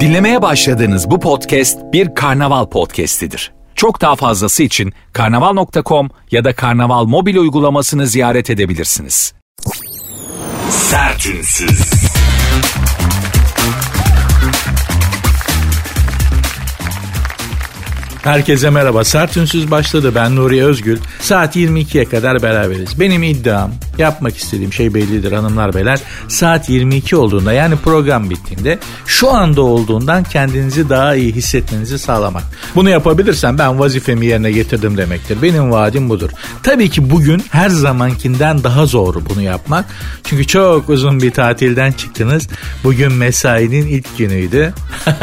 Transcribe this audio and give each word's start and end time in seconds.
Dinlemeye 0.00 0.42
başladığınız 0.42 1.10
bu 1.10 1.20
podcast 1.20 1.78
bir 1.92 2.14
karnaval 2.14 2.66
podcastidir. 2.66 3.52
Çok 3.74 4.00
daha 4.00 4.16
fazlası 4.16 4.62
için 4.62 4.92
karnaval.com 5.12 6.10
ya 6.30 6.44
da 6.44 6.54
karnaval 6.54 7.04
mobil 7.04 7.36
uygulamasını 7.36 8.06
ziyaret 8.06 8.50
edebilirsiniz. 8.50 9.34
Sertünsüz. 10.70 12.04
Herkese 18.24 18.70
merhaba. 18.70 19.04
Sert 19.04 19.36
Ünsüz 19.36 19.70
başladı. 19.70 20.12
Ben 20.14 20.36
Nuri 20.36 20.64
Özgül. 20.64 20.98
Saat 21.20 21.56
22'ye 21.56 22.04
kadar 22.04 22.42
beraberiz. 22.42 23.00
Benim 23.00 23.22
iddiam, 23.22 23.70
yapmak 23.98 24.36
istediğim 24.36 24.72
şey 24.72 24.94
bellidir 24.94 25.32
hanımlar 25.32 25.74
beyler. 25.74 26.00
Saat 26.28 26.68
22 26.68 27.16
olduğunda 27.16 27.52
yani 27.52 27.76
program 27.76 28.30
bittiğinde 28.30 28.78
şu 29.06 29.30
anda 29.30 29.62
olduğundan 29.62 30.24
kendinizi 30.24 30.88
daha 30.88 31.14
iyi 31.14 31.32
hissetmenizi 31.32 31.98
sağlamak. 31.98 32.42
Bunu 32.74 32.88
yapabilirsem 32.88 33.58
ben 33.58 33.78
vazifemi 33.78 34.26
yerine 34.26 34.52
getirdim 34.52 34.96
demektir. 34.96 35.42
Benim 35.42 35.70
vaadim 35.70 36.08
budur. 36.08 36.30
Tabii 36.62 36.90
ki 36.90 37.10
bugün 37.10 37.44
her 37.50 37.68
zamankinden 37.68 38.64
daha 38.64 38.86
zor 38.86 39.14
bunu 39.30 39.42
yapmak. 39.42 39.84
Çünkü 40.24 40.46
çok 40.46 40.88
uzun 40.88 41.22
bir 41.22 41.30
tatilden 41.30 41.92
çıktınız. 41.92 42.48
Bugün 42.84 43.12
mesainin 43.12 43.86
ilk 43.86 44.18
günüydü. 44.18 44.74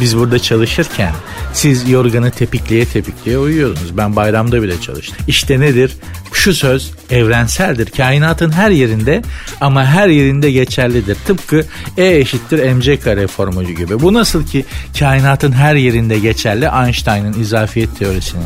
Biz 0.00 0.16
burada 0.16 0.38
çalışırken 0.38 1.12
siz 1.52 1.88
yorganı 1.88 2.30
tepikleye 2.30 2.84
tepikleye 2.84 3.38
uyuyordunuz. 3.38 3.96
Ben 3.96 4.16
bayramda 4.16 4.62
bile 4.62 4.80
çalıştım. 4.80 5.16
İşte 5.26 5.60
nedir? 5.60 5.96
Şu 6.32 6.54
söz 6.54 6.87
evrenseldir. 7.10 7.90
Kainatın 7.90 8.50
her 8.50 8.70
yerinde 8.70 9.22
ama 9.60 9.84
her 9.84 10.08
yerinde 10.08 10.50
geçerlidir. 10.50 11.16
Tıpkı 11.26 11.64
E 11.96 12.16
eşittir 12.16 12.72
mc 12.72 13.00
kare 13.00 13.26
formülü 13.26 13.72
gibi. 13.72 14.00
Bu 14.00 14.14
nasıl 14.14 14.46
ki 14.46 14.64
kainatın 14.98 15.52
her 15.52 15.74
yerinde 15.74 16.18
geçerli 16.18 16.68
Einstein'ın 16.84 17.40
izafiyet 17.40 17.98
teorisinin 17.98 18.44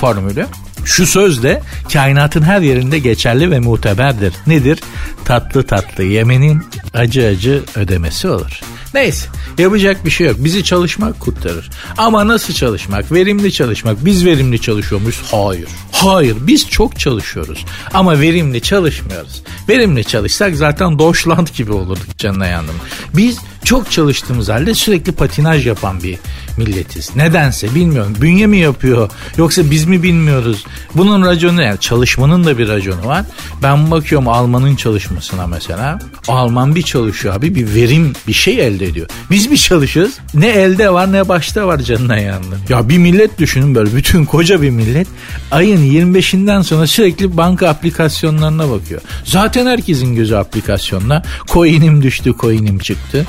formülü. 0.00 0.46
Şu 0.84 1.06
söz 1.06 1.42
de 1.42 1.62
kainatın 1.92 2.42
her 2.42 2.60
yerinde 2.60 2.98
geçerli 2.98 3.50
ve 3.50 3.60
muteberdir. 3.60 4.34
Nedir? 4.46 4.78
Tatlı 5.24 5.62
tatlı 5.62 6.04
yemenin 6.04 6.62
acı 6.94 7.26
acı 7.26 7.62
ödemesi 7.76 8.28
olur. 8.28 8.60
Neyse 8.94 9.28
yapacak 9.58 10.04
bir 10.04 10.10
şey 10.10 10.26
yok. 10.26 10.36
Bizi 10.38 10.64
çalışmak 10.64 11.20
kurtarır. 11.20 11.70
Ama 11.98 12.28
nasıl 12.28 12.54
çalışmak? 12.54 13.12
Verimli 13.12 13.52
çalışmak. 13.52 14.04
Biz 14.04 14.24
verimli 14.24 14.60
çalışıyor 14.60 15.00
muyuz? 15.00 15.22
Hayır. 15.30 15.68
Hayır 15.92 16.36
biz 16.40 16.68
çok 16.68 16.98
çalışıyoruz. 16.98 17.64
Ama 17.94 18.20
verimli 18.20 18.60
çalışmıyoruz. 18.60 19.42
Verimli 19.68 20.04
çalışsak 20.04 20.56
zaten 20.56 20.98
Deutschland 20.98 21.48
gibi 21.56 21.72
olurduk 21.72 22.18
canına 22.18 22.46
yandım. 22.46 22.74
Biz 23.16 23.38
çok 23.64 23.90
çalıştığımız 23.90 24.48
halde 24.48 24.74
sürekli 24.74 25.12
patinaj 25.12 25.66
yapan 25.66 26.02
bir 26.02 26.18
milletiz. 26.56 27.16
Nedense 27.16 27.74
bilmiyorum. 27.74 28.14
Bünye 28.20 28.46
mi 28.46 28.58
yapıyor 28.58 29.10
yoksa 29.36 29.70
biz 29.70 29.84
mi 29.84 30.02
bilmiyoruz? 30.02 30.64
Bunun 30.94 31.24
raconu 31.26 31.62
yani 31.62 31.80
çalışmanın 31.80 32.44
da 32.44 32.58
bir 32.58 32.68
raconu 32.68 33.06
var. 33.06 33.24
Ben 33.62 33.90
bakıyorum 33.90 34.28
Alman'ın 34.28 34.76
çalışmasına 34.76 35.46
mesela. 35.46 35.98
Alman 36.28 36.74
bir 36.74 36.82
çalışıyor 36.82 37.34
abi 37.34 37.54
bir 37.54 37.74
verim 37.74 38.12
bir 38.28 38.32
şey 38.32 38.66
elde 38.66 38.86
ediyor. 38.86 39.08
Biz 39.30 39.50
bir 39.50 39.56
çalışıyoruz 39.56 40.14
ne 40.34 40.48
elde 40.48 40.90
var 40.90 41.12
ne 41.12 41.28
başta 41.28 41.66
var 41.66 41.78
canına 41.78 42.18
yandım. 42.18 42.58
Ya 42.68 42.88
bir 42.88 42.98
millet 42.98 43.38
düşünün 43.38 43.74
böyle 43.74 43.96
bütün 43.96 44.24
koca 44.24 44.62
bir 44.62 44.70
millet 44.70 45.06
ayın 45.50 46.14
25'inden 46.14 46.62
sonra 46.62 46.86
sürekli 46.86 47.36
banka 47.36 47.68
aplikasyonlarına 47.68 48.70
bakıyor. 48.70 49.00
Zaten 49.24 49.66
herkesin 49.66 50.14
gözü 50.14 50.34
aplikasyonla. 50.34 51.22
Coin'im 51.46 52.02
düştü, 52.02 52.34
coin'im 52.40 52.78
çıktı. 52.78 53.26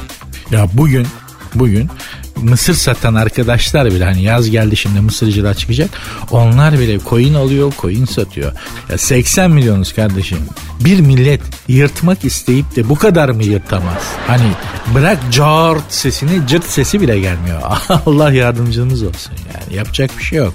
Ya 0.52 0.68
bugün 0.74 1.08
bugün 1.56 1.90
mısır 2.42 2.74
satan 2.74 3.16
arkadaşlar 3.16 3.86
bile 3.86 4.06
hani 4.06 4.24
yaz 4.24 4.50
geldi 4.50 4.76
şimdi 4.76 5.02
mısırcılar 5.02 5.54
çıkacak. 5.54 5.90
Onlar 6.32 6.80
bile 6.80 7.00
coin 7.10 7.34
alıyor, 7.34 7.74
coin 7.82 8.06
satıyor. 8.06 8.52
Ya 8.90 8.98
80 8.98 9.52
milyonuz 9.52 9.94
kardeşim. 9.94 10.38
Bir 10.80 11.00
millet 11.00 11.42
yırtmak 11.68 12.26
isteyip 12.26 12.76
de 12.76 12.90
bu 12.90 12.96
kadar 12.96 13.30
mı 13.30 13.44
yırtamaz? 13.44 14.04
Hani 14.28 14.52
bırak 14.96 15.20
cart 15.32 15.94
sesini 15.94 16.48
cırt 16.48 16.66
sesi 16.66 17.02
bile 17.02 17.20
gelmiyor. 17.20 17.62
Allah 18.06 18.32
yardımcımız 18.32 19.04
olsun 19.04 19.34
yani 19.54 19.78
yapacak 19.78 20.12
bir 20.18 20.24
şey 20.24 20.38
yok. 20.40 20.54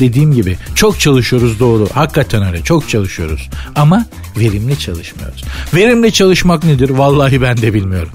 Dediğim 0.00 0.32
gibi 0.32 0.56
çok 0.74 1.00
çalışıyoruz 1.00 1.60
doğru. 1.60 1.88
Hakikaten 1.92 2.42
öyle 2.42 2.62
çok 2.62 2.88
çalışıyoruz. 2.88 3.48
Ama 3.74 4.06
verimli 4.36 4.78
çalışmıyoruz. 4.78 5.44
Verimli 5.74 6.12
çalışmak 6.12 6.64
nedir? 6.64 6.90
Vallahi 6.90 7.42
ben 7.42 7.56
de 7.56 7.74
bilmiyorum. 7.74 8.12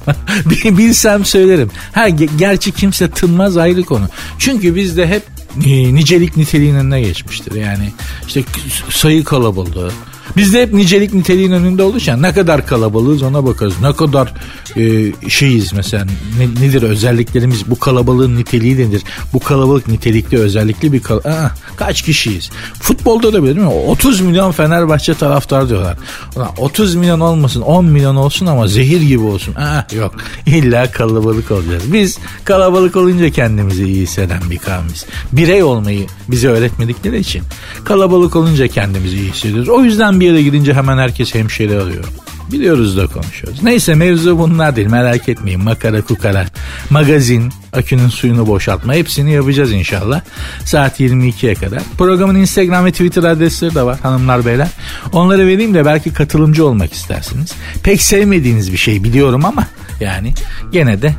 Bilsem 0.66 1.26
söylerim. 1.26 1.72
Ha 1.92 2.10
gerçi 2.38 2.72
kimse 2.72 3.10
tınmaz 3.10 3.58
ayrı 3.58 3.84
konu. 3.84 4.10
Çünkü 4.40 4.76
bizde 4.76 5.08
hep 5.08 5.24
e, 5.66 5.94
nicelik 5.96 6.38
niteliğin 6.38 6.76
önüne 6.76 7.02
geçmiştir. 7.02 7.56
Yani 7.56 7.92
işte 8.28 8.44
sayı 8.90 9.24
kalabalığı, 9.24 9.92
Bizde 10.38 10.62
hep 10.62 10.74
nicelik 10.74 11.14
niteliğin 11.14 11.52
önünde 11.52 11.84
olduğu 11.84 11.98
için 11.98 12.22
ne 12.22 12.34
kadar 12.34 12.66
kalabalığız 12.66 13.24
ona 13.24 13.46
bakarız. 13.46 13.74
Ne 13.82 13.94
kadar 13.94 14.34
e, 14.78 15.12
şeyiz 15.30 15.74
mesela 15.74 16.06
ne, 16.38 16.68
nedir 16.68 16.84
özelliklerimiz 16.84 17.70
bu 17.70 17.80
kalabalığın 17.80 18.36
niteliği 18.36 18.78
nedir? 18.78 19.04
Bu 19.34 19.40
kalabalık 19.40 19.88
nitelikli 19.88 20.38
özellikli 20.40 20.94
bir 20.94 21.04
kal 21.04 21.18
Aa, 21.18 21.52
kaç 21.76 22.02
kişiyiz? 22.02 22.50
Futbolda 22.82 23.34
da 23.34 23.44
böyle 23.44 23.56
değil 23.56 23.68
mi? 23.68 23.74
30 23.74 24.22
milyon 24.22 24.52
Fenerbahçe 24.52 25.14
taraftar 25.14 25.70
diyorlar. 25.70 25.98
Ulan 26.36 26.50
30 26.58 26.96
milyon 26.96 27.20
olmasın 27.20 27.62
10 27.62 27.86
milyon 27.86 28.16
olsun 28.16 28.46
ama 28.46 28.68
zehir 28.68 29.02
gibi 29.02 29.24
olsun. 29.24 29.56
Aa, 29.56 29.88
yok 29.96 30.16
illa 30.46 30.92
kalabalık 30.92 31.52
olacağız. 31.52 31.94
Biz 31.94 32.20
kalabalık 32.46 32.96
olunca 32.96 33.30
kendimizi 33.30 33.86
iyi 33.86 34.02
hisseden 34.02 34.42
bir 34.50 34.58
kavmiz. 34.58 35.06
Birey 35.32 35.64
olmayı 35.64 36.08
bize 36.28 36.48
öğretmedikleri 36.48 37.20
için 37.20 37.44
kalabalık 37.84 38.36
olunca 38.36 38.68
kendimizi 38.68 39.18
iyi 39.18 39.32
hissediyoruz. 39.32 39.70
O 39.70 39.84
yüzden 39.84 40.21
bir 40.22 40.26
yere 40.26 40.42
gidince 40.42 40.74
hemen 40.74 40.98
herkes 40.98 41.36
hemşire 41.36 41.80
alıyor. 41.80 42.04
Biliyoruz 42.52 42.98
da 42.98 43.08
konuşuyoruz. 43.08 43.64
Neyse 43.64 43.96
mevzu 43.96 44.40
bunlar 44.40 44.76
değil 44.76 44.88
merak 44.88 45.30
etmeyin. 45.30 45.64
Makara 45.64 46.02
kukara, 46.02 46.46
magazin, 46.90 47.52
akünün 47.74 48.08
suyunu 48.08 48.48
boşaltma 48.48 48.94
hepsini 48.94 49.34
yapacağız 49.34 49.72
inşallah. 49.72 50.22
Saat 50.66 51.00
22'ye 51.00 51.56
kadar. 51.56 51.82
Programın 51.98 52.36
Instagram 52.36 52.86
ve 52.86 52.92
Twitter 52.92 53.24
adresleri 53.24 53.76
de 53.76 53.84
var 53.84 54.00
hanımlar 54.00 54.46
beyler. 54.46 54.68
Onları 55.14 55.48
vereyim 55.48 55.74
de 55.74 55.86
belki 55.86 56.14
katılımcı 56.14 56.66
olmak 56.66 56.94
istersiniz. 56.94 57.54
Pek 57.84 58.02
sevmediğiniz 58.02 58.72
bir 58.72 58.78
şey 58.78 59.04
biliyorum 59.04 59.46
ama 59.46 59.68
yani 60.00 60.34
gene 60.72 61.02
de 61.02 61.14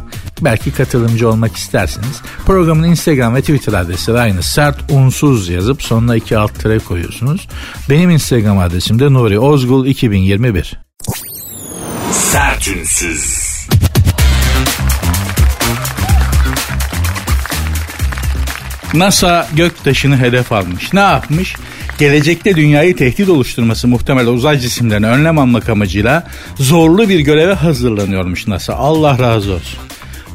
belki 0.44 0.72
katılımcı 0.72 1.28
olmak 1.28 1.56
istersiniz. 1.56 2.20
Programın 2.46 2.82
Instagram 2.88 3.34
ve 3.34 3.40
Twitter 3.40 3.72
adresi 3.72 4.12
aynı. 4.12 4.42
Sert 4.42 4.90
unsuz 4.90 5.48
yazıp 5.48 5.82
sonuna 5.82 6.16
iki 6.16 6.38
alt 6.38 6.60
tere 6.60 6.78
koyuyorsunuz. 6.78 7.48
Benim 7.90 8.10
Instagram 8.10 8.58
adresim 8.58 8.98
de 8.98 9.12
Nuri 9.12 9.38
Ozgul 9.38 9.86
2021. 9.86 10.78
Sertünsüz. 12.12 13.52
NASA 18.94 19.48
göktaşını 19.56 20.16
hedef 20.16 20.52
almış. 20.52 20.92
Ne 20.92 21.00
yapmış? 21.00 21.56
Gelecekte 21.98 22.56
dünyayı 22.56 22.96
tehdit 22.96 23.28
oluşturması 23.28 23.88
muhtemel 23.88 24.26
uzay 24.26 24.58
cisimlerine 24.58 25.06
önlem 25.06 25.38
almak 25.38 25.68
amacıyla 25.68 26.26
zorlu 26.56 27.08
bir 27.08 27.20
göreve 27.20 27.54
hazırlanıyormuş 27.54 28.46
NASA. 28.46 28.74
Allah 28.74 29.18
razı 29.18 29.52
olsun. 29.52 29.78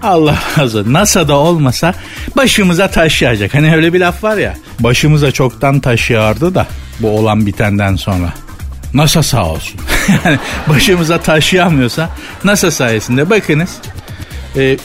Allah 0.02 0.40
razı 0.60 0.80
olsun. 0.80 0.94
NASA'da 0.94 1.36
olmasa 1.36 1.94
başımıza 2.38 2.88
taş 2.88 3.22
yağacak. 3.22 3.54
Hani 3.54 3.76
öyle 3.76 3.94
bir 3.94 4.00
laf 4.00 4.24
var 4.24 4.38
ya. 4.38 4.58
Başımıza 4.80 5.32
çoktan 5.32 5.80
taş 5.80 6.10
yağardı 6.10 6.56
da 6.56 6.68
bu 7.00 7.10
olan 7.10 7.46
bitenden 7.46 7.96
sonra. 7.96 8.34
NASA 8.94 9.24
sağ 9.24 9.46
olsun. 9.46 9.80
yani 10.26 10.40
başımıza 10.70 11.18
taşıyamıyorsa 11.18 12.10
NASA 12.44 12.72
sayesinde 12.72 13.30
bakınız 13.30 13.70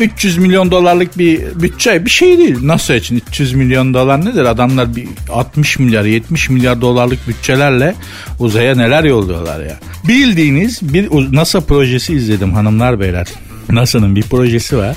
300 0.00 0.36
e, 0.36 0.40
milyon 0.40 0.70
dolarlık 0.70 1.18
bir 1.18 1.40
bütçe 1.54 2.04
bir 2.04 2.10
şey 2.10 2.38
değil. 2.38 2.56
NASA 2.62 2.94
için 2.94 3.22
300 3.28 3.52
milyon 3.52 3.94
dolar 3.94 4.24
nedir? 4.24 4.44
Adamlar 4.44 4.96
bir 4.96 5.08
60 5.30 5.78
milyar 5.78 6.04
70 6.04 6.50
milyar 6.50 6.80
dolarlık 6.80 7.28
bütçelerle 7.28 7.94
uzaya 8.38 8.74
neler 8.74 9.04
yolluyorlar 9.04 9.60
ya. 9.64 9.78
Bildiğiniz 10.08 10.94
bir 10.94 11.08
NASA 11.32 11.60
projesi 11.60 12.14
izledim 12.14 12.52
hanımlar 12.52 13.00
beyler. 13.00 13.26
NASA'nın 13.72 14.16
bir 14.16 14.22
projesi 14.22 14.76
var. 14.76 14.96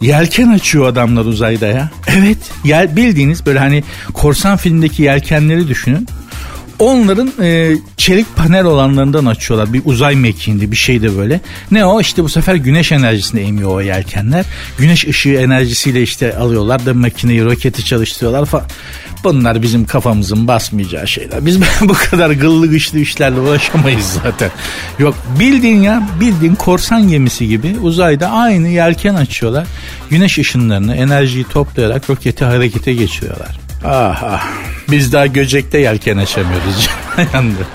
Yelken 0.00 0.48
açıyor 0.48 0.86
adamlar 0.86 1.24
uzayda 1.24 1.66
ya. 1.66 1.90
Evet. 2.06 2.38
Yel, 2.64 2.96
bildiğiniz 2.96 3.46
böyle 3.46 3.58
hani 3.58 3.84
korsan 4.12 4.56
filmdeki 4.56 5.02
yelkenleri 5.02 5.68
düşünün. 5.68 6.08
Onların 6.80 7.32
e, 7.42 7.76
çelik 7.96 8.36
panel 8.36 8.64
olanlarından 8.64 9.26
açıyorlar. 9.26 9.72
Bir 9.72 9.82
uzay 9.84 10.16
mekiğinde 10.16 10.70
bir 10.70 10.76
şey 10.76 11.02
de 11.02 11.16
böyle. 11.16 11.40
Ne 11.70 11.84
o? 11.84 12.00
İşte 12.00 12.24
bu 12.24 12.28
sefer 12.28 12.54
güneş 12.54 12.92
enerjisini 12.92 13.40
emiyor 13.40 13.70
o 13.70 13.80
yelkenler. 13.80 14.46
Güneş 14.78 15.06
ışığı 15.06 15.28
enerjisiyle 15.30 16.02
işte 16.02 16.36
alıyorlar 16.36 16.86
da 16.86 16.94
makineyi, 16.94 17.44
roketi 17.44 17.84
çalıştırıyorlar 17.84 18.46
falan. 18.46 18.66
Bunlar 19.24 19.62
bizim 19.62 19.86
kafamızın 19.86 20.48
basmayacağı 20.48 21.08
şeyler. 21.08 21.46
Biz 21.46 21.60
bu 21.80 21.92
kadar 22.10 22.30
gıllı 22.30 22.66
güçlü 22.66 23.00
işlerle 23.00 23.40
uğraşamayız 23.40 24.18
zaten. 24.24 24.50
Yok 24.98 25.14
bildiğin 25.38 25.82
ya 25.82 26.08
bildiğin 26.20 26.54
korsan 26.54 27.08
gemisi 27.08 27.48
gibi 27.48 27.76
uzayda 27.82 28.30
aynı 28.30 28.68
yelken 28.68 29.14
açıyorlar. 29.14 29.66
Güneş 30.10 30.38
ışınlarını 30.38 30.96
enerjiyi 30.96 31.44
toplayarak 31.44 32.10
roketi 32.10 32.44
harekete 32.44 32.92
geçiriyorlar. 32.94 33.69
Ah 33.84 34.22
ah 34.22 34.46
biz 34.90 35.12
daha 35.12 35.26
göcekte 35.26 35.78
yelken 35.78 36.16
açamıyoruz. 36.16 36.88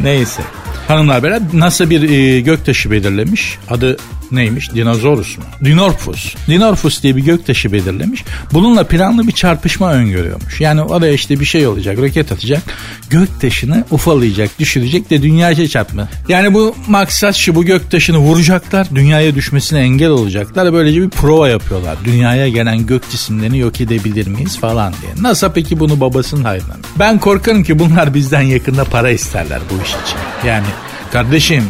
Neyse. 0.00 0.42
Hanımlar 0.88 1.22
beyler 1.22 1.42
NASA 1.52 1.90
bir 1.90 2.10
e, 2.10 2.40
göktaşı 2.40 2.90
belirlemiş. 2.90 3.58
Adı 3.70 3.96
neymiş? 4.32 4.74
Dinozorus 4.74 5.38
mu? 5.38 5.44
Dinorphus. 5.64 6.34
Dinorphus 6.48 7.02
diye 7.02 7.16
bir 7.16 7.24
göktaşı 7.24 7.72
belirlemiş. 7.72 8.24
Bununla 8.52 8.84
planlı 8.84 9.26
bir 9.26 9.32
çarpışma 9.32 9.92
öngörüyormuş. 9.92 10.60
Yani 10.60 10.82
oraya 10.82 11.12
işte 11.12 11.40
bir 11.40 11.44
şey 11.44 11.66
olacak, 11.66 11.98
roket 11.98 12.32
atacak. 12.32 12.62
Göktaşını 13.10 13.84
ufalayacak, 13.90 14.58
düşürecek 14.58 15.10
de 15.10 15.22
dünyaya 15.22 15.68
çarpma. 15.68 16.08
Yani 16.28 16.54
bu 16.54 16.76
maksat 16.88 17.34
şu 17.34 17.54
bu 17.54 17.64
göktaşını 17.64 18.18
vuracaklar, 18.18 18.86
dünyaya 18.94 19.34
düşmesine 19.34 19.80
engel 19.80 20.08
olacaklar. 20.08 20.72
Böylece 20.72 21.02
bir 21.02 21.10
prova 21.10 21.48
yapıyorlar. 21.48 21.96
Dünyaya 22.04 22.48
gelen 22.48 22.86
gök 22.86 23.10
cisimlerini 23.10 23.58
yok 23.58 23.80
edebilir 23.80 24.26
miyiz 24.26 24.58
falan 24.58 24.92
diye. 25.02 25.24
NASA 25.24 25.52
peki 25.52 25.80
bunu 25.80 26.00
babasının 26.00 26.44
hayrına 26.44 26.74
Ben 26.98 27.18
korkarım 27.18 27.64
ki 27.64 27.78
bunlar 27.78 28.14
bizden 28.14 28.42
yakında 28.42 28.84
para 28.84 29.10
isterler 29.10 29.60
bu 29.70 29.82
iş 29.82 29.90
için. 29.90 30.48
Yani 30.48 30.66
kardeşim 31.12 31.64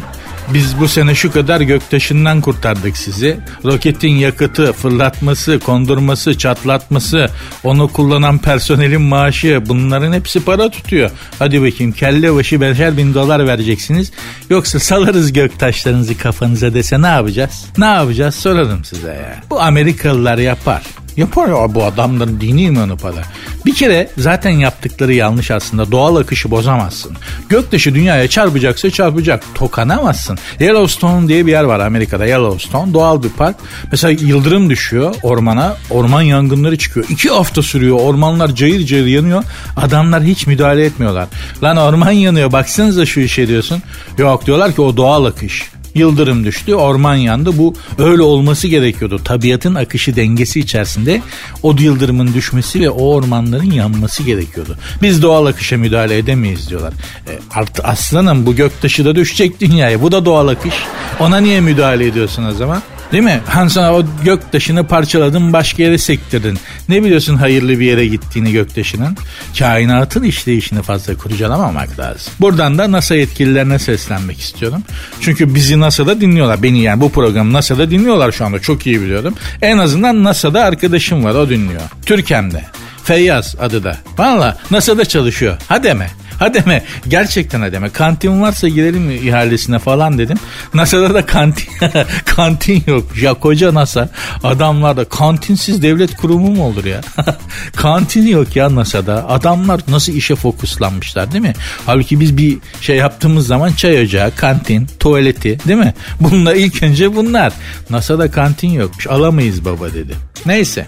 biz 0.54 0.80
bu 0.80 0.88
sene 0.88 1.14
şu 1.14 1.32
kadar 1.32 1.60
göktaşından 1.60 2.40
kurtardık 2.40 2.96
sizi. 2.96 3.36
Roketin 3.64 4.08
yakıtı, 4.16 4.72
fırlatması, 4.72 5.58
kondurması, 5.58 6.38
çatlatması, 6.38 7.30
onu 7.64 7.88
kullanan 7.88 8.38
personelin 8.38 9.02
maaşı 9.02 9.62
bunların 9.66 10.12
hepsi 10.12 10.44
para 10.44 10.70
tutuyor. 10.70 11.10
Hadi 11.38 11.62
bakayım 11.62 11.92
kelle 11.92 12.34
başı 12.34 12.60
beşer 12.60 12.96
bin 12.96 13.14
dolar 13.14 13.46
vereceksiniz. 13.46 14.12
Yoksa 14.50 14.78
salarız 14.78 15.32
göktaşlarınızı 15.32 16.18
kafanıza 16.18 16.74
dese 16.74 17.02
ne 17.02 17.06
yapacağız? 17.06 17.64
Ne 17.78 17.86
yapacağız 17.86 18.34
sorarım 18.34 18.84
size 18.84 19.08
ya. 19.08 19.42
Bu 19.50 19.60
Amerikalılar 19.60 20.38
yapar. 20.38 20.82
Yapar 21.18 21.48
ya 21.48 21.74
bu 21.74 21.84
adamların 21.84 22.40
dini 22.40 22.62
imanı 22.62 22.96
para. 22.96 23.22
Bir 23.66 23.74
kere 23.74 24.10
zaten 24.18 24.50
yaptıkları 24.50 25.14
yanlış 25.14 25.50
aslında. 25.50 25.90
Doğal 25.90 26.16
akışı 26.16 26.50
bozamazsın. 26.50 27.16
Göktaşı 27.48 27.94
dünyaya 27.94 28.28
çarpacaksa 28.28 28.90
çarpacak. 28.90 29.44
Tokanamazsın. 29.54 30.38
Yellowstone 30.60 31.28
diye 31.28 31.46
bir 31.46 31.50
yer 31.52 31.64
var 31.64 31.80
Amerika'da. 31.80 32.26
Yellowstone 32.26 32.94
doğal 32.94 33.22
bir 33.22 33.28
park. 33.28 33.56
Mesela 33.90 34.10
yıldırım 34.10 34.70
düşüyor 34.70 35.14
ormana. 35.22 35.76
Orman 35.90 36.22
yangınları 36.22 36.78
çıkıyor. 36.78 37.06
İki 37.08 37.28
hafta 37.28 37.62
sürüyor. 37.62 38.00
Ormanlar 38.00 38.54
cayır 38.54 38.86
cayır 38.86 39.06
yanıyor. 39.06 39.44
Adamlar 39.76 40.22
hiç 40.22 40.46
müdahale 40.46 40.84
etmiyorlar. 40.84 41.28
Lan 41.62 41.76
orman 41.76 42.12
yanıyor 42.12 42.52
baksanıza 42.52 43.06
şu 43.06 43.20
işe 43.20 43.48
diyorsun. 43.48 43.82
Yok 44.18 44.46
diyorlar 44.46 44.74
ki 44.74 44.82
o 44.82 44.96
doğal 44.96 45.24
akış. 45.24 45.70
Yıldırım 45.94 46.44
düştü, 46.44 46.74
orman 46.74 47.14
yandı. 47.14 47.58
Bu 47.58 47.74
öyle 47.98 48.22
olması 48.22 48.68
gerekiyordu. 48.68 49.20
Tabiatın 49.24 49.74
akışı 49.74 50.16
dengesi 50.16 50.60
içerisinde 50.60 51.22
o 51.62 51.74
yıldırımın 51.78 52.34
düşmesi 52.34 52.80
ve 52.80 52.90
o 52.90 53.14
ormanların 53.14 53.70
yanması 53.70 54.22
gerekiyordu. 54.22 54.78
Biz 55.02 55.22
doğal 55.22 55.46
akışa 55.46 55.76
müdahale 55.76 56.18
edemeyiz 56.18 56.70
diyorlar. 56.70 56.92
E, 57.28 57.32
artık 57.50 57.84
aslanım 57.84 58.46
bu 58.46 58.56
göktaşı 58.56 59.04
da 59.04 59.14
düşecek 59.14 59.60
dünyaya. 59.60 60.02
Bu 60.02 60.12
da 60.12 60.24
doğal 60.24 60.48
akış. 60.48 60.74
Ona 61.20 61.38
niye 61.38 61.60
müdahale 61.60 62.06
ediyorsun 62.06 62.44
o 62.44 62.52
zaman? 62.52 62.82
Değil 63.12 63.22
mi? 63.22 63.40
Han 63.46 63.68
sana 63.68 63.94
o 63.94 64.04
göktaşını 64.24 64.86
parçaladın 64.86 65.52
başka 65.52 65.82
yere 65.82 65.98
sektirdin. 65.98 66.58
Ne 66.88 67.04
biliyorsun 67.04 67.36
hayırlı 67.36 67.68
bir 67.80 67.86
yere 67.86 68.06
gittiğini 68.06 68.52
göktaşının? 68.52 69.16
Kainatın 69.58 70.22
işleyişini 70.22 70.82
fazla 70.82 71.16
kurcalamamak 71.16 71.98
lazım. 71.98 72.32
Buradan 72.40 72.78
da 72.78 72.92
NASA 72.92 73.14
yetkililerine 73.14 73.78
seslenmek 73.78 74.40
istiyorum. 74.40 74.82
Çünkü 75.20 75.54
bizi 75.54 75.80
NASA'da 75.80 76.20
dinliyorlar. 76.20 76.62
Beni 76.62 76.80
yani 76.82 77.00
bu 77.00 77.12
programı 77.12 77.52
NASA'da 77.52 77.90
dinliyorlar 77.90 78.32
şu 78.32 78.44
anda 78.44 78.58
çok 78.58 78.86
iyi 78.86 79.00
biliyorum. 79.00 79.34
En 79.62 79.78
azından 79.78 80.24
NASA'da 80.24 80.64
arkadaşım 80.64 81.24
var 81.24 81.34
o 81.34 81.48
dinliyor. 81.48 81.82
Türkem'de. 82.06 82.64
Feyyaz 83.04 83.56
adı 83.60 83.84
da. 83.84 83.96
Valla 84.18 84.58
NASA'da 84.70 85.04
çalışıyor. 85.04 85.56
Hadi 85.68 85.94
mi? 85.94 86.06
Hademe 86.38 86.84
gerçekten 87.08 87.60
hademe 87.60 87.90
kantin 87.90 88.42
varsa 88.42 88.68
girelim 88.68 89.10
ihalesine 89.10 89.78
falan 89.78 90.18
dedim. 90.18 90.38
NASA'da 90.74 91.14
da 91.14 91.26
kantin 91.26 91.68
kantin 92.24 92.84
yok. 92.86 93.04
Ya 93.22 93.34
koca 93.34 93.74
NASA 93.74 94.08
adamlar 94.42 94.96
da 94.96 95.04
kantinsiz 95.04 95.82
devlet 95.82 96.16
kurumu 96.16 96.50
mu 96.50 96.64
olur 96.64 96.84
ya? 96.84 97.00
kantin 97.76 98.26
yok 98.26 98.56
ya 98.56 98.74
NASA'da. 98.74 99.28
Adamlar 99.28 99.80
nasıl 99.88 100.12
işe 100.12 100.34
fokuslanmışlar 100.34 101.32
değil 101.32 101.42
mi? 101.42 101.54
Halbuki 101.86 102.20
biz 102.20 102.36
bir 102.36 102.58
şey 102.80 102.96
yaptığımız 102.96 103.46
zaman 103.46 103.72
çay 103.72 104.02
ocağı, 104.02 104.36
kantin, 104.36 104.88
tuvaleti 105.00 105.58
değil 105.68 105.78
mi? 105.78 105.94
Bunlar 106.20 106.54
ilk 106.54 106.82
önce 106.82 107.16
bunlar. 107.16 107.52
NASA'da 107.90 108.30
kantin 108.30 108.68
yokmuş. 108.68 109.06
Alamayız 109.06 109.64
baba 109.64 109.92
dedi. 109.92 110.14
Neyse. 110.46 110.86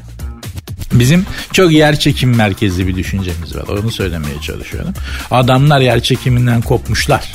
Bizim 0.92 1.26
çok 1.52 1.72
yer 1.72 1.98
çekim 1.98 2.36
merkezli 2.36 2.86
bir 2.86 2.96
düşüncemiz 2.96 3.56
var. 3.56 3.62
Onu 3.68 3.90
söylemeye 3.90 4.40
çalışıyorum. 4.40 4.94
Adamlar 5.30 5.80
yer 5.80 6.00
çekiminden 6.00 6.62
kopmuşlar. 6.62 7.32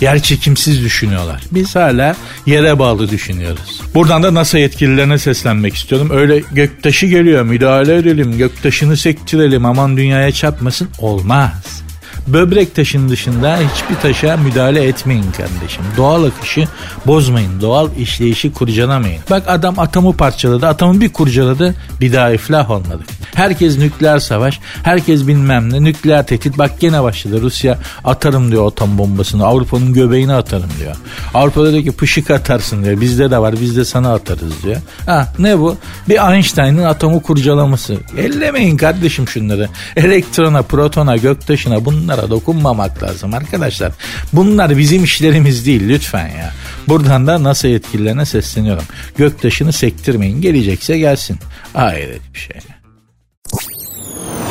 Yer 0.00 0.22
çekimsiz 0.22 0.84
düşünüyorlar. 0.84 1.42
Biz 1.50 1.76
hala 1.76 2.16
yere 2.46 2.78
bağlı 2.78 3.10
düşünüyoruz. 3.10 3.80
Buradan 3.94 4.22
da 4.22 4.34
NASA 4.34 4.58
yetkililerine 4.58 5.18
seslenmek 5.18 5.74
istiyorum. 5.74 6.10
Öyle 6.12 6.42
göktaşı 6.52 7.06
geliyor 7.06 7.42
müdahale 7.42 7.96
edelim, 7.96 8.38
göktaşını 8.38 8.96
sektirelim 8.96 9.64
aman 9.64 9.96
dünyaya 9.96 10.32
çarpmasın. 10.32 10.88
Olmaz. 10.98 11.87
Böbrek 12.32 12.74
taşın 12.74 13.08
dışında 13.08 13.56
hiçbir 13.56 14.02
taşa 14.02 14.36
müdahale 14.36 14.84
etmeyin 14.84 15.32
kardeşim. 15.32 15.84
Doğal 15.96 16.24
akışı 16.24 16.68
bozmayın. 17.06 17.60
Doğal 17.60 17.88
işleyişi 17.98 18.52
kurcalamayın. 18.52 19.22
Bak 19.30 19.42
adam 19.46 19.78
atomu 19.78 20.12
parçaladı. 20.12 20.66
Atomu 20.66 21.00
bir 21.00 21.12
kurcaladı. 21.12 21.74
Bir 22.00 22.12
daha 22.12 22.30
iflah 22.30 22.70
olmadı. 22.70 23.02
Herkes 23.34 23.78
nükleer 23.78 24.18
savaş. 24.18 24.60
Herkes 24.82 25.26
bilmem 25.26 25.72
ne. 25.72 25.84
Nükleer 25.84 26.26
tehdit. 26.26 26.58
Bak 26.58 26.80
gene 26.80 27.02
başladı. 27.02 27.40
Rusya 27.42 27.78
atarım 28.04 28.50
diyor 28.50 28.66
atom 28.66 28.98
bombasını. 28.98 29.46
Avrupa'nın 29.46 29.92
göbeğine 29.92 30.34
atarım 30.34 30.70
diyor. 30.80 30.96
Avrupa'da 31.34 31.72
diyor 31.72 31.84
ki 31.84 31.92
pışık 31.92 32.30
atarsın 32.30 32.84
diyor. 32.84 33.00
Bizde 33.00 33.30
de 33.30 33.38
var. 33.38 33.54
Biz 33.60 33.76
de 33.76 33.84
sana 33.84 34.14
atarız 34.14 34.62
diyor. 34.62 34.76
Ha 35.06 35.28
ne 35.38 35.58
bu? 35.58 35.76
Bir 36.08 36.32
Einstein'ın 36.32 36.84
atomu 36.84 37.22
kurcalaması. 37.22 37.96
Ellemeyin 38.18 38.76
kardeşim 38.76 39.28
şunları. 39.28 39.68
Elektrona, 39.96 40.62
protona, 40.62 41.16
göktaşına 41.16 41.84
bunlar 41.84 42.17
bunlara 42.18 42.30
dokunmamak 42.30 43.02
lazım 43.02 43.34
arkadaşlar. 43.34 43.92
Bunlar 44.32 44.78
bizim 44.78 45.04
işlerimiz 45.04 45.66
değil 45.66 45.88
lütfen 45.88 46.28
ya. 46.28 46.52
Buradan 46.88 47.26
da 47.26 47.42
NASA 47.42 47.68
yetkililerine 47.68 48.24
sesleniyorum. 48.26 48.84
Göktaşını 49.16 49.72
sektirmeyin. 49.72 50.40
Gelecekse 50.40 50.98
gelsin. 50.98 51.38
Hayret 51.72 52.34
bir 52.34 52.38
şey. 52.38 52.56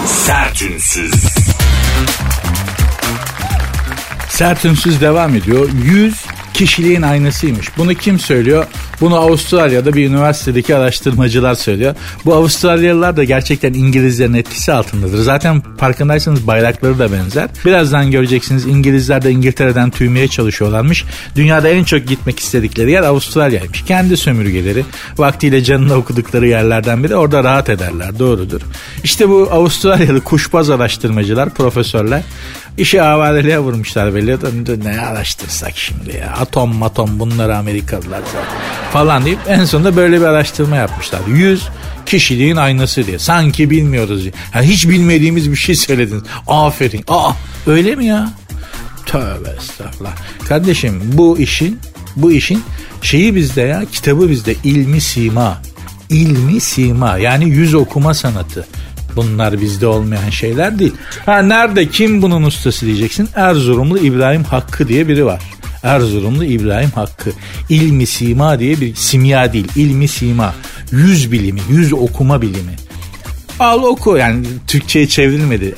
Sertünsüz. 0.06 1.14
Sertünsüz 4.30 5.02
devam 5.02 5.36
ediyor. 5.36 5.70
100 5.86 6.26
kişiliğin 6.58 7.02
aynasıymış. 7.02 7.78
Bunu 7.78 7.94
kim 7.94 8.20
söylüyor? 8.20 8.66
Bunu 9.02 9.16
Avustralya'da 9.16 9.94
bir 9.94 10.10
üniversitedeki 10.10 10.76
araştırmacılar 10.76 11.56
söylüyor. 11.56 11.96
Bu 12.26 12.34
Avustralyalılar 12.34 13.18
da 13.18 13.24
gerçekten 13.24 13.74
İngilizlerin 13.74 14.34
etkisi 14.34 14.74
altındadır. 14.74 15.18
Zaten 15.18 15.62
farkındaysanız 15.78 16.48
bayrakları 16.48 17.00
da 17.00 17.12
benzer. 17.12 17.50
Birazdan 17.66 18.12
göreceksiniz 18.12 18.66
İngilizler 18.66 19.24
de 19.24 19.32
İngiltere'den 19.32 19.90
tüymeye 19.90 20.28
çalışıyorlarmış. 20.28 21.06
Dünyada 21.36 21.70
en 21.70 21.84
çok 21.84 22.08
gitmek 22.08 22.40
istedikleri 22.40 22.92
yer 22.92 23.04
Avustralya'ymış. 23.04 23.84
Kendi 23.84 24.18
sömürgeleri 24.18 24.86
vaktiyle 25.18 25.64
canını 25.64 25.94
okudukları 25.94 26.48
yerlerden 26.48 27.04
biri 27.04 27.16
orada 27.16 27.44
rahat 27.44 27.70
ederler 27.70 28.20
doğrudur. 28.20 28.62
İşte 29.04 29.30
bu 29.30 29.50
Avustralyalı 29.52 30.22
kuşbaz 30.22 30.70
araştırmacılar, 30.70 31.50
profesörler 31.50 32.24
işi 32.78 33.02
avaleliğe 33.02 33.60
vurmuşlar 33.60 34.16
belli. 34.16 34.38
Ne 34.84 35.02
araştırsak 35.02 35.78
şimdi 35.78 36.18
ya 36.18 36.34
atom 36.40 36.76
matom 36.76 37.20
bunları 37.20 37.58
Amerikalılar 37.58 38.22
falan 38.94 39.26
deyip 39.26 39.40
en 39.48 39.66
sonunda 39.66 39.96
böyle 39.96 40.20
bir 40.22 40.26
araştırma 40.26 40.76
yapmışlar. 40.76 41.20
100 41.28 41.68
kişiliğin 42.06 42.56
aynası 42.56 43.08
diye. 43.08 43.20
Sanki 43.20 43.70
bilmiyoruz 43.70 44.22
diye. 44.22 44.34
Hiç 44.62 44.90
bilmediğimiz 44.90 45.52
bir 45.52 45.56
şey 45.56 45.76
söylediniz. 45.76 46.24
Aferin. 46.48 47.04
Aa 47.08 47.32
öyle 47.68 47.96
mi 47.96 48.06
ya? 48.06 48.34
Tövbe 49.06 49.50
estağfurullah. 49.60 50.16
Kardeşim 50.48 51.02
bu 51.14 51.40
işin 51.40 51.80
bu 52.16 52.32
işin 52.32 52.64
şeyi 53.02 53.36
bizde 53.36 53.62
ya 53.62 53.84
kitabı 53.92 54.30
bizde 54.30 54.56
ilmi 54.64 55.02
sima. 55.02 55.62
İlmi 56.10 56.62
sima 56.62 57.18
yani 57.18 57.50
yüz 57.50 57.74
okuma 57.74 58.14
sanatı. 58.14 58.68
Bunlar 59.18 59.62
bizde 59.62 59.88
olmayan 59.88 60.30
şeyler 60.30 60.80
değil. 60.80 60.94
Ha 61.26 61.40
nerede 61.42 61.90
kim 61.90 62.22
bunun 62.22 62.44
ustası 62.44 62.86
diyeceksin? 62.86 63.30
Erzurumlu 63.36 63.98
İbrahim 63.98 64.44
Hakkı 64.44 64.88
diye 64.88 65.08
biri 65.08 65.26
var. 65.26 65.42
Erzurumlu 65.84 66.46
İbrahim 66.46 66.90
Hakkı. 66.90 67.32
İlmi 67.70 68.06
sima 68.06 68.60
diye 68.60 68.82
bir 68.82 68.96
simya 68.96 69.54
değil. 69.54 69.68
ilmi 69.76 70.08
sima. 70.08 70.54
Yüz 70.92 71.32
bilimi, 71.32 71.60
yüz 71.70 71.94
okuma 71.94 72.42
bilimi. 72.42 72.76
Al 73.60 73.84
oku 73.84 74.18
yani 74.18 74.46
Türkçe'ye 74.68 75.08
çevrilmedi. 75.08 75.76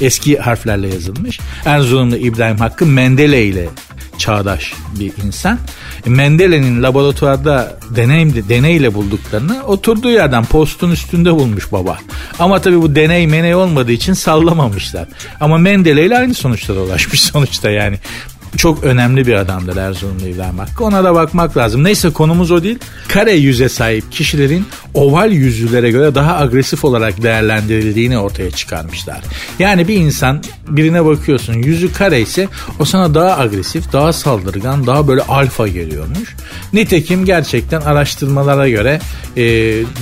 Eski 0.00 0.38
harflerle 0.38 0.88
yazılmış. 0.88 1.40
Erzurumlu 1.64 2.16
İbrahim 2.16 2.56
Hakkı 2.56 2.86
Mendele 2.86 3.44
ile 3.44 3.68
çağdaş 4.18 4.72
bir 5.00 5.12
insan. 5.26 5.58
E, 6.06 6.10
Mendele'nin 6.10 6.82
laboratuvarda 6.82 7.78
deney, 7.90 8.48
deneyle 8.48 8.94
bulduklarını 8.94 9.64
oturduğu 9.64 10.10
yerden 10.10 10.44
postun 10.44 10.90
üstünde 10.90 11.34
bulmuş 11.34 11.72
baba. 11.72 11.98
Ama 12.38 12.60
tabii 12.60 12.82
bu 12.82 12.94
deney 12.94 13.26
meney 13.26 13.54
olmadığı 13.54 13.92
için 13.92 14.12
sallamamışlar. 14.12 15.08
Ama 15.40 15.58
Mendele 15.58 16.06
ile 16.06 16.18
aynı 16.18 16.34
sonuçlara 16.34 16.80
ulaşmış 16.80 17.22
sonuçta 17.32 17.70
yani 17.70 17.98
çok 18.56 18.84
önemli 18.84 19.26
bir 19.26 19.34
adamdır 19.34 19.76
Erzurumlu 19.76 20.26
İbrahim 20.26 20.58
Hakkı. 20.58 20.84
Ona 20.84 21.04
da 21.04 21.14
bakmak 21.14 21.56
lazım. 21.56 21.84
Neyse 21.84 22.10
konumuz 22.10 22.50
o 22.50 22.62
değil. 22.62 22.78
Kare 23.08 23.32
yüze 23.32 23.68
sahip 23.68 24.12
kişilerin 24.12 24.66
oval 24.94 25.32
yüzlülere 25.32 25.90
göre 25.90 26.14
daha 26.14 26.38
agresif 26.38 26.84
olarak 26.84 27.22
değerlendirildiğini 27.22 28.18
ortaya 28.18 28.50
çıkarmışlar. 28.50 29.20
Yani 29.58 29.88
bir 29.88 29.94
insan 29.94 30.42
birine 30.68 31.04
bakıyorsun 31.04 31.52
yüzü 31.54 31.92
kare 31.92 32.20
ise 32.20 32.48
o 32.80 32.84
sana 32.84 33.14
daha 33.14 33.38
agresif, 33.38 33.92
daha 33.92 34.12
saldırgan, 34.12 34.86
daha 34.86 35.08
böyle 35.08 35.22
alfa 35.22 35.68
geliyormuş. 35.68 36.36
Nitekim 36.72 37.24
gerçekten 37.24 37.80
araştırmalara 37.80 38.68
göre 38.68 39.00
e, 39.36 39.42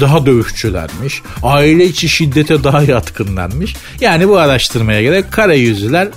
daha 0.01 0.27
dövüşçülermiş. 0.27 1.23
Aile 1.43 1.85
içi 1.85 2.09
şiddete 2.09 2.65
daha 2.65 2.83
yatkınlarmış. 2.83 3.77
Yani 4.01 4.29
bu 4.29 4.39
araştırmaya 4.39 5.03
göre 5.03 5.25
kare 5.31 5.57
yüzlüler 5.57 6.09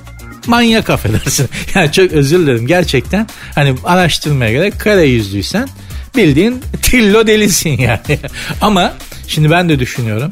manyak 0.48 0.90
affedersin. 0.90 1.50
Yani 1.76 1.92
çok 1.92 2.12
özür 2.12 2.40
dilerim 2.40 2.68
gerçekten. 2.68 3.28
Hani 3.56 3.76
araştırmaya 3.84 4.52
göre 4.52 4.72
kare 4.72 5.06
yüzlüysen 5.06 5.70
bildiğin 6.18 6.62
tillo 6.82 7.28
delisin 7.28 7.78
yani. 7.78 8.20
Ama 8.62 8.94
şimdi 9.28 9.52
ben 9.52 9.70
de 9.70 9.80
düşünüyorum 9.80 10.32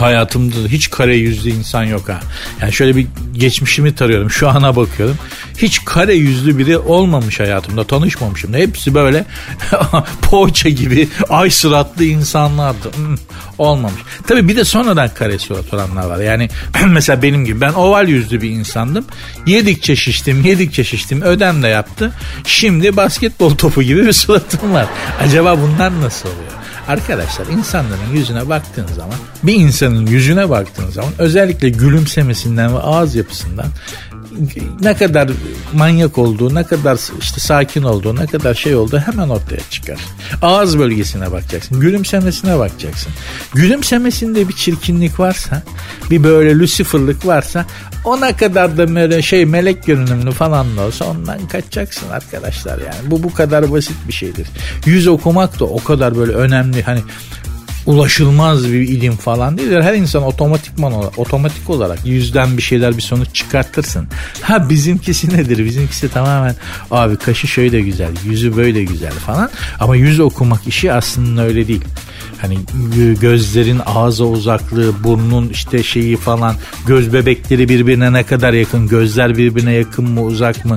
hayatımda 0.00 0.64
da 0.64 0.68
hiç 0.68 0.90
kare 0.90 1.16
yüzlü 1.16 1.50
insan 1.50 1.84
yok 1.84 2.08
ha. 2.08 2.20
Yani 2.60 2.72
şöyle 2.72 2.96
bir 2.96 3.06
geçmişimi 3.32 3.94
tarıyorum. 3.94 4.30
Şu 4.30 4.48
ana 4.48 4.76
bakıyorum. 4.76 5.16
Hiç 5.58 5.84
kare 5.84 6.14
yüzlü 6.14 6.58
biri 6.58 6.78
olmamış 6.78 7.40
hayatımda. 7.40 7.84
Tanışmamışım 7.84 8.52
da. 8.52 8.56
Hepsi 8.56 8.94
böyle 8.94 9.24
poğaça 10.22 10.68
gibi 10.68 11.08
ay 11.28 11.50
suratlı 11.50 12.04
insanlardı. 12.04 12.96
Hmm, 12.96 13.16
olmamış. 13.58 14.00
Tabii 14.26 14.48
bir 14.48 14.56
de 14.56 14.64
sonradan 14.64 15.10
kare 15.14 15.38
surat 15.38 15.74
olanlar 15.74 16.06
var. 16.06 16.18
Yani 16.18 16.48
mesela 16.86 17.22
benim 17.22 17.44
gibi 17.44 17.60
ben 17.60 17.72
oval 17.72 18.08
yüzlü 18.08 18.42
bir 18.42 18.50
insandım. 18.50 19.04
Yedikçe 19.46 19.96
şiştim, 19.96 20.44
yedikçe 20.44 20.84
şiştim. 20.84 21.22
Ödem 21.22 21.62
de 21.62 21.68
yaptı. 21.68 22.12
Şimdi 22.44 22.96
basketbol 22.96 23.56
topu 23.56 23.82
gibi 23.82 24.06
bir 24.06 24.12
suratım 24.12 24.72
var. 24.72 24.86
Acaba 25.20 25.58
bunlar 25.58 26.00
nasıl 26.00 26.28
oluyor? 26.28 26.57
Arkadaşlar 26.88 27.46
insanların 27.46 28.12
yüzüne 28.14 28.48
baktığın 28.48 28.86
zaman 28.86 29.16
bir 29.42 29.54
insanın 29.54 30.06
yüzüne 30.06 30.50
baktığın 30.50 30.90
zaman 30.90 31.12
özellikle 31.18 31.68
gülümsemesinden 31.68 32.74
ve 32.74 32.78
ağız 32.78 33.14
yapısından 33.14 33.66
ne 34.80 34.96
kadar 34.96 35.30
manyak 35.72 36.18
olduğu, 36.18 36.54
ne 36.54 36.64
kadar 36.64 36.98
işte 37.20 37.40
sakin 37.40 37.82
olduğu, 37.82 38.16
ne 38.16 38.26
kadar 38.26 38.54
şey 38.54 38.74
olduğu 38.74 38.98
hemen 38.98 39.28
ortaya 39.28 39.60
çıkar. 39.70 39.98
Ağız 40.42 40.78
bölgesine 40.78 41.32
bakacaksın, 41.32 41.80
gülümsemesine 41.80 42.58
bakacaksın. 42.58 43.12
Gülümsemesinde 43.54 44.48
bir 44.48 44.52
çirkinlik 44.52 45.20
varsa, 45.20 45.62
bir 46.10 46.24
böyle 46.24 46.58
Lucifer'lık 46.58 47.26
varsa 47.26 47.66
ona 48.04 48.36
kadar 48.36 48.78
da 48.78 48.94
böyle 48.94 49.22
şey 49.22 49.44
melek 49.44 49.86
görünümlü 49.86 50.30
falan 50.30 50.76
da 50.76 50.80
olsa 50.80 51.04
ondan 51.04 51.48
kaçacaksın 51.48 52.10
arkadaşlar 52.10 52.78
yani. 52.78 53.10
Bu 53.10 53.22
bu 53.22 53.34
kadar 53.34 53.72
basit 53.72 53.96
bir 54.08 54.12
şeydir. 54.12 54.46
Yüz 54.86 55.06
okumak 55.06 55.60
da 55.60 55.64
o 55.64 55.84
kadar 55.84 56.16
böyle 56.16 56.32
önemli 56.32 56.82
hani 56.82 57.00
ulaşılmaz 57.88 58.64
bir 58.64 58.80
ilim 58.80 59.16
falan 59.16 59.58
değil. 59.58 59.70
Her 59.70 59.94
insan 59.94 60.22
otomatikman 60.22 60.92
olarak, 60.92 61.18
otomatik 61.18 61.70
olarak 61.70 62.06
yüzden 62.06 62.56
bir 62.56 62.62
şeyler 62.62 62.96
bir 62.96 63.02
sonuç 63.02 63.28
çıkartırsın. 63.34 64.08
Ha 64.40 64.70
bizimkisi 64.70 65.36
nedir? 65.36 65.64
Bizimkisi 65.64 66.08
tamamen 66.08 66.54
abi 66.90 67.16
kaşı 67.16 67.46
şöyle 67.46 67.80
güzel, 67.80 68.10
yüzü 68.24 68.56
böyle 68.56 68.84
güzel 68.84 69.12
falan. 69.12 69.50
Ama 69.80 69.96
yüz 69.96 70.20
okumak 70.20 70.66
işi 70.66 70.92
aslında 70.92 71.42
öyle 71.42 71.68
değil. 71.68 71.84
Hani 72.40 72.58
gözlerin 73.20 73.80
ağza 73.86 74.24
uzaklığı, 74.24 75.04
burnun 75.04 75.48
işte 75.48 75.82
şeyi 75.82 76.16
falan, 76.16 76.56
göz 76.86 77.12
bebekleri 77.12 77.68
birbirine 77.68 78.12
ne 78.12 78.22
kadar 78.22 78.52
yakın, 78.52 78.88
gözler 78.88 79.36
birbirine 79.36 79.72
yakın 79.72 80.10
mı 80.10 80.22
uzak 80.22 80.64
mı? 80.64 80.76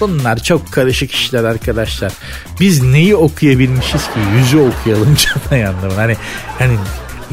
Bunlar 0.00 0.42
çok 0.42 0.72
karışık 0.72 1.12
işler 1.12 1.44
arkadaşlar. 1.44 2.12
Biz 2.60 2.82
neyi 2.82 3.16
okuyabilmişiz 3.16 4.02
ki? 4.02 4.20
Yüzü 4.38 4.58
okuyalım 4.58 5.16
canına 5.50 5.62
yandım. 5.62 5.92
Hani 5.96 6.16
hani 6.58 6.76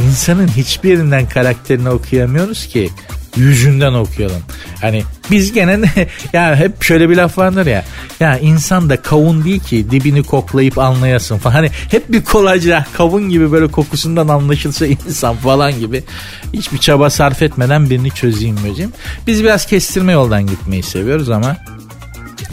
insanın 0.07 0.47
hiçbir 0.47 0.89
yerinden 0.89 1.29
karakterini 1.29 1.89
okuyamıyoruz 1.89 2.67
ki 2.67 2.89
yüzünden 3.37 3.93
okuyalım. 3.93 4.41
Hani 4.81 5.03
biz 5.31 5.53
gene 5.53 5.81
ne, 5.81 5.89
ya 6.33 6.55
hep 6.55 6.83
şöyle 6.83 7.09
bir 7.09 7.15
laf 7.15 7.37
vardır 7.37 7.65
ya. 7.65 7.85
Ya 8.19 8.39
insan 8.39 8.89
da 8.89 9.01
kavun 9.01 9.45
değil 9.45 9.59
ki 9.59 9.91
dibini 9.91 10.23
koklayıp 10.23 10.77
anlayasın 10.77 11.37
falan. 11.37 11.53
Hani 11.53 11.69
hep 11.91 12.11
bir 12.11 12.23
kolayca 12.23 12.85
kavun 12.97 13.29
gibi 13.29 13.51
böyle 13.51 13.67
kokusundan 13.67 14.27
anlaşılsa 14.27 14.85
insan 15.07 15.35
falan 15.35 15.79
gibi. 15.79 16.03
Hiçbir 16.53 16.77
çaba 16.77 17.09
sarf 17.09 17.41
etmeden 17.41 17.89
birini 17.89 18.11
çözeyim 18.11 18.57
hocam. 18.57 18.91
Biz 19.27 19.43
biraz 19.43 19.65
kestirme 19.65 20.11
yoldan 20.11 20.47
gitmeyi 20.47 20.83
seviyoruz 20.83 21.29
ama 21.29 21.57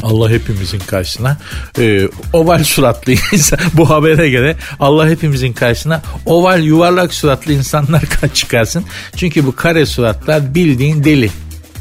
Allah 0.03 0.31
hepimizin 0.31 0.79
karşısına 0.79 1.39
e, 1.79 2.09
oval 2.33 2.65
suratlı 2.65 3.13
insan 3.33 3.59
bu 3.75 3.91
habere 3.91 4.31
göre 4.31 4.57
Allah 4.81 5.09
hepimizin 5.09 5.53
karşısına 5.53 6.03
oval 6.27 6.63
yuvarlak 6.63 7.15
suratlı 7.15 7.53
insanlar 7.53 8.03
çıkarsın. 8.35 8.85
Çünkü 9.17 9.47
bu 9.47 9.57
kare 9.57 9.87
suratlar 9.87 10.55
bildiğin 10.55 11.05
deli 11.05 11.31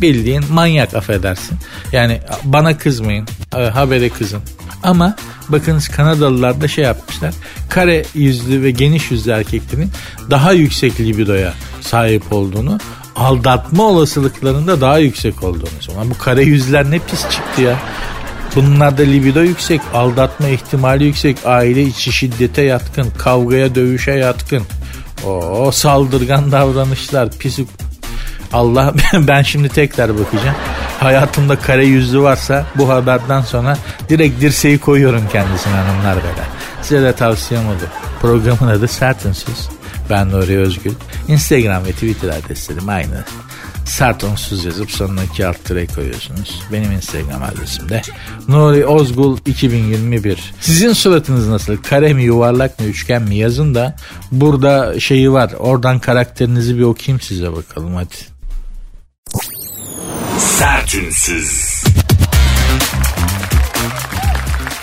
bildiğin 0.01 0.43
manyak 0.53 0.93
affedersin. 0.93 1.57
Yani 1.91 2.21
bana 2.43 2.77
kızmayın 2.77 3.27
e, 3.57 3.61
habere 3.61 4.09
kızın. 4.09 4.41
Ama 4.83 5.15
bakınız 5.49 5.87
Kanadalılar 5.87 6.61
da 6.61 6.67
şey 6.67 6.83
yapmışlar. 6.83 7.33
Kare 7.69 8.03
yüzlü 8.13 8.63
ve 8.63 8.71
geniş 8.71 9.11
yüzlü 9.11 9.31
erkeklerin 9.31 9.91
daha 10.29 10.51
yüksek 10.51 10.99
libidoya 10.99 11.53
sahip 11.81 12.33
olduğunu 12.33 12.79
aldatma 13.21 13.83
olasılıklarında 13.83 14.81
daha 14.81 14.97
yüksek 14.97 15.43
olduğunu. 15.43 15.79
Sonra 15.79 16.09
bu 16.09 16.17
kare 16.17 16.43
yüzler 16.43 16.91
ne 16.91 16.99
pis 16.99 17.21
çıktı 17.29 17.61
ya. 17.61 17.75
Bunlarda 18.55 19.01
libido 19.01 19.41
yüksek, 19.41 19.81
aldatma 19.93 20.47
ihtimali 20.47 21.03
yüksek, 21.03 21.37
aile 21.45 21.83
içi 21.83 22.11
şiddete 22.11 22.61
yatkın, 22.61 23.07
kavgaya 23.17 23.75
dövüşe 23.75 24.11
yatkın. 24.11 24.63
O 25.25 25.71
saldırgan 25.71 26.51
davranışlar, 26.51 27.29
pis 27.29 27.59
Allah 28.53 28.93
ben 29.13 29.41
şimdi 29.41 29.69
tekrar 29.69 30.19
bakacağım. 30.19 30.55
Hayatımda 30.99 31.55
kare 31.55 31.85
yüzlü 31.85 32.21
varsa 32.21 32.65
bu 32.75 32.89
haberden 32.89 33.41
sonra 33.41 33.77
direkt 34.09 34.41
dirseği 34.41 34.79
koyuyorum 34.79 35.23
kendisine 35.31 35.73
hanımlar 35.73 36.15
beyler. 36.15 36.47
Size 36.81 37.01
de 37.01 37.13
tavsiyem 37.13 37.67
odur. 37.67 37.87
Programın 38.21 38.71
adı 38.71 38.87
Sert 38.87 39.25
Ünsüz. 39.25 39.80
Ben 40.12 40.32
Nuri 40.32 40.58
Özgül. 40.58 40.94
Instagram 41.27 41.86
ve 41.86 41.91
Twitter 41.91 42.30
adreslerim 42.30 42.89
aynı. 42.89 43.25
Sert 43.86 44.24
onsuz 44.24 44.65
yazıp 44.65 44.91
sonuna 44.91 45.24
iki 45.24 45.48
alt 45.48 45.58
koyuyorsunuz. 45.96 46.62
Benim 46.72 46.91
Instagram 46.91 47.44
adresim 47.44 47.89
de 47.89 48.01
Nuri 48.48 48.86
Ozgul 48.86 49.38
2021. 49.46 50.53
Sizin 50.62 50.94
suratınız 50.94 51.48
nasıl? 51.48 51.77
Kare 51.77 52.13
mi, 52.13 52.24
yuvarlak 52.24 52.80
mı, 52.80 52.86
üçgen 52.86 53.22
mi? 53.22 53.36
Yazın 53.36 53.75
da 53.75 53.96
burada 54.32 55.00
şeyi 55.00 55.32
var. 55.32 55.51
Oradan 55.60 56.00
karakterinizi 56.00 56.77
bir 56.77 56.84
okuyayım 56.84 57.22
size 57.22 57.53
bakalım 57.53 57.96
hadi. 57.96 58.15
Sertünsüz. 60.38 61.84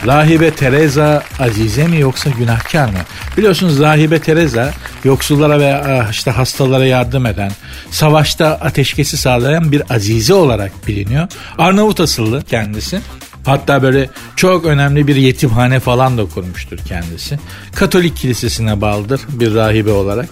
Rahibe 0.07 0.51
Teresa 0.51 1.23
Azize 1.39 1.87
mi 1.87 2.01
yoksa 2.01 2.31
günahkar 2.31 2.89
mı? 2.89 2.99
Biliyorsunuz 3.37 3.81
Rahibe 3.81 4.19
Teresa 4.19 4.73
yoksullara 5.05 5.61
ve 5.61 5.75
ah, 5.75 6.11
işte 6.11 6.31
hastalara 6.31 6.87
yardım 6.87 7.27
eden, 7.27 7.51
savaşta 7.91 8.47
ateşkesi 8.47 9.17
sağlayan 9.17 9.73
bir 9.73 9.83
azize 9.95 10.35
olarak 10.35 10.87
biliniyor. 10.87 11.29
Arnavut 11.59 12.01
asıllı 12.01 12.45
kendisi. 12.45 13.01
Hatta 13.49 13.83
böyle 13.83 14.11
çok 14.37 14.65
önemli 14.65 15.07
bir 15.07 15.17
yetimhane 15.17 15.81
falan 15.81 16.19
da 16.19 16.25
kurmuştur 16.25 16.79
kendisi. 16.79 17.39
Katolik 17.75 18.17
kilisesine 18.17 18.81
bağlıdır 18.81 19.21
bir 19.29 19.55
rahibe 19.55 19.91
olarak. 19.91 20.29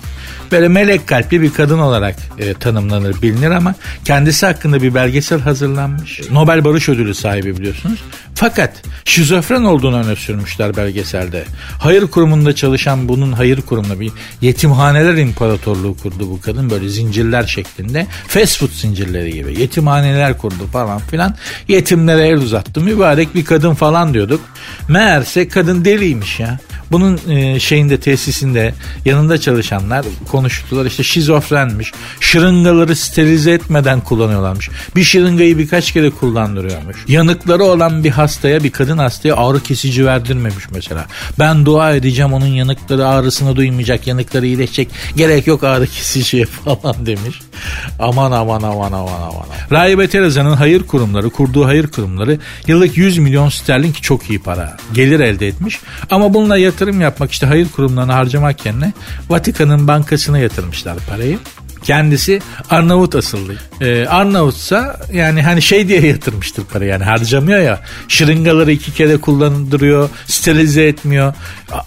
Böyle 0.52 0.68
melek 0.68 1.06
kalpli 1.06 1.42
bir 1.42 1.52
kadın 1.52 1.78
olarak 1.78 2.16
e, 2.38 2.54
tanımlanır 2.54 3.22
bilinir 3.22 3.50
ama 3.50 3.74
kendisi 4.04 4.46
hakkında 4.46 4.82
bir 4.82 4.94
belgesel 4.94 5.40
hazırlanmış. 5.40 6.20
Nobel 6.30 6.64
Barış 6.64 6.88
Ödülü 6.88 7.14
sahibi 7.14 7.56
biliyorsunuz. 7.56 8.02
Fakat 8.34 8.82
şizofren 9.04 9.62
olduğunu 9.62 9.96
öne 9.96 10.16
sürmüşler 10.16 10.76
belgeselde. 10.76 11.44
Hayır 11.78 12.06
kurumunda 12.06 12.54
çalışan 12.54 13.08
bunun 13.08 13.32
hayır 13.32 13.60
kurumunda 13.60 14.00
bir 14.00 14.12
yetimhaneler 14.40 15.14
imparatorluğu 15.14 15.96
kurdu 16.02 16.30
bu 16.30 16.40
kadın. 16.40 16.70
Böyle 16.70 16.88
zincirler 16.88 17.46
şeklinde 17.46 18.06
fast 18.28 18.58
food 18.58 18.70
zincirleri 18.70 19.32
gibi 19.32 19.60
yetimhaneler 19.60 20.38
kurdu 20.38 20.66
falan 20.72 20.98
filan. 20.98 21.34
Yetimlere 21.68 22.28
el 22.28 22.36
uzattı 22.36 22.80
mübarek 23.06 23.34
bir 23.34 23.44
kadın 23.44 23.74
falan 23.74 24.14
diyorduk. 24.14 24.40
Meğerse 24.88 25.48
kadın 25.48 25.84
deliymiş 25.84 26.40
ya. 26.40 26.58
Bunun 26.92 27.20
e, 27.28 27.60
şeyinde 27.60 28.00
tesisinde 28.00 28.74
yanında 29.04 29.40
çalışanlar 29.40 30.06
konuştular 30.30 30.86
işte 30.86 31.02
şizofrenmiş. 31.02 31.92
Şırıngaları 32.20 32.96
sterilize 32.96 33.52
etmeden 33.52 34.00
kullanıyorlarmış. 34.00 34.70
Bir 34.96 35.04
şırıngayı 35.04 35.58
birkaç 35.58 35.92
kere 35.92 36.10
kullandırıyormuş. 36.10 36.96
Yanıkları 37.08 37.64
olan 37.64 38.04
bir 38.04 38.10
hastaya 38.10 38.64
bir 38.64 38.70
kadın 38.70 38.98
hastaya 38.98 39.36
ağrı 39.36 39.62
kesici 39.62 40.06
verdirmemiş 40.06 40.64
mesela. 40.74 41.06
Ben 41.38 41.66
dua 41.66 41.94
edeceğim 41.94 42.32
onun 42.32 42.46
yanıkları 42.46 43.06
ağrısını 43.06 43.56
duymayacak 43.56 44.06
yanıkları 44.06 44.46
iyileşecek. 44.46 44.88
Gerek 45.16 45.46
yok 45.46 45.64
ağrı 45.64 45.86
kesiciye 45.86 46.44
falan 46.64 47.06
demiş. 47.06 47.40
Aman 47.98 48.32
aman 48.32 48.62
aman 48.62 48.92
aman 48.92 49.22
aman. 49.22 49.46
Rahibe 49.72 50.08
Teresa'nın 50.08 50.52
hayır 50.52 50.82
kurumları 50.82 51.30
kurduğu 51.30 51.66
hayır 51.66 51.86
kurumları 51.86 52.38
yıllık 52.66 52.96
100 52.96 53.18
milyon 53.18 53.48
sterlin 53.48 53.92
çok 53.92 54.30
iyi 54.30 54.42
para. 54.42 54.76
Gelir 54.94 55.20
elde 55.20 55.46
etmiş. 55.46 55.80
Ama 56.10 56.34
bununla 56.34 56.58
yatırım 56.76 57.00
yapmak 57.00 57.32
işte 57.32 57.46
hayır 57.46 57.68
kurumlarına 57.68 58.14
harcamak 58.14 58.66
yerine 58.66 58.92
Vatikan'ın 59.28 59.88
bankasına 59.88 60.38
yatırmışlar 60.38 60.96
parayı. 61.10 61.38
Kendisi 61.86 62.40
Arnavut 62.70 63.14
asıllı. 63.14 63.54
Ee, 63.80 64.06
Arnavutsa 64.06 65.00
yani 65.12 65.42
hani 65.42 65.62
şey 65.62 65.88
diye 65.88 66.06
yatırmıştır 66.06 66.64
para 66.64 66.84
yani 66.84 67.04
harcamıyor 67.04 67.60
ya. 67.60 67.80
Şırıngaları 68.08 68.72
iki 68.72 68.94
kere 68.94 69.16
kullandırıyor, 69.16 70.08
sterilize 70.26 70.86
etmiyor. 70.86 71.34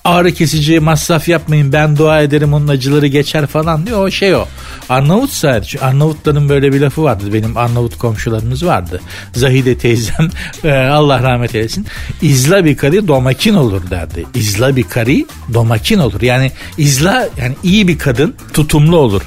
Ağrı 0.06 0.32
kesici 0.32 0.80
masraf 0.80 1.28
yapmayın 1.28 1.74
ben 1.74 1.98
dua 1.98 2.22
ederim 2.22 2.54
onun 2.54 2.68
acıları 2.68 3.08
geçer 3.08 3.48
falan 3.48 3.86
diyor. 3.86 4.08
O 4.08 4.12
şey 4.12 4.36
o. 4.36 4.46
Arnavutsa 4.90 5.62
Arnavutların 5.82 6.50
böyle 6.50 6.74
bir 6.74 6.82
lafı 6.82 7.04
vardı. 7.04 7.34
Benim 7.34 7.58
Arnavut 7.58 7.98
komşularımız 7.98 8.66
vardı. 8.66 9.02
Zahide 9.34 9.78
teyzem 9.78 10.30
e, 10.64 10.72
Allah 10.72 11.24
rahmet 11.24 11.56
eylesin. 11.56 11.86
İzla 12.22 12.66
bir 12.66 12.78
karı 12.78 13.08
domakin 13.08 13.54
olur 13.54 13.90
derdi. 13.90 14.26
İzla 14.36 14.76
bir 14.76 14.84
karı 14.84 15.26
domakin 15.54 16.00
olur. 16.00 16.22
Yani 16.22 16.52
izla 16.78 17.30
yani 17.42 17.56
iyi 17.64 17.88
bir 17.88 17.98
kadın 17.98 18.36
tutumlu 18.54 18.98
olur. 18.98 19.22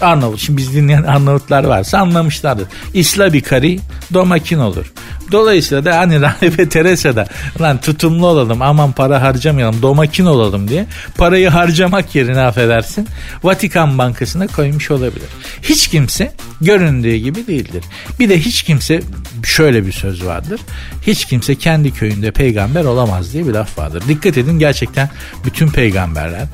Arnavut. 0.00 0.40
Şimdi 0.40 0.58
biz 0.58 0.74
dinleyen 0.74 1.02
Arnavutlar 1.02 1.64
varsa 1.64 1.98
anlamışlardır. 1.98 2.66
İsla 2.94 3.32
bir 3.32 3.40
kari 3.40 3.80
domakin 4.14 4.58
olur. 4.58 4.92
Dolayısıyla 5.32 5.84
da 5.84 5.98
hani 5.98 6.20
Rahibe 6.20 6.68
Teresa 6.68 7.16
da 7.16 7.26
lan 7.60 7.80
tutumlu 7.80 8.26
olalım 8.26 8.62
aman 8.62 8.92
para 8.92 9.22
harcamayalım 9.22 9.82
domakin 9.82 10.26
olalım 10.26 10.68
diye 10.68 10.86
parayı 11.18 11.48
harcamak 11.48 12.14
yerine 12.14 12.40
affedersin 12.40 13.08
Vatikan 13.42 13.98
Bankası'na 13.98 14.46
koymuş 14.46 14.90
olabilir. 14.90 15.28
Hiç 15.62 15.88
kimse 15.88 16.32
göründüğü 16.60 17.16
gibi 17.16 17.46
değildir. 17.46 17.84
Bir 18.20 18.28
de 18.28 18.40
hiç 18.40 18.62
kimse 18.62 19.02
şöyle 19.44 19.86
bir 19.86 19.92
söz 19.92 20.24
vardır. 20.24 20.60
Hiç 21.06 21.24
kimse 21.24 21.54
kendi 21.54 21.94
köyünde 21.94 22.30
peygamber 22.30 22.84
olamaz 22.84 23.32
diye 23.32 23.46
bir 23.46 23.52
laf 23.52 23.78
vardır. 23.78 24.02
Dikkat 24.08 24.38
edin 24.38 24.58
gerçekten 24.58 25.10
bütün 25.44 25.68
peygamberler 25.68 26.46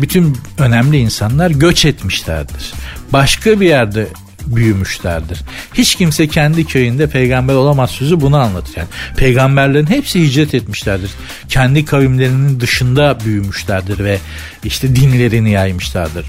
bütün 0.00 0.36
önemli 0.58 0.98
insanlar 0.98 1.50
göç 1.50 1.84
etmişlerdir. 1.84 2.72
Başka 3.12 3.60
bir 3.60 3.66
yerde 3.66 4.06
büyümüşlerdir. 4.46 5.42
Hiç 5.74 5.94
kimse 5.94 6.28
kendi 6.28 6.64
köyünde 6.64 7.06
peygamber 7.06 7.54
olamaz 7.54 7.90
sözü 7.90 8.20
bunu 8.20 8.36
anlatır. 8.36 8.76
Yani 8.76 8.88
peygamberlerin 9.16 9.86
hepsi 9.86 10.22
hicret 10.22 10.54
etmişlerdir. 10.54 11.10
Kendi 11.48 11.84
kavimlerinin 11.84 12.60
dışında 12.60 13.18
büyümüşlerdir 13.24 14.04
ve 14.04 14.18
işte 14.64 14.96
dinlerini 14.96 15.50
yaymışlardır. 15.50 16.26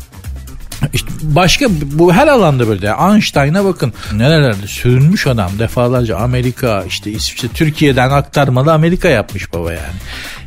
İşte 0.93 1.09
başka 1.21 1.65
bu 1.81 2.13
her 2.13 2.27
alanda 2.27 2.67
böyle. 2.67 2.95
Einstein'a 3.11 3.65
bakın 3.65 3.93
nerelerde 4.13 4.67
sürünmüş 4.67 5.27
adam 5.27 5.51
defalarca 5.59 6.17
Amerika 6.17 6.83
işte 6.87 7.11
İsviçre 7.11 7.47
Türkiye'den 7.47 8.09
aktarmalı 8.09 8.73
Amerika 8.73 9.07
yapmış 9.07 9.53
baba 9.53 9.73
yani. 9.73 9.95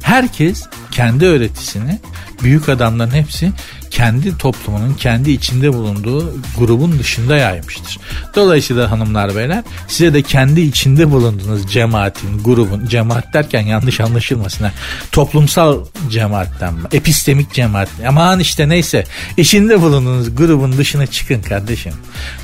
Herkes 0.03 0.65
kendi 0.91 1.27
öğretisini 1.27 1.99
büyük 2.43 2.69
adamların 2.69 3.11
hepsi 3.11 3.53
kendi 3.99 4.39
toplumunun 4.39 4.95
kendi 4.95 5.31
içinde 5.31 5.73
bulunduğu 5.73 6.35
grubun 6.59 6.99
dışında 6.99 7.37
yaymıştır. 7.37 7.99
Dolayısıyla 8.35 8.91
hanımlar 8.91 9.37
beyler 9.37 9.65
size 9.89 10.15
de 10.15 10.23
kendi 10.23 10.61
içinde 10.61 11.11
bulunduğunuz 11.11 11.73
cemaatin, 11.73 12.43
grubun, 12.43 12.87
cemaat 12.87 13.35
derken 13.35 13.61
yanlış 13.61 14.01
anlaşılmasın. 14.01 14.71
Toplumsal 15.13 15.85
cemaatten, 16.11 16.75
epistemik 16.93 17.55
cemaat. 17.55 17.89
Aman 18.09 18.41
işte 18.41 18.69
neyse 18.69 19.05
içinde 19.37 19.81
bulunduğunuz 19.81 20.37
grubun 20.37 20.79
dışına 20.79 21.07
çıkın 21.07 21.43
kardeşim. 21.43 21.93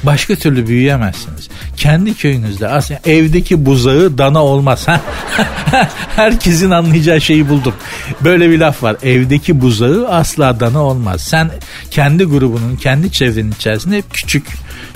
Başka 0.03 0.35
türlü 0.35 0.67
büyüyemezsiniz. 0.67 1.49
Kendi 1.77 2.15
köyünüzde 2.15 2.69
aslında 2.69 3.01
evdeki 3.07 3.67
buzağı 3.67 4.19
dana 4.19 4.45
olmaz. 4.45 4.89
Ha? 4.89 5.01
Herkesin 6.17 6.71
anlayacağı 6.71 7.21
şeyi 7.21 7.49
buldum. 7.49 7.75
Böyle 8.21 8.51
bir 8.51 8.59
laf 8.59 8.83
var. 8.83 8.97
Evdeki 9.03 9.61
buzağı 9.61 10.09
asla 10.09 10.61
dana 10.61 10.83
olmaz. 10.83 11.21
Sen 11.21 11.44
kendi 11.91 12.25
grubunun, 12.25 12.77
kendi 12.77 13.13
çevrenin 13.13 13.53
içerisinde 13.53 13.97
hep 13.97 14.15
küçük 14.15 14.47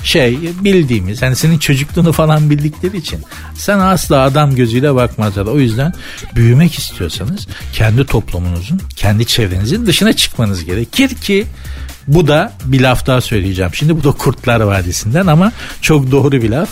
şey 0.05 0.39
bildiğimiz 0.65 1.23
hani 1.23 1.37
senin 1.37 1.59
çocukluğunu 1.59 2.13
falan 2.13 2.51
bildikleri 2.51 2.97
için 2.97 3.21
sen 3.55 3.79
asla 3.79 4.23
adam 4.23 4.55
gözüyle 4.55 4.95
bakmazlar. 4.95 5.47
O 5.47 5.59
yüzden 5.59 5.93
büyümek 6.35 6.79
istiyorsanız 6.79 7.47
kendi 7.73 8.07
toplumunuzun, 8.07 8.81
kendi 8.97 9.27
çevrenizin 9.27 9.87
dışına 9.87 10.13
çıkmanız 10.13 10.65
gerekir 10.65 11.09
ki 11.09 11.47
bu 12.07 12.29
da 12.29 12.53
bir 12.65 12.81
laf 12.81 13.07
daha 13.07 13.21
söyleyeceğim. 13.21 13.75
Şimdi 13.75 13.97
bu 13.97 14.05
da 14.05 14.13
Kurtlar 14.13 14.61
Vadisi'nden 14.61 15.27
ama 15.27 15.53
çok 15.81 16.11
doğru 16.11 16.33
bir 16.33 16.51
laf. 16.51 16.69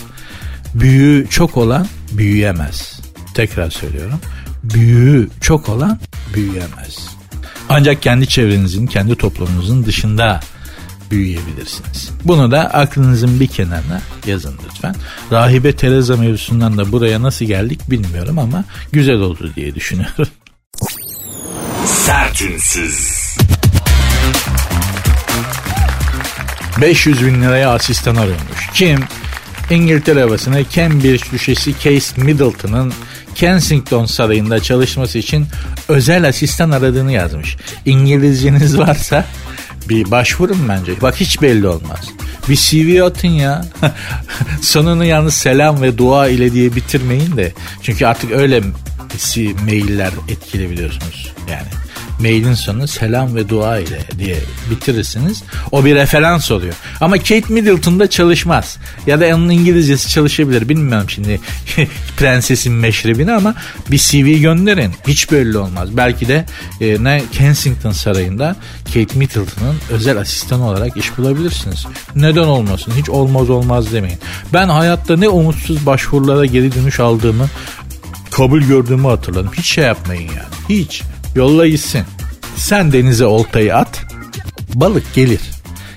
Büyüğü 0.73 1.27
çok 1.29 1.57
olan 1.57 1.87
büyüyemez. 2.11 2.99
Tekrar 3.33 3.69
söylüyorum. 3.69 4.19
Büyüğü 4.63 5.29
çok 5.41 5.69
olan 5.69 5.99
büyüyemez. 6.33 7.16
Ancak 7.69 8.01
kendi 8.01 8.27
çevrenizin, 8.27 8.87
kendi 8.87 9.15
toplumunuzun 9.15 9.85
dışında 9.85 10.39
büyüyebilirsiniz. 11.11 12.09
Bunu 12.23 12.51
da 12.51 12.73
aklınızın 12.73 13.39
bir 13.39 13.47
kenarına 13.47 14.01
yazın 14.27 14.55
lütfen. 14.65 14.95
Rahibe 15.31 15.75
Teresa 15.75 16.17
mevzusundan 16.17 16.77
da 16.77 16.91
buraya 16.91 17.21
nasıl 17.21 17.45
geldik 17.45 17.91
bilmiyorum 17.91 18.39
ama 18.39 18.63
güzel 18.91 19.15
oldu 19.15 19.51
diye 19.55 19.75
düşünüyorum. 19.75 20.27
Sertünsüz. 21.85 23.37
500 26.81 27.25
bin 27.25 27.41
liraya 27.41 27.69
asistan 27.73 28.15
arıyormuş. 28.15 28.69
Kim? 28.73 28.99
İngiltere 29.69 30.21
havasına 30.21 30.69
Cambridge 30.69 31.23
düşesi 31.31 31.73
Case 31.83 32.21
Middleton'ın 32.21 32.93
Kensington 33.37 34.05
Sarayı'nda 34.05 34.59
çalışması 34.59 35.17
için 35.17 35.45
özel 35.87 36.27
asistan 36.27 36.71
aradığını 36.71 37.11
yazmış. 37.11 37.57
İngilizceniz 37.85 38.77
varsa 38.77 39.25
bir 39.89 40.11
başvurun 40.11 40.69
bence. 40.69 41.01
Bak 41.01 41.15
hiç 41.15 41.41
belli 41.41 41.67
olmaz. 41.67 41.99
Bir 42.49 42.55
CV 42.55 43.03
atın 43.03 43.27
ya. 43.27 43.65
Sonunu 44.61 45.05
yalnız 45.05 45.33
selam 45.33 45.81
ve 45.81 45.97
dua 45.97 46.27
ile 46.27 46.53
diye 46.53 46.75
bitirmeyin 46.75 47.37
de. 47.37 47.53
Çünkü 47.81 48.05
artık 48.05 48.31
öyle 48.31 48.61
mailler 49.65 50.11
etkili 50.29 50.69
biliyorsunuz. 50.69 51.33
Yani 51.51 51.86
mailin 52.19 52.53
sonu 52.53 52.87
selam 52.87 53.35
ve 53.35 53.49
dua 53.49 53.79
ile 53.79 53.99
diye 54.19 54.37
bitirirsiniz. 54.71 55.43
O 55.71 55.85
bir 55.85 55.95
referans 55.95 56.51
oluyor. 56.51 56.73
Ama 57.01 57.17
Kate 57.17 57.43
Middleton'da 57.49 58.09
çalışmaz. 58.09 58.77
Ya 59.07 59.19
da 59.19 59.25
onun 59.35 59.49
İngilizcesi 59.49 60.09
çalışabilir. 60.09 60.69
Bilmiyorum 60.69 61.09
şimdi 61.09 61.39
prensesin 62.17 62.73
meşrebini 62.73 63.31
ama 63.31 63.55
bir 63.91 63.97
CV 63.97 64.41
gönderin. 64.41 64.93
Hiç 65.07 65.31
belli 65.31 65.57
olmaz. 65.57 65.97
Belki 65.97 66.27
de 66.27 66.45
e, 66.81 67.03
ne 67.03 67.23
Kensington 67.31 67.91
Sarayı'nda 67.91 68.55
Kate 68.85 69.19
Middleton'ın 69.19 69.75
özel 69.89 70.17
asistanı 70.17 70.67
olarak 70.67 70.97
iş 70.97 71.17
bulabilirsiniz. 71.17 71.85
Neden 72.15 72.47
olmasın? 72.47 72.93
Hiç 72.97 73.09
olmaz 73.09 73.49
olmaz 73.49 73.93
demeyin. 73.93 74.19
Ben 74.53 74.69
hayatta 74.69 75.17
ne 75.17 75.29
umutsuz 75.29 75.85
başvurulara 75.85 76.45
geri 76.45 76.75
dönüş 76.75 76.99
aldığımı 76.99 77.47
kabul 78.31 78.61
gördüğümü 78.61 79.07
hatırladım. 79.07 79.51
Hiç 79.57 79.65
şey 79.65 79.83
yapmayın 79.83 80.29
yani. 80.29 80.47
Hiç. 80.69 81.03
Yolla 81.37 81.67
gitsin. 81.67 82.03
Sen 82.55 82.91
denize 82.91 83.25
oltayı 83.25 83.75
at. 83.75 84.01
Balık 84.73 85.13
gelir. 85.13 85.39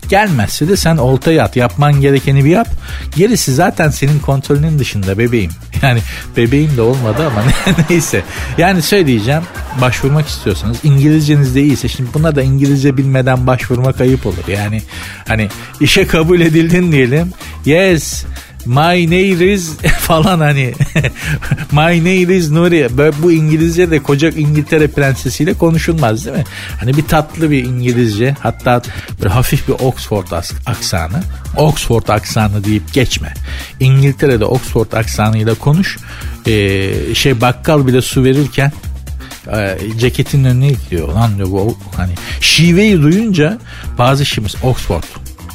Gelmezse 0.09 0.68
de 0.68 0.76
sen 0.76 0.96
oltayı 0.96 1.42
at. 1.42 1.57
Yapman 1.57 2.00
gerekeni 2.00 2.44
bir 2.44 2.50
yap. 2.50 2.68
Gerisi 3.16 3.55
zaten 3.55 3.90
senin 3.90 4.18
kontrolünün 4.18 4.79
dışında 4.79 5.18
bebeğim. 5.18 5.50
Yani 5.83 6.00
bebeğim 6.37 6.76
de 6.76 6.83
olmadı 6.83 7.26
ama 7.26 7.44
neyse. 7.90 8.22
Yani 8.59 8.83
söyleyeceğim 8.83 9.42
başvurmak 9.81 10.29
istiyorsanız 10.29 10.76
İngilizceniz 10.85 11.55
de 11.55 11.62
iyiyse 11.62 11.88
şimdi 11.88 12.14
buna 12.14 12.37
da 12.37 12.42
İngilizce 12.42 12.96
bilmeden 12.96 13.46
başvurmak 13.46 14.00
ayıp 14.00 14.26
olur. 14.26 14.48
Yani 14.48 14.83
hani 15.29 15.48
işe 15.81 16.07
kabul 16.07 16.40
edildin 16.40 16.92
diyelim. 16.92 17.33
Yes 17.64 18.24
My 18.66 19.07
name 19.07 19.53
is 19.53 19.77
falan 19.99 20.40
hani 20.40 20.73
My 21.73 21.99
name 21.99 22.37
is 22.37 22.51
Nuri. 22.51 22.88
Böyle 22.96 23.23
bu 23.23 23.33
İngilizce 23.33 23.90
de 23.90 24.03
koca 24.03 24.29
İngiltere 24.29 24.88
prensesiyle 24.88 25.55
konuşulmaz 25.55 26.27
değil 26.27 26.37
mi? 26.37 26.44
Hani 26.81 26.96
bir 26.96 27.03
tatlı 27.03 27.51
bir 27.51 27.64
İngilizce 27.64 28.37
hatta 28.40 28.83
bir 29.23 29.27
hafif 29.27 29.68
bir 29.68 29.73
Oxford 29.73 30.27
aksanı. 30.66 31.23
Oxford 31.57 32.09
aksanı 32.09 32.64
deyip 32.64 32.92
geçme. 32.92 33.35
İngiltere'de 33.81 34.44
Oxford 34.44 34.92
aksanıyla 34.92 35.55
konuş. 35.55 35.99
Ee, 36.46 37.14
şey 37.14 37.40
bakkal 37.40 37.87
bile 37.87 38.03
su 38.03 38.25
verirken 38.25 38.73
e, 39.53 39.79
ceketin 39.99 40.44
önüne 40.44 40.68
gidiyor 40.68 41.09
lan 41.09 41.37
diyor 41.37 41.49
bu 41.51 41.79
hani 41.96 42.12
şiveyi 42.40 43.03
duyunca 43.03 43.59
bazı 43.99 44.27
şimiz 44.27 44.55
Oxford 44.62 45.03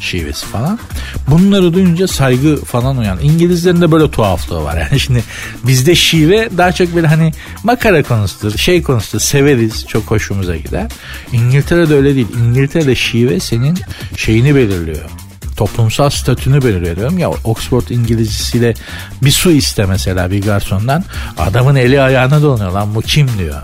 şivesi 0.06 0.46
falan. 0.46 0.80
Bunları 1.28 1.74
duyunca 1.74 2.08
saygı 2.08 2.66
falan 2.66 2.98
uyan. 2.98 3.20
İngilizlerin 3.22 3.82
de 3.82 3.92
böyle 3.92 4.12
tuhaflığı 4.12 4.64
var. 4.64 4.76
Yani 4.86 5.00
şimdi 5.00 5.24
bizde 5.64 5.96
şive 5.96 6.50
daha 6.58 6.72
çok 6.72 6.96
böyle 6.96 7.08
hani 7.08 7.34
makara 7.64 8.04
konusudur, 8.04 8.58
şey 8.58 8.84
konusudur. 8.84 9.20
Severiz, 9.20 9.88
çok 9.88 10.04
hoşumuza 10.04 10.56
gider. 10.56 10.92
İngiltere'de 11.32 11.96
öyle 11.96 12.16
değil. 12.16 12.28
İngiltere'de 12.46 12.96
şive 12.96 13.40
senin 13.40 13.78
şeyini 14.18 14.56
belirliyor 14.56 15.10
toplumsal 15.58 16.10
statünü 16.10 16.62
belirliyorum 16.62 17.18
ya 17.18 17.30
Oxford 17.30 17.90
İngilizcesiyle 17.90 18.74
bir 19.22 19.32
su 19.32 19.52
iste 19.52 19.86
mesela 19.86 20.32
bir 20.32 20.42
garsondan 20.42 21.04
adamın 21.38 21.76
eli 21.76 22.02
ayağına 22.02 22.42
dolanıyor 22.42 22.72
lan 22.72 22.96
bu 22.96 23.02
kim 23.02 23.28
diyor. 23.38 23.62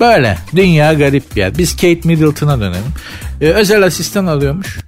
Böyle 0.00 0.38
dünya 0.56 0.92
garip 0.94 1.36
bir 1.36 1.40
yer. 1.40 1.58
Biz 1.58 1.72
Kate 1.72 2.00
Middleton'a 2.04 2.60
dönelim. 2.60 2.92
Ee, 3.40 3.46
özel 3.46 3.82
asistan 3.82 4.26
alıyormuş. 4.26 4.78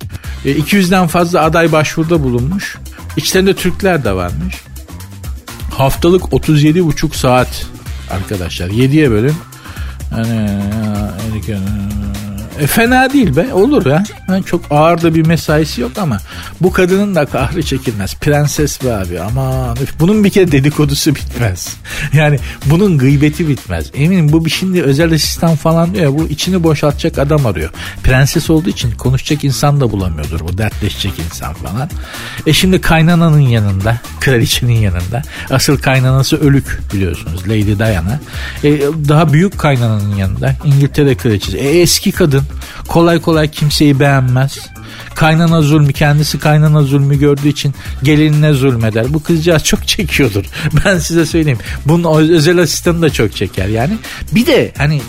200'den 0.45 1.05
e, 1.05 1.09
fazla 1.09 1.43
aday 1.43 1.73
başvuruda 1.73 2.23
bulunmuş. 2.23 2.77
İçlerinde 3.17 3.55
Türkler 3.55 4.05
de 4.05 4.13
varmış. 4.13 4.55
Haftalık 5.71 6.23
37,5 6.23 7.17
saat 7.17 7.67
arkadaşlar. 8.11 8.69
7'ye 8.69 9.11
bölün. 9.11 9.35
Hani, 10.11 10.51
e, 12.63 12.67
fena 12.67 13.13
değil 13.13 13.37
be 13.37 13.55
olur 13.55 13.87
ya. 13.87 14.05
Yani 14.29 14.45
çok 14.45 14.65
ağır 14.71 15.03
da 15.03 15.15
bir 15.15 15.27
mesaisi 15.27 15.81
yok 15.81 15.93
ama 15.99 16.19
bu 16.61 16.73
kadının 16.73 17.15
da 17.15 17.27
kahrı 17.27 17.63
çekilmez. 17.63 18.15
Prenses 18.15 18.85
be 18.85 18.95
abi 18.95 19.21
aman. 19.21 19.77
Bunun 20.01 20.25
bir 20.25 20.31
kere 20.31 20.53
dedikodusu 20.53 21.15
bitmez. 21.15 21.77
Yani 22.13 22.39
bunun 22.67 22.99
gıybeti 22.99 23.49
bitmez. 23.49 23.91
Eminim 23.95 24.33
bu 24.33 24.45
bir 24.45 24.51
şimdi 24.51 24.83
özel 24.83 25.15
asistan 25.15 25.57
falan 25.57 25.95
diyor 25.95 26.05
ya 26.05 26.19
bu 26.19 26.29
içini 26.29 26.63
boşaltacak 26.63 27.19
adam 27.19 27.47
arıyor. 27.47 27.71
Prenses 28.03 28.51
olduğu 28.51 28.69
için 28.69 28.91
konuşacak 28.91 29.45
insan 29.45 29.81
da 29.81 29.91
bulamıyordur 29.91 30.41
bu 30.41 30.59
dertleşecek 30.59 31.13
insan 31.19 31.55
falan. 31.55 31.91
E 32.47 32.53
şimdi 32.53 32.81
kaynananın 32.81 33.41
yanında 33.41 33.97
kraliçenin 34.21 34.81
yanında 34.81 35.23
asıl 35.51 35.79
kaynanası 35.79 36.37
ölük 36.37 36.81
biliyorsunuz 36.95 37.49
Lady 37.49 37.79
Diana. 37.79 38.21
E, 38.65 38.81
daha 39.09 39.33
büyük 39.33 39.59
kaynananın 39.59 40.17
yanında 40.17 40.55
İngiltere 40.65 41.15
kraliçesi. 41.15 41.59
E, 41.59 41.81
eski 41.81 42.13
kadın 42.13 42.43
kolay 42.89 43.21
kolay 43.21 43.51
kimseyi 43.51 44.01
beğenmez. 44.01 44.59
Kaynana 45.15 45.63
zulmü 45.63 45.93
kendisi 45.93 46.39
kaynana 46.39 46.83
zulmü 46.83 47.19
gördüğü 47.19 47.49
için 47.49 47.75
gelinine 48.03 48.53
zulmeder. 48.53 49.15
Bu 49.15 49.23
kızcağız 49.23 49.65
çok 49.65 49.89
çekiyordur. 49.89 50.45
Ben 50.85 50.99
size 50.99 51.27
söyleyeyim. 51.27 51.59
Bunun 51.87 52.19
özel 52.19 52.59
asistanı 52.59 53.03
da 53.03 53.11
çok 53.11 53.37
çeker 53.37 53.69
yani. 53.69 53.99
Bir 54.33 54.47
de 54.47 54.73
hani 54.77 55.01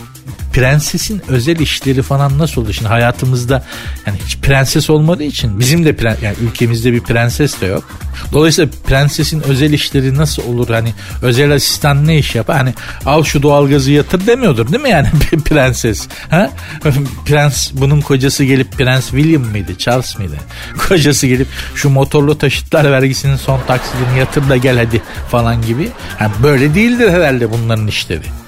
prensesin 0.52 1.22
özel 1.28 1.58
işleri 1.58 2.02
falan 2.02 2.38
nasıl 2.38 2.62
olur? 2.62 2.72
Şimdi 2.72 2.88
hayatımızda 2.88 3.64
yani 4.06 4.18
hiç 4.26 4.36
prenses 4.36 4.90
olmadığı 4.90 5.22
için 5.22 5.58
bizim 5.60 5.84
de 5.84 5.96
prens, 5.96 6.22
yani 6.22 6.36
ülkemizde 6.42 6.92
bir 6.92 7.00
prenses 7.00 7.60
de 7.60 7.66
yok. 7.66 7.84
Dolayısıyla 8.32 8.70
prensesin 8.86 9.40
özel 9.40 9.72
işleri 9.72 10.16
nasıl 10.16 10.42
olur? 10.42 10.68
Hani 10.68 10.94
özel 11.22 11.54
asistan 11.54 12.06
ne 12.06 12.18
iş 12.18 12.34
yapar? 12.34 12.56
Hani 12.56 12.74
al 13.06 13.24
şu 13.24 13.42
doğalgazı 13.42 13.90
yatır 13.90 14.26
demiyordur 14.26 14.72
değil 14.72 14.82
mi 14.82 14.90
yani 14.90 15.08
prenses? 15.44 16.08
Ha? 16.30 16.50
Prens 17.26 17.70
bunun 17.72 18.00
kocası 18.00 18.44
gelip 18.44 18.72
Prens 18.72 19.10
William 19.10 19.42
mıydı? 19.42 19.78
Charles 19.78 20.18
mıydı? 20.18 20.36
Kocası 20.88 21.26
gelip 21.26 21.48
şu 21.74 21.90
motorlu 21.90 22.38
taşıtlar 22.38 22.90
vergisinin 22.90 23.36
son 23.36 23.60
taksidini 23.66 24.18
yatır 24.18 24.48
da 24.48 24.56
gel 24.56 24.78
hadi 24.78 25.02
falan 25.30 25.62
gibi. 25.62 25.88
Yani 26.20 26.32
böyle 26.42 26.74
değildir 26.74 27.10
herhalde 27.10 27.50
bunların 27.50 27.86
işleri 27.86 28.43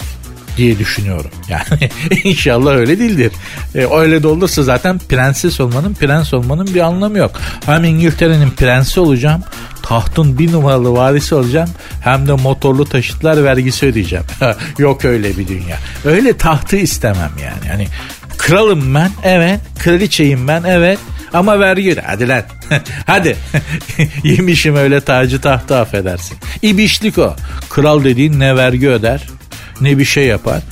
diye 0.57 0.79
düşünüyorum. 0.79 1.31
Yani 1.49 1.91
inşallah 2.25 2.73
öyle 2.73 2.99
değildir. 2.99 3.33
E, 3.75 3.87
öyle 3.87 4.23
de 4.23 4.29
olursa 4.29 4.63
zaten 4.63 4.99
prenses 4.99 5.61
olmanın, 5.61 5.95
prens 5.95 6.35
olmanın 6.35 6.75
bir 6.75 6.81
anlamı 6.81 7.19
yok. 7.19 7.41
Hem 7.67 7.85
İngiltere'nin 7.85 8.51
prensi 8.51 9.01
olacağım, 9.01 9.43
tahtın 9.83 10.39
bir 10.39 10.53
numaralı 10.53 10.93
varisi 10.93 11.35
olacağım 11.35 11.71
hem 12.01 12.29
de 12.29 12.33
motorlu 12.33 12.85
taşıtlar 12.85 13.45
vergisi 13.45 13.87
ödeyeceğim. 13.87 14.25
yok 14.79 15.05
öyle 15.05 15.39
bir 15.39 15.49
dünya. 15.49 15.79
Öyle 16.05 16.37
tahtı 16.37 16.77
istemem 16.77 17.33
yani. 17.43 17.69
Yani 17.69 17.89
kralım 18.39 18.95
ben 18.95 19.11
evet, 19.25 19.61
kraliçeyim 19.79 20.49
ben 20.49 20.63
evet 20.63 20.99
ama 21.33 21.61
vergi 21.61 21.97
hadi 22.07 22.29
lan 22.29 22.43
hadi 23.07 23.37
yemişim 24.25 24.77
öyle 24.77 25.01
tacı 25.01 25.41
tahtı 25.41 25.77
affedersin. 25.77 26.39
İbişlik 26.63 27.19
o. 27.19 27.37
Kral 27.71 28.05
dediğin 28.05 28.41
ne 28.41 28.57
vergi 28.57 28.89
öder 28.89 29.36
ne 29.81 29.99
bir 29.99 30.05
şey 30.05 30.27
yapar. 30.27 30.63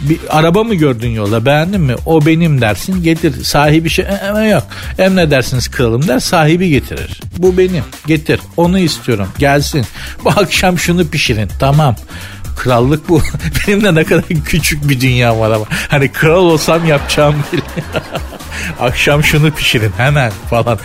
Bir 0.00 0.18
araba 0.28 0.64
mı 0.64 0.74
gördün 0.74 1.08
yolda 1.08 1.46
beğendin 1.46 1.80
mi? 1.80 1.94
O 2.06 2.26
benim 2.26 2.60
dersin 2.60 3.02
getir. 3.02 3.44
Sahibi 3.44 3.90
şey 3.90 4.04
e, 4.04 4.44
e, 4.44 4.48
yok. 4.48 4.62
Emredersiniz 4.98 5.68
kralım 5.68 6.08
der 6.08 6.20
sahibi 6.20 6.68
getirir. 6.68 7.20
Bu 7.38 7.58
benim 7.58 7.84
getir 8.06 8.40
onu 8.56 8.78
istiyorum 8.78 9.28
gelsin. 9.38 9.86
Bu 10.24 10.30
akşam 10.30 10.78
şunu 10.78 11.08
pişirin 11.08 11.48
tamam. 11.58 11.96
Krallık 12.56 13.08
bu. 13.08 13.22
Benim 13.68 13.84
de 13.84 13.94
ne 13.94 14.04
kadar 14.04 14.24
küçük 14.44 14.88
bir 14.88 15.00
dünya 15.00 15.38
var 15.38 15.50
ama. 15.50 15.64
Hani 15.88 16.12
kral 16.12 16.44
olsam 16.44 16.86
yapacağım 16.86 17.34
bile. 17.52 17.62
Akşam 18.80 19.24
şunu 19.24 19.50
pişirin 19.50 19.92
hemen 19.96 20.32
falan. 20.50 20.78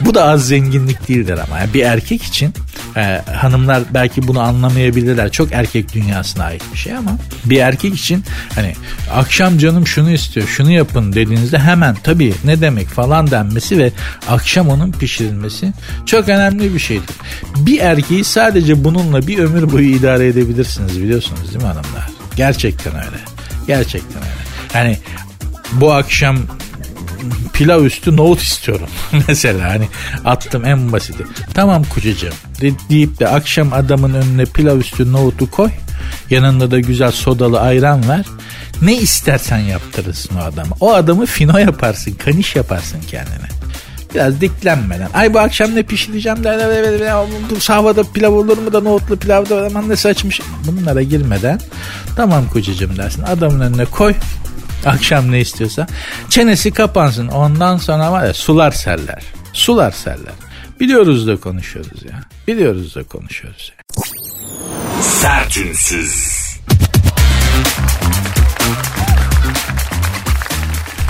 Bu 0.00 0.14
da 0.14 0.24
az 0.24 0.46
zenginlik 0.48 1.08
değildir 1.08 1.38
ama. 1.48 1.58
Yani 1.58 1.74
bir 1.74 1.82
erkek 1.82 2.22
için 2.22 2.54
e, 2.96 3.22
hanımlar 3.34 3.82
belki 3.94 4.28
bunu 4.28 4.40
anlamayabilirler. 4.40 5.32
Çok 5.32 5.52
erkek 5.52 5.94
dünyasına 5.94 6.44
ait 6.44 6.62
bir 6.72 6.78
şey 6.78 6.96
ama 6.96 7.18
bir 7.44 7.58
erkek 7.58 7.94
için 7.94 8.24
hani 8.54 8.74
akşam 9.14 9.58
canım 9.58 9.86
şunu 9.86 10.10
istiyor 10.10 10.48
şunu 10.48 10.70
yapın 10.72 11.12
dediğinizde 11.12 11.58
hemen 11.58 11.96
tabii 12.02 12.34
ne 12.44 12.60
demek 12.60 12.88
falan 12.88 13.30
denmesi 13.30 13.78
ve 13.78 13.92
akşam 14.28 14.68
onun 14.68 14.92
pişirilmesi 14.92 15.72
çok 16.06 16.28
önemli 16.28 16.74
bir 16.74 16.78
şeydir. 16.78 17.16
Bir 17.56 17.80
erkeği 17.80 18.24
sadece 18.24 18.84
bununla 18.84 19.26
bir 19.26 19.38
ömür 19.38 19.72
boyu 19.72 19.88
idare 19.88 20.26
edebilirsiniz 20.26 21.00
biliyorsunuz 21.02 21.48
değil 21.48 21.64
mi 21.64 21.66
hanımlar? 21.66 22.08
Gerçekten 22.36 22.94
öyle. 22.94 23.16
Gerçekten 23.66 24.22
öyle. 24.22 24.42
Hani 24.72 24.98
bu 25.72 25.92
akşam 25.92 26.38
pilav 27.52 27.84
üstü 27.84 28.16
nohut 28.16 28.40
istiyorum. 28.40 28.88
Mesela 29.28 29.70
hani 29.70 29.88
attım 30.24 30.64
en 30.64 30.92
basiti. 30.92 31.24
Tamam 31.54 31.84
kocacığım 31.84 32.34
de, 32.60 32.72
deyip 32.90 33.20
de 33.20 33.28
akşam 33.28 33.72
adamın 33.72 34.14
önüne 34.14 34.44
pilav 34.44 34.78
üstü 34.78 35.12
nohutu 35.12 35.50
koy. 35.50 35.70
Yanında 36.30 36.70
da 36.70 36.80
güzel 36.80 37.10
sodalı 37.10 37.60
ayran 37.60 38.08
ver. 38.08 38.26
Ne 38.82 38.94
istersen 38.94 39.58
yaptırırsın 39.58 40.36
o 40.36 40.42
adama. 40.42 40.76
O 40.80 40.92
adamı 40.92 41.26
fino 41.26 41.58
yaparsın, 41.58 42.12
kaniş 42.12 42.56
yaparsın 42.56 42.98
kendine. 43.10 43.48
Biraz 44.14 44.40
diklenmeden. 44.40 45.08
Ay 45.14 45.34
bu 45.34 45.38
akşam 45.38 45.74
ne 45.74 45.82
pişireceğim 45.82 46.44
de 46.44 47.12
bu 47.50 47.60
sahvada 47.60 48.02
pilav 48.12 48.32
olur 48.32 48.58
mu 48.58 48.72
da 48.72 48.80
nohutlu 48.80 49.16
pilav 49.16 49.48
da 49.48 49.80
ne 49.80 49.96
saçmış. 49.96 50.40
Bunlara 50.66 51.02
girmeden 51.02 51.60
tamam 52.16 52.48
kocacığım 52.48 52.96
dersin. 52.96 53.22
Adamın 53.22 53.60
önüne 53.60 53.84
koy. 53.84 54.14
Akşam 54.86 55.32
ne 55.32 55.40
istiyorsa. 55.40 55.86
Çenesi 56.30 56.70
kapansın. 56.70 57.28
Ondan 57.28 57.76
sonra 57.76 58.12
var 58.12 58.26
ya 58.26 58.34
sular 58.34 58.70
serler. 58.70 59.22
Sular 59.52 59.90
serler. 59.90 60.32
Biliyoruz 60.80 61.26
da 61.26 61.36
konuşuyoruz 61.36 62.02
ya. 62.02 62.20
Biliyoruz 62.48 62.94
da 62.94 63.02
konuşuyoruz 63.02 63.72
ya. 63.78 64.04
Sertünsüz. 65.02 66.42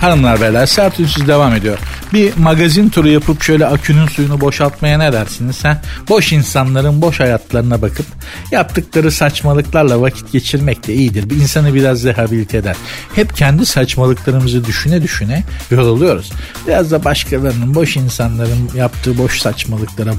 Hanımlar 0.02 0.40
beyler 0.40 0.66
sertünsüz 0.66 1.28
devam 1.28 1.54
ediyor. 1.54 1.78
Bir 2.12 2.36
magazin 2.36 2.88
turu 2.88 3.08
yapıp 3.08 3.42
şöyle 3.42 3.66
akünün 3.66 4.06
suyunu 4.06 4.40
boşaltmaya 4.40 4.98
ne 4.98 5.12
dersiniz 5.12 5.56
sen? 5.56 5.82
Boş 6.08 6.32
insanların 6.32 7.02
boş 7.02 7.20
hayatlarına 7.20 7.82
bakıp 7.82 8.06
yaptıkları 8.50 9.12
saçmalıklarla 9.12 10.00
vakit 10.00 10.32
geçirmek 10.32 10.86
de 10.86 10.94
iyidir. 10.94 11.30
Bir 11.30 11.36
insanı 11.36 11.74
biraz 11.74 12.04
rehabilite 12.04 12.58
eder. 12.58 12.76
Hep 13.14 13.36
kendi 13.36 13.66
saçmalıklarımızı 13.66 14.64
düşüne 14.64 15.02
düşüne 15.02 15.44
yoruluyoruz. 15.70 16.32
Biraz 16.66 16.90
da 16.90 17.04
başkalarının 17.04 17.74
boş 17.74 17.96
insanların 17.96 18.70
yaptığı 18.76 19.18
boş 19.18 19.40
saçmalıklara 19.40 20.12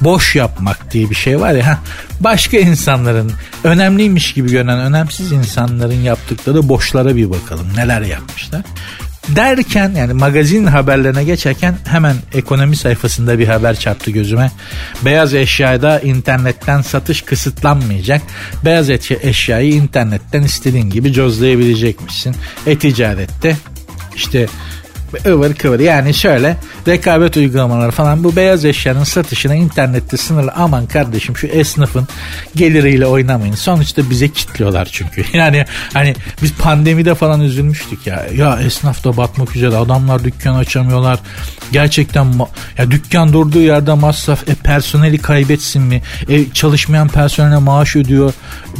boş 0.00 0.36
yapmak 0.36 0.92
diye 0.92 1.10
bir 1.10 1.14
şey 1.14 1.40
var 1.40 1.52
ya. 1.52 1.78
Başka 2.20 2.56
insanların 2.56 3.32
önemliymiş 3.64 4.32
gibi 4.32 4.50
görünen 4.50 4.78
önemsiz 4.78 5.32
insanların 5.32 6.02
yaptıkları 6.02 6.68
boşlara 6.68 7.16
bir 7.16 7.30
bakalım. 7.30 7.66
Neler 7.76 8.00
yapmışlar? 8.02 8.62
Derken 9.36 9.94
yani 9.96 10.12
magazin 10.12 10.66
haberlerine 10.66 11.24
geçerken 11.24 11.74
hemen 11.84 12.16
ekonomi 12.34 12.76
sayfasında 12.76 13.38
bir 13.38 13.48
haber 13.48 13.76
çarptı 13.78 14.10
gözüme. 14.10 14.50
Beyaz 15.04 15.34
eşyada 15.34 16.00
internetten 16.00 16.82
satış 16.82 17.22
kısıtlanmayacak. 17.22 18.22
Beyaz 18.64 18.90
eşyayı 18.90 19.72
internetten 19.72 20.42
istediğin 20.42 20.90
gibi 20.90 21.12
cozlayabilecekmişsin. 21.12 22.36
E-ticarette 22.66 23.56
işte 24.16 24.46
ıvır 25.26 25.54
kıvır 25.54 25.80
yani 25.80 26.14
şöyle 26.14 26.56
rekabet 26.88 27.36
uygulamaları 27.36 27.90
falan. 27.90 28.24
Bu 28.24 28.36
beyaz 28.36 28.64
eşyanın 28.64 29.04
satışına 29.04 29.54
internette 29.54 30.16
sınırlı. 30.16 30.52
Aman 30.52 30.86
kardeşim 30.86 31.36
şu 31.36 31.46
esnafın 31.46 32.08
geliriyle 32.56 33.06
oynamayın. 33.06 33.54
Sonuçta 33.54 34.10
bize 34.10 34.28
kitliyorlar 34.28 34.88
çünkü. 34.92 35.24
Yani 35.38 35.64
hani 35.92 36.14
biz 36.42 36.52
pandemide 36.52 37.14
falan 37.14 37.40
üzülmüştük 37.40 38.06
ya. 38.06 38.26
Ya 38.36 38.58
esnaf 38.60 39.04
da 39.04 39.16
batmak 39.16 39.56
üzere 39.56 39.76
adamlar 39.76 40.24
dükkan 40.24 40.54
açamıyorlar. 40.54 41.18
Gerçekten 41.72 42.34
ya 42.78 42.90
dükkan 42.90 43.32
durduğu 43.32 43.60
yerde 43.60 43.94
masraf 43.94 44.48
e 44.48 44.54
personeli 44.54 45.18
kaybetsin 45.18 45.82
mi? 45.82 46.02
E, 46.28 46.52
çalışmayan 46.52 47.08
personele 47.08 47.56
maaş 47.56 47.96
ödüyor 47.96 48.32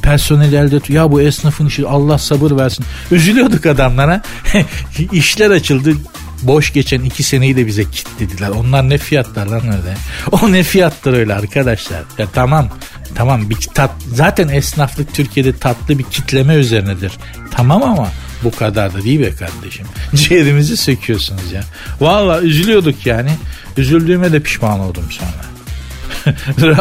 personeli 0.03 0.57
elde 0.57 0.81
tutuyor 0.81 1.05
ya 1.05 1.12
bu 1.12 1.21
esnafın 1.21 1.67
işi 1.67 1.87
Allah 1.87 2.19
sabır 2.19 2.57
versin. 2.57 2.85
Üzülüyorduk 3.11 3.67
adamlara. 3.67 4.23
İşler 5.12 5.51
açıldı 5.51 5.93
boş 6.42 6.72
geçen 6.72 7.01
iki 7.01 7.22
seneyi 7.22 7.57
de 7.57 7.66
bize 7.66 7.85
kitlediler. 7.85 8.48
Onlar 8.48 8.88
ne 8.88 8.98
fiyatlar 8.98 9.46
lan 9.46 9.66
öyle? 9.66 9.96
O 10.33 10.53
ne 10.53 10.62
fiyatlar 10.62 11.12
öyle 11.12 11.35
arkadaşlar? 11.35 12.03
Ya 12.18 12.27
tamam 12.33 12.68
tamam 13.14 13.51
bir 13.51 13.57
tat 13.74 13.90
zaten 14.14 14.48
esnaflık 14.48 15.14
Türkiye'de 15.14 15.57
tatlı 15.57 15.98
bir 15.98 16.05
kitleme 16.05 16.55
üzerinedir. 16.55 17.12
Tamam 17.51 17.83
ama 17.83 18.09
bu 18.44 18.51
kadar 18.51 18.94
da 18.94 19.03
değil 19.03 19.20
be 19.20 19.35
kardeşim. 19.35 19.87
Ciğerimizi 20.14 20.77
söküyorsunuz 20.77 21.53
ya. 21.53 21.62
Valla 22.01 22.40
üzülüyorduk 22.40 23.07
yani. 23.07 23.31
Üzüldüğüme 23.77 24.33
de 24.33 24.40
pişman 24.40 24.81
oldum 24.81 25.05
sonra. 25.11 25.48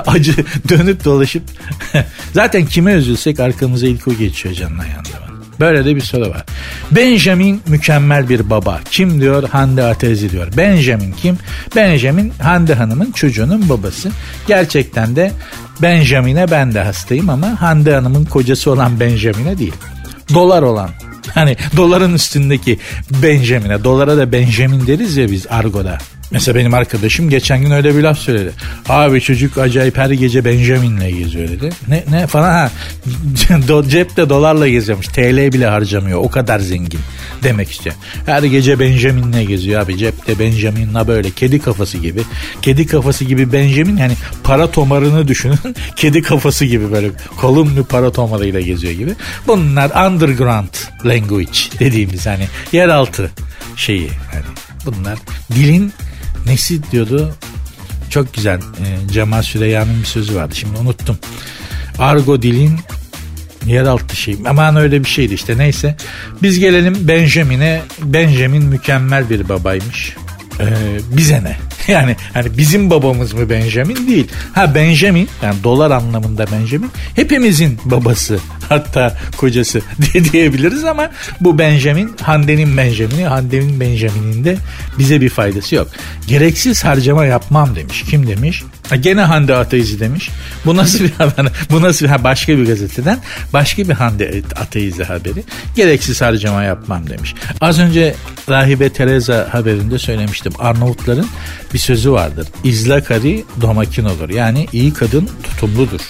Acı 0.07 0.33
dönüp 0.69 1.05
dolaşıp 1.05 1.43
zaten 2.33 2.65
kime 2.65 2.93
üzülsek 2.93 3.39
arkamıza 3.39 3.87
ilk 3.87 4.07
o 4.07 4.13
geçiyor 4.13 4.55
canına 4.55 4.85
yandı. 4.85 5.36
Böyle 5.59 5.85
de 5.85 5.95
bir 5.95 6.01
soru 6.01 6.29
var. 6.29 6.43
Benjamin 6.91 7.61
mükemmel 7.67 8.29
bir 8.29 8.49
baba. 8.49 8.79
Kim 8.91 9.21
diyor? 9.21 9.49
Hande 9.49 9.83
Atezi 9.83 10.31
diyor. 10.31 10.47
Benjamin 10.57 11.11
kim? 11.11 11.37
Benjamin 11.75 12.33
Hande 12.41 12.73
Hanım'ın 12.73 13.11
çocuğunun 13.11 13.69
babası. 13.69 14.11
Gerçekten 14.47 15.15
de 15.15 15.31
Benjamin'e 15.81 16.51
ben 16.51 16.73
de 16.73 16.81
hastayım 16.81 17.29
ama 17.29 17.61
Hande 17.61 17.95
Hanım'ın 17.95 18.25
kocası 18.25 18.71
olan 18.71 18.99
Benjamin'e 18.99 19.57
değil. 19.57 19.73
Dolar 20.33 20.61
olan 20.61 20.89
Hani 21.33 21.57
doların 21.77 22.13
üstündeki 22.13 22.79
Benjamin'e. 23.23 23.83
Dolara 23.83 24.17
da 24.17 24.31
Benjamin 24.31 24.87
deriz 24.87 25.17
ya 25.17 25.31
biz 25.31 25.47
argoda. 25.49 25.97
Mesela 26.31 26.55
benim 26.55 26.73
arkadaşım 26.73 27.29
geçen 27.29 27.61
gün 27.61 27.71
öyle 27.71 27.95
bir 27.95 28.03
laf 28.03 28.19
söyledi. 28.19 28.51
Abi 28.89 29.21
çocuk 29.21 29.57
acayip 29.57 29.97
her 29.97 30.09
gece 30.09 30.45
Benjamin'le 30.45 31.09
geziyor 31.09 31.49
dedi. 31.49 31.69
Ne, 31.87 32.03
ne 32.09 32.27
falan 32.27 32.49
ha. 32.49 32.71
Cepte 33.89 34.29
dolarla 34.29 34.67
geziyormuş. 34.67 35.07
TL 35.07 35.53
bile 35.53 35.65
harcamıyor. 35.65 36.19
O 36.23 36.29
kadar 36.29 36.59
zengin 36.59 36.99
demek 37.43 37.71
istiyor. 37.71 37.95
Her 38.25 38.43
gece 38.43 38.79
Benjamin'le 38.79 39.47
geziyor 39.47 39.81
abi. 39.81 39.97
Cepte 39.97 40.39
Benjamin'la 40.39 41.07
böyle 41.07 41.31
kedi 41.31 41.59
kafası 41.59 41.97
gibi. 41.97 42.21
Kedi 42.61 42.87
kafası 42.87 43.25
gibi 43.25 43.53
Benjamin 43.53 43.97
yani 43.97 44.13
para 44.43 44.71
tomarını 44.71 45.27
düşünün. 45.27 45.75
kedi 45.95 46.21
kafası 46.21 46.65
gibi 46.65 46.91
böyle 46.91 47.09
kolumlu 47.37 47.83
para 47.83 48.11
tomarıyla 48.11 48.61
geziyor 48.61 48.93
gibi. 48.93 49.11
Bunlar 49.47 50.07
underground 50.07 50.73
language 51.05 51.59
dediğimiz 51.79 52.25
hani 52.25 52.47
yeraltı 52.71 53.31
şeyi. 53.75 54.09
Yani 54.33 54.45
bunlar 54.85 55.17
dilin 55.55 55.93
nesi 56.47 56.91
diyordu? 56.91 57.33
Çok 58.09 58.33
güzel. 58.33 58.57
E, 58.59 59.11
Cemal 59.11 59.41
Süreyya'nın 59.41 59.99
bir 59.99 60.05
sözü 60.05 60.35
vardı. 60.35 60.55
Şimdi 60.55 60.77
unuttum. 60.79 61.17
Argo 61.99 62.41
dilin 62.41 62.79
yeraltı 63.65 64.15
şey. 64.15 64.37
Aman 64.47 64.75
öyle 64.75 65.03
bir 65.03 65.09
şeydi 65.09 65.33
işte 65.33 65.57
neyse. 65.57 65.95
Biz 66.43 66.59
gelelim 66.59 67.07
Benjamin'e. 67.07 67.81
Benjamin 68.03 68.63
mükemmel 68.63 69.29
bir 69.29 69.49
babaymış. 69.49 70.15
Ee, 70.59 70.65
bize 71.17 71.43
ne? 71.43 71.57
Yani 71.87 72.15
hani 72.33 72.57
bizim 72.57 72.89
babamız 72.89 73.33
mı 73.33 73.49
Benjamin 73.49 74.07
değil. 74.07 74.27
Ha 74.53 74.75
Benjamin 74.75 75.29
yani 75.43 75.63
dolar 75.63 75.91
anlamında 75.91 76.45
Benjamin 76.51 76.91
hepimizin 77.15 77.79
babası 77.85 78.39
hatta 78.69 79.17
kocası 79.37 79.81
diye 80.01 80.23
diyebiliriz 80.23 80.83
ama 80.83 81.09
bu 81.41 81.59
Benjamin 81.59 82.11
Hande'nin 82.21 82.77
Benjamin'i 82.77 83.25
Hande'nin 83.25 83.79
Benjamin'in 83.79 84.45
de 84.45 84.57
bize 84.99 85.21
bir 85.21 85.29
faydası 85.29 85.75
yok. 85.75 85.87
Gereksiz 86.27 86.83
harcama 86.83 87.25
yapmam 87.25 87.75
demiş. 87.75 88.03
Kim 88.09 88.27
demiş? 88.27 88.63
Ha, 88.89 88.95
gene 88.95 89.21
Hande 89.21 89.55
Ateizi 89.55 89.99
demiş. 89.99 90.29
Bu 90.65 90.75
nasıl 90.75 91.03
bir 91.03 91.11
haber? 91.11 91.51
Bu 91.71 91.81
nasıl 91.81 92.05
bir 92.05 92.23
başka 92.23 92.57
bir 92.57 92.65
gazeteden 92.65 93.19
başka 93.53 93.89
bir 93.89 93.93
Hande 93.93 94.41
Ateizi 94.55 95.03
haberi. 95.03 95.43
Gereksiz 95.75 96.21
harcama 96.21 96.63
yapmam 96.63 97.09
demiş. 97.09 97.35
Az 97.61 97.79
önce 97.79 98.15
Rahibe 98.49 98.89
Teresa 98.89 99.47
haberinde 99.51 99.99
söylemiştim. 99.99 100.53
Arnavutların 100.59 101.27
bir 101.73 101.79
sözü 101.79 102.11
vardır. 102.11 102.47
İzlakari 102.63 103.45
domakin 103.61 104.05
olur. 104.05 104.29
Yani 104.29 104.67
iyi 104.73 104.93
kadın 104.93 105.29
tutumludur. 105.43 106.01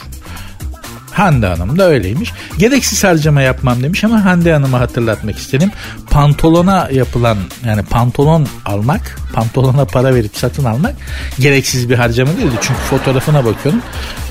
Hande 1.17 1.47
Hanım 1.47 1.79
da 1.79 1.89
öyleymiş. 1.89 2.31
Gereksiz 2.57 3.03
harcama 3.03 3.41
yapmam 3.41 3.83
demiş 3.83 4.03
ama 4.03 4.25
Hande 4.25 4.53
Hanım'a 4.53 4.79
hatırlatmak 4.79 5.37
istedim. 5.37 5.71
Pantolona 6.09 6.89
yapılan 6.91 7.37
yani 7.65 7.83
pantolon 7.83 8.47
almak, 8.65 9.17
pantolona 9.33 9.85
para 9.85 10.15
verip 10.15 10.37
satın 10.37 10.65
almak 10.65 10.95
gereksiz 11.39 11.89
bir 11.89 11.95
harcama 11.95 12.31
değildi. 12.37 12.55
Çünkü 12.61 12.79
fotoğrafına 12.79 13.45
bakıyorum. 13.45 13.81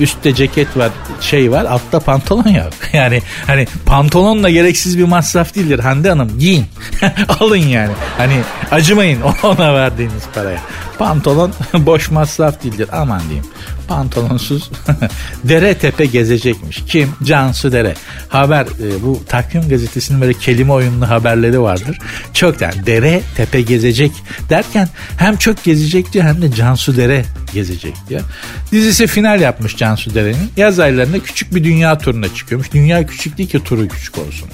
Üstte 0.01 0.35
ceket 0.35 0.77
var, 0.77 0.91
şey 1.21 1.51
var, 1.51 1.65
altta 1.65 2.01
pantolon 2.01 2.49
yok. 2.49 2.73
Yani 2.93 3.23
hani 3.47 3.67
pantolonla 3.87 4.51
gereksiz 4.51 4.99
bir 4.99 5.05
masraf 5.05 5.55
değildir 5.55 5.79
Hande 5.79 6.09
Hanım. 6.09 6.39
Giyin. 6.39 6.67
Alın 7.41 7.57
yani. 7.57 7.93
Hani 8.19 8.35
acımayın 8.71 9.21
ona 9.43 9.75
verdiğiniz 9.75 10.23
paraya. 10.35 10.61
Pantolon 10.99 11.53
boş 11.75 12.11
masraf 12.11 12.65
değildir. 12.65 12.89
Aman 12.93 13.23
diyeyim. 13.23 13.45
Pantolonsuz 13.89 14.71
dere 15.45 15.75
tepe 15.75 16.07
gezecekmiş. 16.07 16.85
Kim? 16.89 17.13
Cansu 17.25 17.73
Dere. 17.73 17.95
Haber 18.29 18.63
e, 18.63 19.03
bu 19.03 19.23
takvim 19.29 19.69
gazetesinin 19.69 20.21
böyle 20.21 20.35
kelime 20.35 20.73
oyunlu 20.73 21.11
haberleri 21.11 21.61
vardır. 21.61 21.99
Çok 22.33 22.61
yani 22.61 22.87
dere 22.87 23.23
tepe 23.37 23.61
gezecek 23.63 24.13
derken 24.51 24.89
hem 25.19 25.37
çok 25.37 25.65
gezecek 25.65 26.13
diyor 26.13 26.25
hem 26.25 26.43
de 26.43 26.53
Cansu 26.53 26.97
Dere 26.97 27.25
gezecek 27.55 27.95
diyor. 28.09 28.21
Dizisi 28.73 29.07
final 29.07 29.41
yapmış 29.41 29.77
Cansu 29.77 30.15
Dere'nin. 30.15 30.51
Yaz 30.57 30.79
aylarında 30.79 31.19
küçük 31.19 31.55
bir 31.55 31.65
dünya 31.65 31.99
turuna 31.99 32.35
çıkıyormuş. 32.35 32.73
Dünya 32.73 33.07
küçük 33.07 33.39
değil 33.39 33.49
ki 33.49 33.65
turu 33.65 33.89
küçük 33.89 34.19
olsun. 34.19 34.49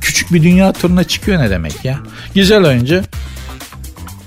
Küçük 0.00 0.32
bir 0.32 0.42
dünya 0.42 0.72
turuna 0.72 1.04
çıkıyor 1.04 1.42
ne 1.42 1.50
demek 1.50 1.84
ya? 1.84 1.98
Güzel 2.34 2.64
oyuncu. 2.64 3.02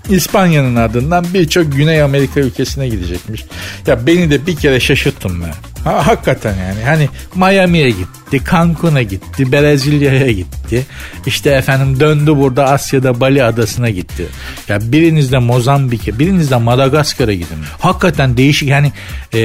İspanya'nın 0.09 0.75
ardından 0.75 1.25
birçok 1.33 1.75
Güney 1.75 2.01
Amerika 2.01 2.39
ülkesine 2.39 2.89
gidecekmiş. 2.89 3.45
Ya 3.87 4.07
beni 4.07 4.31
de 4.31 4.47
bir 4.47 4.55
kere 4.55 4.79
şaşırttın 4.79 5.41
be. 5.41 5.45
Ha, 5.83 6.07
hakikaten 6.07 6.55
yani 6.55 6.83
hani 6.85 7.09
Miami'ye 7.35 7.89
gitti, 7.89 8.41
Cancun'a 8.51 9.01
gitti, 9.01 9.51
Brezilya'ya 9.51 10.31
gitti. 10.31 10.85
İşte 11.25 11.49
efendim 11.49 11.99
döndü 11.99 12.35
burada 12.35 12.65
Asya'da 12.65 13.19
Bali 13.19 13.43
adasına 13.43 13.89
gitti. 13.89 14.25
Ya 14.67 14.79
biriniz 14.81 15.31
de 15.31 15.37
Mozambik'e, 15.37 16.19
biriniz 16.19 16.51
de 16.51 16.55
Madagaskar'a 16.55 17.33
gidin. 17.33 17.57
Hakikaten 17.79 18.37
değişik 18.37 18.69
yani 18.69 18.91
e, 19.33 19.39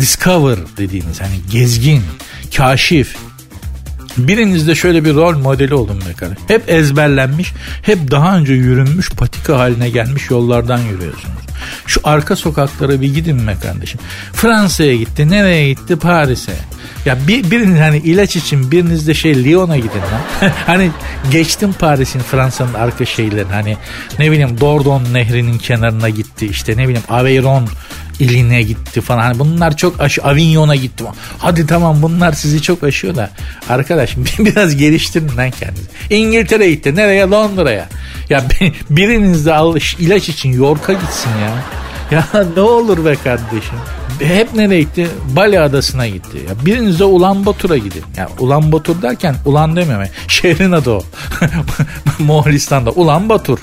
discover 0.00 0.58
dediğimiz 0.76 1.20
hani 1.20 1.34
gezgin, 1.52 2.02
kaşif, 2.56 3.16
Birinizde 4.16 4.74
şöyle 4.74 5.04
bir 5.04 5.14
rol 5.14 5.38
modeli 5.38 5.74
olun 5.74 6.00
be 6.00 6.12
kardeşim. 6.16 6.44
Hep 6.48 6.70
ezberlenmiş, 6.70 7.52
hep 7.82 8.10
daha 8.10 8.36
önce 8.36 8.52
yürünmüş 8.52 9.10
patika 9.10 9.58
haline 9.58 9.90
gelmiş 9.90 10.30
yollardan 10.30 10.78
yürüyorsunuz. 10.78 11.40
Şu 11.86 12.00
arka 12.04 12.36
sokaklara 12.36 13.00
bir 13.00 13.14
gidin 13.14 13.46
be 13.46 13.56
kardeşim. 13.62 14.00
Fransa'ya 14.32 14.96
gitti, 14.96 15.30
nereye 15.30 15.68
gitti? 15.68 15.96
Paris'e. 15.96 16.52
Ya 17.06 17.18
bir, 17.28 17.50
biriniz 17.50 17.80
hani 17.80 17.98
ilaç 17.98 18.36
için 18.36 18.70
biriniz 18.70 19.08
de 19.08 19.14
şey 19.14 19.44
Lyon'a 19.44 19.76
gidin 19.76 19.90
lan. 19.90 20.52
hani 20.66 20.90
geçtim 21.30 21.72
Paris'in 21.72 22.20
Fransa'nın 22.20 22.74
arka 22.74 23.04
şeylerini 23.04 23.52
hani 23.52 23.76
ne 24.18 24.30
bileyim 24.30 24.60
Dordogne 24.60 25.12
nehrinin 25.12 25.58
kenarına 25.58 26.08
gitti 26.08 26.46
işte 26.46 26.72
ne 26.72 26.88
bileyim 26.88 27.06
Aveyron 27.08 27.68
iline 28.20 28.62
gitti 28.62 29.00
falan. 29.00 29.20
Hani 29.20 29.38
bunlar 29.38 29.76
çok 29.76 30.00
aşı 30.00 30.22
Avignon'a 30.22 30.76
gitti. 30.76 31.04
Hadi 31.38 31.66
tamam 31.66 32.02
bunlar 32.02 32.32
sizi 32.32 32.62
çok 32.62 32.84
aşıyor 32.84 33.16
da 33.16 33.30
arkadaş 33.68 34.16
biraz 34.38 34.76
geliştirin 34.76 35.36
lan 35.36 35.50
kendinizi. 35.50 35.88
İngiltere 36.10 36.70
gitti. 36.70 36.96
Nereye? 36.96 37.24
Londra'ya. 37.26 37.88
Ya 38.30 38.44
biriniz 38.90 39.46
de 39.46 39.54
al, 39.54 39.76
ilaç 39.98 40.28
için 40.28 40.52
York'a 40.52 40.92
gitsin 40.92 41.30
ya. 41.30 41.50
Ya 42.10 42.24
ne 42.56 42.60
olur 42.62 43.04
be 43.04 43.16
kardeşim. 43.24 43.78
Hep 44.20 44.54
nereye 44.54 44.80
gitti? 44.80 45.08
Bali 45.36 45.60
Adası'na 45.60 46.08
gitti. 46.08 46.38
Ya 46.48 46.66
biriniz 46.66 47.00
de 47.00 47.04
Ulan 47.04 47.46
Batur'a 47.46 47.76
gidin. 47.78 48.02
Ya 48.16 48.28
Ulan 48.38 48.72
Batur 48.72 49.02
derken 49.02 49.34
Ulan 49.44 49.76
dememe. 49.76 50.10
Şehrin 50.28 50.72
adı 50.72 50.90
o. 50.90 51.02
Moğolistan'da 52.18 52.90
Ulan 52.90 53.28
Batur. 53.28 53.58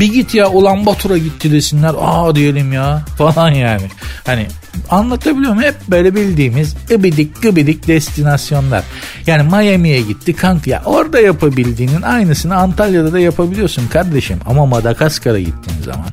Bir 0.00 0.12
git 0.12 0.34
ya 0.34 0.48
Ulan 0.50 0.86
Batur'a 0.86 1.18
gitti 1.18 1.52
desinler. 1.52 1.94
Aa 2.00 2.34
diyelim 2.34 2.72
ya 2.72 3.02
falan 3.18 3.50
yani. 3.50 3.88
Hani 4.26 4.46
anlatabiliyor 4.90 5.54
muyum? 5.54 5.68
Hep 5.68 5.74
böyle 5.88 6.14
bildiğimiz 6.14 6.74
gıbidik 6.88 7.42
gıbidik 7.42 7.88
destinasyonlar. 7.88 8.84
Yani 9.26 9.42
Miami'ye 9.42 10.00
gitti 10.00 10.36
kanka 10.36 10.70
ya 10.70 10.82
orada 10.84 11.20
yapabildiğinin 11.20 12.02
aynısını 12.02 12.56
Antalya'da 12.56 13.12
da 13.12 13.18
yapabiliyorsun 13.18 13.88
kardeşim. 13.88 14.38
Ama 14.46 14.66
Madagaskar'a 14.66 15.38
gittiğin 15.38 15.82
zaman 15.82 16.06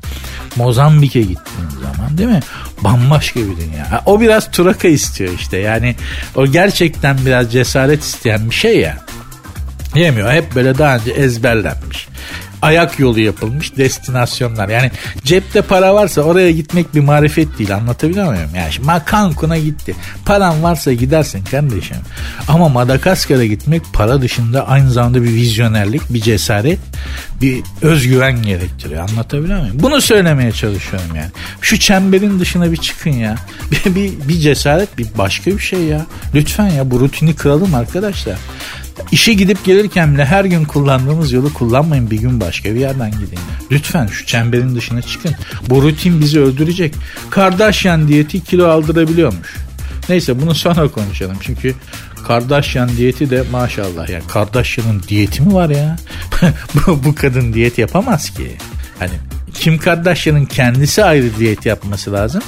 Mozambik'e 0.55 1.21
gittiğin 1.21 1.69
zaman 1.69 2.17
değil 2.17 2.29
mi? 2.29 2.39
Bambaşka 2.83 3.39
bir 3.39 3.57
dünya. 3.57 4.01
o 4.05 4.21
biraz 4.21 4.51
turaka 4.51 4.87
istiyor 4.87 5.33
işte. 5.33 5.57
Yani 5.57 5.95
o 6.35 6.47
gerçekten 6.47 7.17
biraz 7.25 7.51
cesaret 7.51 8.03
isteyen 8.03 8.49
bir 8.49 8.55
şey 8.55 8.79
ya. 8.79 8.97
Yemiyor. 9.95 10.31
Hep 10.31 10.55
böyle 10.55 10.77
daha 10.77 10.95
önce 10.95 11.11
ezberlenmiş 11.11 12.07
ayak 12.61 12.99
yolu 12.99 13.19
yapılmış 13.19 13.77
destinasyonlar. 13.77 14.69
Yani 14.69 14.91
cepte 15.23 15.61
para 15.61 15.95
varsa 15.95 16.21
oraya 16.21 16.51
gitmek 16.51 16.95
bir 16.95 17.01
marifet 17.01 17.59
değil 17.59 17.75
anlatabiliyor 17.75 18.25
muyum? 18.25 18.49
Yani 18.55 18.73
şimdi 18.73 18.87
Cancun'a 19.11 19.57
gitti. 19.57 19.95
Paran 20.25 20.63
varsa 20.63 20.93
gidersin 20.93 21.43
kardeşim. 21.43 21.97
Ama 22.47 22.69
Madagaskar'a 22.69 23.45
gitmek 23.45 23.81
para 23.93 24.21
dışında 24.21 24.67
aynı 24.67 24.91
zamanda 24.91 25.23
bir 25.23 25.33
vizyonerlik, 25.33 26.13
bir 26.13 26.21
cesaret, 26.21 26.79
bir 27.41 27.63
özgüven 27.81 28.43
gerektiriyor. 28.43 29.09
Anlatabiliyor 29.09 29.59
muyum? 29.59 29.77
Bunu 29.79 30.01
söylemeye 30.01 30.51
çalışıyorum 30.51 31.15
yani. 31.15 31.31
Şu 31.61 31.79
çemberin 31.79 32.39
dışına 32.39 32.71
bir 32.71 32.77
çıkın 32.77 33.09
ya. 33.09 33.35
Bir, 33.71 33.95
bir, 33.95 34.27
bir 34.27 34.39
cesaret, 34.39 34.97
bir 34.97 35.07
başka 35.17 35.51
bir 35.51 35.59
şey 35.59 35.83
ya. 35.83 36.05
Lütfen 36.35 36.69
ya 36.69 36.91
bu 36.91 36.99
rutini 36.99 37.35
kıralım 37.35 37.75
arkadaşlar. 37.75 38.37
İşe 39.11 39.33
gidip 39.33 39.65
gelirken 39.65 40.13
bile 40.13 40.25
her 40.25 40.45
gün 40.45 40.63
kullandığımız 40.63 41.31
yolu 41.31 41.53
kullanmayın 41.53 42.11
bir 42.11 42.17
gün 42.17 42.39
başka 42.39 42.75
bir 42.75 42.79
yerden 42.79 43.11
gidin. 43.11 43.39
Lütfen 43.71 44.07
şu 44.07 44.25
çemberin 44.25 44.75
dışına 44.75 45.01
çıkın. 45.01 45.35
Bu 45.69 45.81
rutin 45.81 46.21
bizi 46.21 46.39
öldürecek. 46.39 46.95
Kardashian 47.29 48.07
diyeti 48.07 48.43
kilo 48.43 48.67
aldırabiliyormuş. 48.67 49.55
Neyse 50.09 50.41
bunu 50.41 50.55
sonra 50.55 50.87
konuşalım 50.87 51.37
çünkü 51.41 51.73
Kardashian 52.27 52.89
diyeti 52.97 53.29
de 53.29 53.43
maşallah 53.51 54.09
ya 54.09 54.19
Kardashian'ın 54.27 55.03
diyeti 55.07 55.41
mi 55.41 55.53
var 55.53 55.69
ya? 55.69 55.95
bu, 56.73 57.03
bu 57.03 57.15
kadın 57.15 57.53
diyet 57.53 57.77
yapamaz 57.77 58.29
ki. 58.29 58.51
Hani 58.99 59.11
Kim 59.53 59.77
Kardashian'ın 59.77 60.45
kendisi 60.45 61.03
ayrı 61.03 61.37
diyet 61.39 61.65
yapması 61.65 62.13
lazım. 62.13 62.41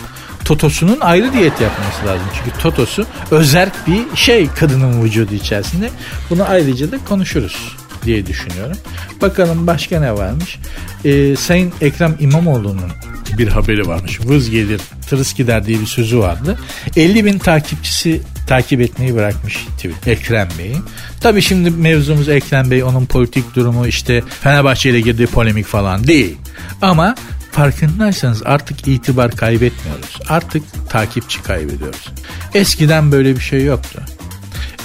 Totosu'nun 0.47 0.97
ayrı 1.01 1.33
diyet 1.33 1.62
yapması 1.62 2.05
lazım. 2.05 2.27
Çünkü 2.36 2.57
Totosu 2.60 3.05
özel 3.31 3.71
bir 3.88 4.17
şey 4.17 4.47
kadının 4.47 5.03
vücudu 5.03 5.33
içerisinde. 5.33 5.89
Bunu 6.29 6.43
ayrıca 6.49 6.91
da 6.91 6.97
konuşuruz 7.10 7.75
diye 8.05 8.27
düşünüyorum. 8.27 8.77
Bakalım 9.21 9.67
başka 9.67 9.99
ne 9.99 10.13
varmış? 10.13 10.60
Ee, 11.05 11.36
Sayın 11.36 11.73
Ekrem 11.81 12.15
İmamoğlu'nun 12.19 12.91
bir 13.38 13.47
haberi 13.47 13.88
varmış. 13.88 14.19
Vız 14.25 14.49
gelir, 14.49 14.81
tırıs 15.10 15.33
gider 15.33 15.65
diye 15.65 15.79
bir 15.79 15.86
sözü 15.86 16.19
vardı. 16.19 16.60
50 16.95 17.25
bin 17.25 17.39
takipçisi 17.39 18.21
takip 18.47 18.81
etmeyi 18.81 19.15
bırakmış 19.15 19.65
Twitter 19.77 20.12
Ekrem 20.12 20.47
Bey'i. 20.60 20.75
Tabii 21.21 21.41
şimdi 21.41 21.71
mevzumuz 21.71 22.29
Ekrem 22.29 22.71
Bey, 22.71 22.83
onun 22.83 23.05
politik 23.05 23.55
durumu 23.55 23.88
işte 23.88 24.23
Fenerbahçe 24.41 24.89
ile 24.89 25.01
girdiği 25.01 25.27
polemik 25.27 25.65
falan 25.65 26.07
değil. 26.07 26.38
Ama 26.81 27.15
farkındaysanız 27.58 28.41
artık 28.46 28.88
itibar 28.88 29.32
kaybetmiyoruz. 29.32 30.20
Artık 30.30 30.63
takipçi 30.89 31.43
kaybediyoruz. 31.43 32.12
Eskiden 32.54 33.12
böyle 33.12 33.36
bir 33.36 33.41
şey 33.41 33.65
yoktu. 33.65 34.02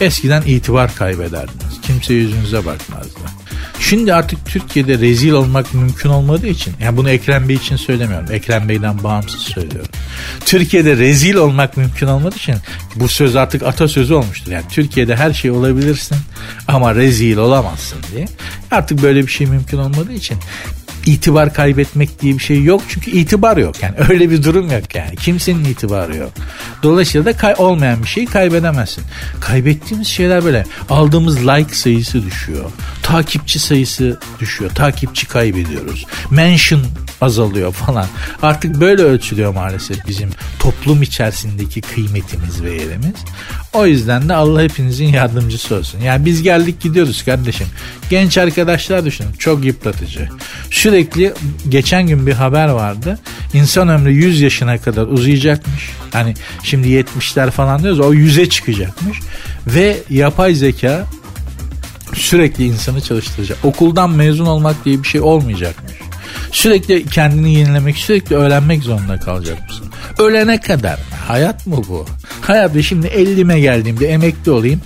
Eskiden 0.01 0.43
itibar 0.47 0.95
kaybederdiniz. 0.95 1.81
Kimse 1.83 2.15
yüzünüze 2.15 2.67
bakmazdı. 2.67 3.21
Şimdi 3.81 4.15
artık 4.15 4.47
Türkiye'de 4.47 4.99
rezil 4.99 5.33
olmak 5.33 5.75
mümkün 5.75 6.09
olmadığı 6.09 6.47
için, 6.47 6.75
yani 6.81 6.97
bunu 6.97 7.11
Ekrem 7.11 7.49
Bey 7.49 7.57
için 7.57 7.77
söylemiyorum. 7.77 8.27
Ekrem 8.33 8.69
Bey'den 8.69 9.05
bağımsız 9.05 9.41
söylüyorum. 9.41 9.91
Türkiye'de 10.47 10.97
rezil 10.97 11.35
olmak 11.35 11.77
mümkün 11.77 12.07
olmadığı 12.07 12.37
için 12.37 12.57
bu 12.97 13.09
söz 13.09 13.37
artık 13.37 13.63
atasözü 13.63 14.15
olmuştur. 14.15 14.53
Yani 14.53 14.65
Türkiye'de 14.71 15.17
her 15.17 15.33
şey 15.33 15.51
olabilirsin 15.51 16.17
ama 16.69 16.95
rezil 16.95 17.37
olamazsın 17.37 17.99
diye. 18.15 18.29
Artık 18.71 19.03
böyle 19.03 19.27
bir 19.27 19.33
şey 19.33 19.47
mümkün 19.47 19.79
olmadığı 19.79 20.13
için 20.13 20.39
itibar 21.07 21.55
kaybetmek 21.55 22.21
diye 22.23 22.35
bir 22.35 22.43
şey 22.43 22.62
yok. 22.62 22.83
Çünkü 22.88 23.11
itibar 23.11 23.57
yok. 23.57 23.83
Yani 23.83 23.95
öyle 24.09 24.31
bir 24.31 24.43
durum 24.43 24.73
yok 24.73 24.95
yani. 24.95 25.17
Kimsenin 25.17 25.65
itibarı 25.65 26.17
yok. 26.17 26.33
Dolayısıyla 26.83 27.25
da 27.25 27.37
kay 27.37 27.55
olmayan 27.59 28.03
bir 28.03 28.09
şeyi 28.09 28.27
kaybedemezsin. 28.27 29.05
Kaybettiğimiz 29.41 30.09
şeyler 30.09 30.45
böyle. 30.45 30.65
Aldığımız 30.91 31.47
like 31.47 31.75
sayısı 31.75 32.27
düşüyor. 32.27 32.65
Takipçi 33.03 33.59
sayısı 33.59 34.21
düşüyor. 34.41 34.71
Takipçi 34.71 35.29
kaybediyoruz. 35.29 36.07
Mention 36.31 36.83
azalıyor 37.21 37.73
falan. 37.73 38.07
Artık 38.43 38.81
böyle 38.81 39.03
ölçülüyor 39.03 39.55
maalesef 39.55 40.07
bizim 40.07 40.31
toplum 40.59 41.03
içerisindeki 41.03 41.81
kıymetimiz 41.81 42.62
ve 42.62 42.73
yerimiz. 42.73 43.15
O 43.73 43.87
yüzden 43.87 44.29
de 44.29 44.35
Allah 44.35 44.62
hepinizin 44.62 45.07
yardımcısı 45.07 45.75
olsun. 45.75 46.01
Yani 46.01 46.25
biz 46.25 46.43
geldik 46.43 46.81
gidiyoruz 46.81 47.25
kardeşim. 47.25 47.67
Genç 48.11 48.38
arkadaşlar 48.38 49.05
düşünün 49.05 49.33
çok 49.33 49.65
yıpratıcı. 49.65 50.29
Sürekli 50.71 50.92
geçen 51.69 52.07
gün 52.07 52.27
bir 52.27 52.33
haber 52.33 52.69
vardı. 52.69 53.19
İnsan 53.55 53.89
ömrü 53.89 54.13
100 54.13 54.41
yaşına 54.41 54.79
kadar 54.79 55.07
uzayacakmış. 55.07 55.91
Hani 56.13 56.35
şimdi 56.63 56.89
70'ler 56.89 57.51
falan 57.51 57.83
diyoruz 57.83 58.01
o 58.01 58.15
100'e 58.15 58.49
çıkacakmış. 58.49 59.19
Ve 59.67 59.97
yapay 60.11 60.55
zeka 60.55 61.07
sürekli 62.15 62.65
insanı 62.65 63.01
çalıştıracak. 63.01 63.65
Okuldan 63.65 64.11
mezun 64.11 64.47
olmak 64.47 64.85
diye 64.85 65.03
bir 65.03 65.09
şey 65.09 65.21
olmayacakmış. 65.21 65.93
Sürekli 66.53 67.07
kendini 67.07 67.55
yenilemek, 67.55 67.97
sürekli 67.97 68.37
öğrenmek 68.37 68.83
zorunda 68.83 69.21
kalacak 69.21 69.69
mısın? 69.69 69.87
Ölene 70.19 70.61
kadar? 70.61 70.99
Hayat 71.29 71.67
mı 71.67 71.77
bu? 71.89 72.07
Hayat 72.41 72.83
şimdi 72.83 73.07
50'me 73.07 73.61
geldiğimde 73.61 74.09
emekli 74.09 74.51
olayım. 74.51 74.81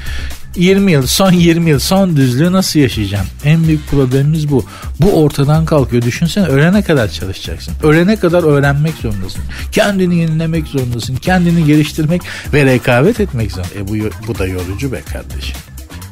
20 0.57 0.93
yıl, 0.93 1.07
son 1.07 1.33
20 1.33 1.71
yıl, 1.71 1.79
son 1.79 2.17
düzlüğü 2.17 2.53
nasıl 2.53 2.81
yaşayacağım? 2.81 3.27
En 3.45 3.69
büyük 3.69 3.89
problemimiz 3.89 4.51
bu. 4.51 4.65
Bu 5.01 5.23
ortadan 5.23 5.65
kalkıyor. 5.65 6.03
Düşünsene 6.03 6.47
ölene 6.47 6.83
kadar 6.83 7.09
çalışacaksın. 7.09 7.75
Ölene 7.83 8.17
kadar 8.17 8.43
öğrenmek 8.43 8.95
zorundasın. 8.95 9.43
Kendini 9.73 10.17
yenilemek 10.17 10.67
zorundasın. 10.67 11.17
Kendini 11.17 11.65
geliştirmek 11.65 12.23
ve 12.53 12.65
rekabet 12.65 13.21
etmek 13.21 13.53
zorundasın. 13.53 13.79
E 13.79 13.89
bu, 13.89 14.11
bu 14.29 14.39
da 14.39 14.47
yorucu 14.47 14.93
be 14.93 15.01
kardeşim. 15.13 15.57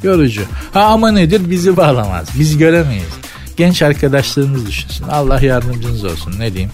Yorucu. 0.02 0.42
Ha 0.72 0.80
ama 0.80 1.10
nedir? 1.10 1.50
Bizi 1.50 1.76
bağlamaz. 1.76 2.28
Biz 2.38 2.58
göremeyiz 2.58 3.24
genç 3.56 3.82
arkadaşlarımız 3.82 4.66
düşünsün. 4.66 5.04
Allah 5.08 5.40
yardımcınız 5.40 6.04
olsun 6.04 6.34
ne 6.38 6.52
diyeyim. 6.52 6.70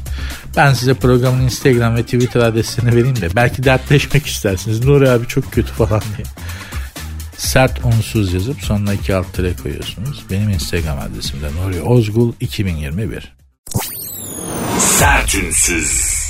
Ben 0.57 0.73
size 0.73 0.95
programın 0.95 1.43
Instagram 1.43 1.97
ve 1.97 2.03
Twitter 2.03 2.41
adresini 2.41 2.97
vereyim 2.97 3.21
de 3.21 3.29
belki 3.37 3.65
dertleşmek 3.65 4.27
istersiniz. 4.33 4.85
Nuri 4.85 5.11
abi 5.11 5.27
çok 5.27 5.53
kötü 5.53 5.73
falan 5.73 6.03
diye. 6.17 6.27
Sert 7.41 7.85
unsuz 7.85 8.33
yazıp 8.33 8.63
sonuna 8.63 8.95
iki 8.95 9.15
alt 9.15 9.33
tere 9.33 9.57
koyuyorsunuz. 9.63 10.25
Benim 10.31 10.51
Instagram 10.51 10.99
adresim 10.99 11.43
de 11.43 11.47
Nuri 11.55 11.83
Ozgul 11.83 12.33
2021. 12.41 13.33
Sertünsüz. 14.79 16.21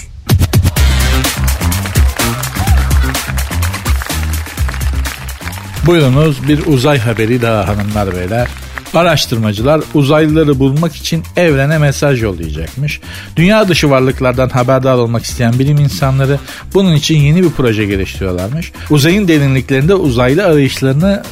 Buyurunuz 5.87 6.49
bir 6.49 6.67
uzay 6.67 6.99
haberi 6.99 7.43
daha 7.43 7.69
hanımlar 7.69 8.17
beyler. 8.17 8.49
Araştırmacılar 8.95 9.81
uzaylıları 9.95 10.59
bulmak 10.59 10.97
için 10.97 11.23
evrene 11.37 11.79
mesaj 11.79 12.23
yollayacakmış. 12.23 13.01
Dünya 13.37 13.69
dışı 13.69 13.91
varlıklardan 13.91 14.49
haberdar 14.49 14.95
olmak 14.95 15.25
isteyen 15.25 15.59
bilim 15.59 15.79
insanları 15.79 16.39
bunun 16.75 16.95
için 16.95 17.19
yeni 17.19 17.43
bir 17.43 17.51
proje 17.51 17.85
geliştiriyorlarmış. 17.85 18.73
Uzayın 18.91 19.29
derinliklerinde 19.29 19.95
uzaylı 19.95 20.45
arayışlarını 20.45 21.23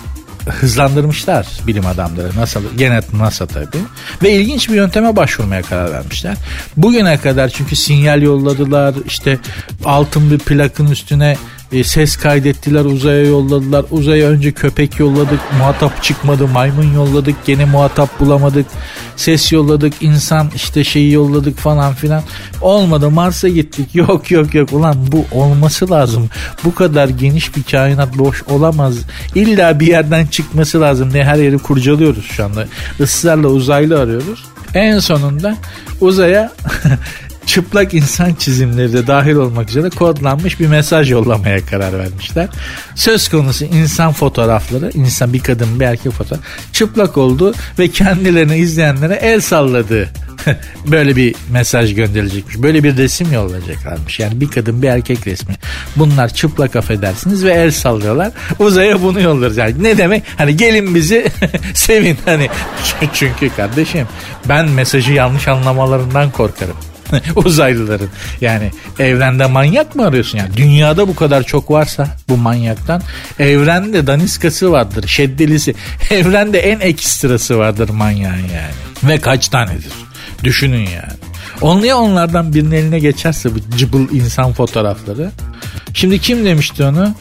hızlandırmışlar 0.46 1.46
bilim 1.66 1.86
adamları. 1.86 2.36
NASA, 2.36 2.60
gene 2.76 3.00
NASA 3.12 3.46
tabii. 3.46 3.78
Ve 4.22 4.32
ilginç 4.32 4.68
bir 4.68 4.74
yönteme 4.74 5.16
başvurmaya 5.16 5.62
karar 5.62 5.92
vermişler. 5.92 6.36
Bugüne 6.76 7.18
kadar 7.18 7.48
çünkü 7.48 7.76
sinyal 7.76 8.22
yolladılar. 8.22 8.94
işte 9.06 9.38
altın 9.84 10.30
bir 10.30 10.38
plakın 10.38 10.86
üstüne 10.86 11.36
e, 11.72 11.84
ses 11.84 12.16
kaydettiler 12.16 12.84
uzaya 12.84 13.24
yolladılar. 13.24 13.84
Uzaya 13.90 14.28
önce 14.28 14.52
köpek 14.52 14.98
yolladık 14.98 15.40
muhatap 15.58 16.02
çıkmadı. 16.02 16.46
Maymun 16.46 16.92
yolladık 16.94 17.46
gene 17.46 17.64
muhatap 17.64 18.20
bulamadık. 18.20 18.66
Ses 19.16 19.52
yolladık 19.52 19.94
insan 20.00 20.50
işte 20.54 20.84
şeyi 20.84 21.12
yolladık 21.12 21.58
falan 21.58 21.94
filan. 21.94 22.22
Olmadı 22.60 23.10
Mars'a 23.10 23.48
gittik. 23.48 23.94
Yok 23.94 24.30
yok 24.30 24.54
yok 24.54 24.72
ulan 24.72 24.96
bu 25.12 25.24
olması 25.32 25.90
lazım. 25.90 26.30
Bu 26.64 26.74
kadar 26.74 27.08
geniş 27.08 27.56
bir 27.56 27.62
kainat 27.62 28.18
boş 28.18 28.42
olamaz. 28.42 28.96
İlla 29.34 29.80
bir 29.80 29.86
yerden 29.86 30.26
çıkması 30.26 30.80
lazım 30.80 31.12
diye 31.12 31.24
her 31.24 31.36
yeri 31.36 31.58
kurcalıyoruz 31.58 32.24
şu 32.24 32.44
anda. 32.44 32.66
Israrla 33.00 33.48
uzaylı 33.48 34.00
arıyoruz. 34.00 34.44
En 34.74 34.98
sonunda 34.98 35.56
uzaya 36.00 36.52
çıplak 37.48 37.94
insan 37.94 38.34
çizimleri 38.34 38.92
de 38.92 39.06
dahil 39.06 39.34
olmak 39.34 39.70
üzere 39.70 39.90
kodlanmış 39.90 40.60
bir 40.60 40.66
mesaj 40.66 41.10
yollamaya 41.10 41.66
karar 41.66 41.98
vermişler. 41.98 42.48
Söz 42.94 43.28
konusu 43.28 43.64
insan 43.64 44.12
fotoğrafları, 44.12 44.90
insan 44.94 45.32
bir 45.32 45.40
kadın 45.40 45.80
bir 45.80 45.84
erkek 45.84 46.12
fotoğraf 46.12 46.44
çıplak 46.72 47.16
oldu 47.16 47.54
ve 47.78 47.88
kendilerini 47.88 48.56
izleyenlere 48.56 49.14
el 49.14 49.40
salladı. 49.40 50.08
Böyle 50.86 51.16
bir 51.16 51.34
mesaj 51.50 51.94
gönderilecekmiş. 51.94 52.62
Böyle 52.62 52.84
bir 52.84 52.96
resim 52.96 53.32
yollayacaklarmış. 53.32 54.20
Yani 54.20 54.40
bir 54.40 54.50
kadın 54.50 54.82
bir 54.82 54.88
erkek 54.88 55.26
resmi. 55.26 55.54
Bunlar 55.96 56.28
çıplak 56.28 56.76
affedersiniz 56.76 57.44
ve 57.44 57.52
el 57.52 57.70
sallıyorlar. 57.70 58.32
Uzaya 58.58 59.02
bunu 59.02 59.20
yollarız. 59.20 59.56
Yani 59.56 59.82
ne 59.82 59.98
demek? 59.98 60.22
Hani 60.36 60.56
gelin 60.56 60.94
bizi 60.94 61.26
sevin. 61.74 62.18
Hani 62.24 62.48
çünkü 63.12 63.50
kardeşim 63.56 64.06
ben 64.48 64.68
mesajı 64.68 65.12
yanlış 65.12 65.48
anlamalarından 65.48 66.30
korkarım. 66.30 66.76
uzaylıların. 67.36 68.08
Yani 68.40 68.70
evrende 68.98 69.46
manyak 69.46 69.94
mı 69.94 70.06
arıyorsun? 70.06 70.38
Yani 70.38 70.56
dünyada 70.56 71.08
bu 71.08 71.16
kadar 71.16 71.42
çok 71.42 71.70
varsa 71.70 72.08
bu 72.28 72.36
manyaktan 72.36 73.02
evrende 73.38 74.06
daniskası 74.06 74.72
vardır, 74.72 75.08
şeddelisi. 75.08 75.74
Evrende 76.10 76.58
en 76.58 76.80
ekstrası 76.80 77.58
vardır 77.58 77.88
manyağın 77.88 78.36
yani. 78.36 78.74
Ve 79.02 79.20
kaç 79.20 79.48
tanedir? 79.48 79.92
Düşünün 80.44 80.88
yani. 80.90 81.18
Onluya 81.60 81.98
onlardan 81.98 82.54
birinin 82.54 82.70
eline 82.70 82.98
geçerse 82.98 83.54
bu 83.54 83.76
cıbıl 83.76 84.08
insan 84.12 84.52
fotoğrafları. 84.52 85.30
Şimdi 85.94 86.18
kim 86.18 86.44
demişti 86.44 86.84
onu? 86.84 87.14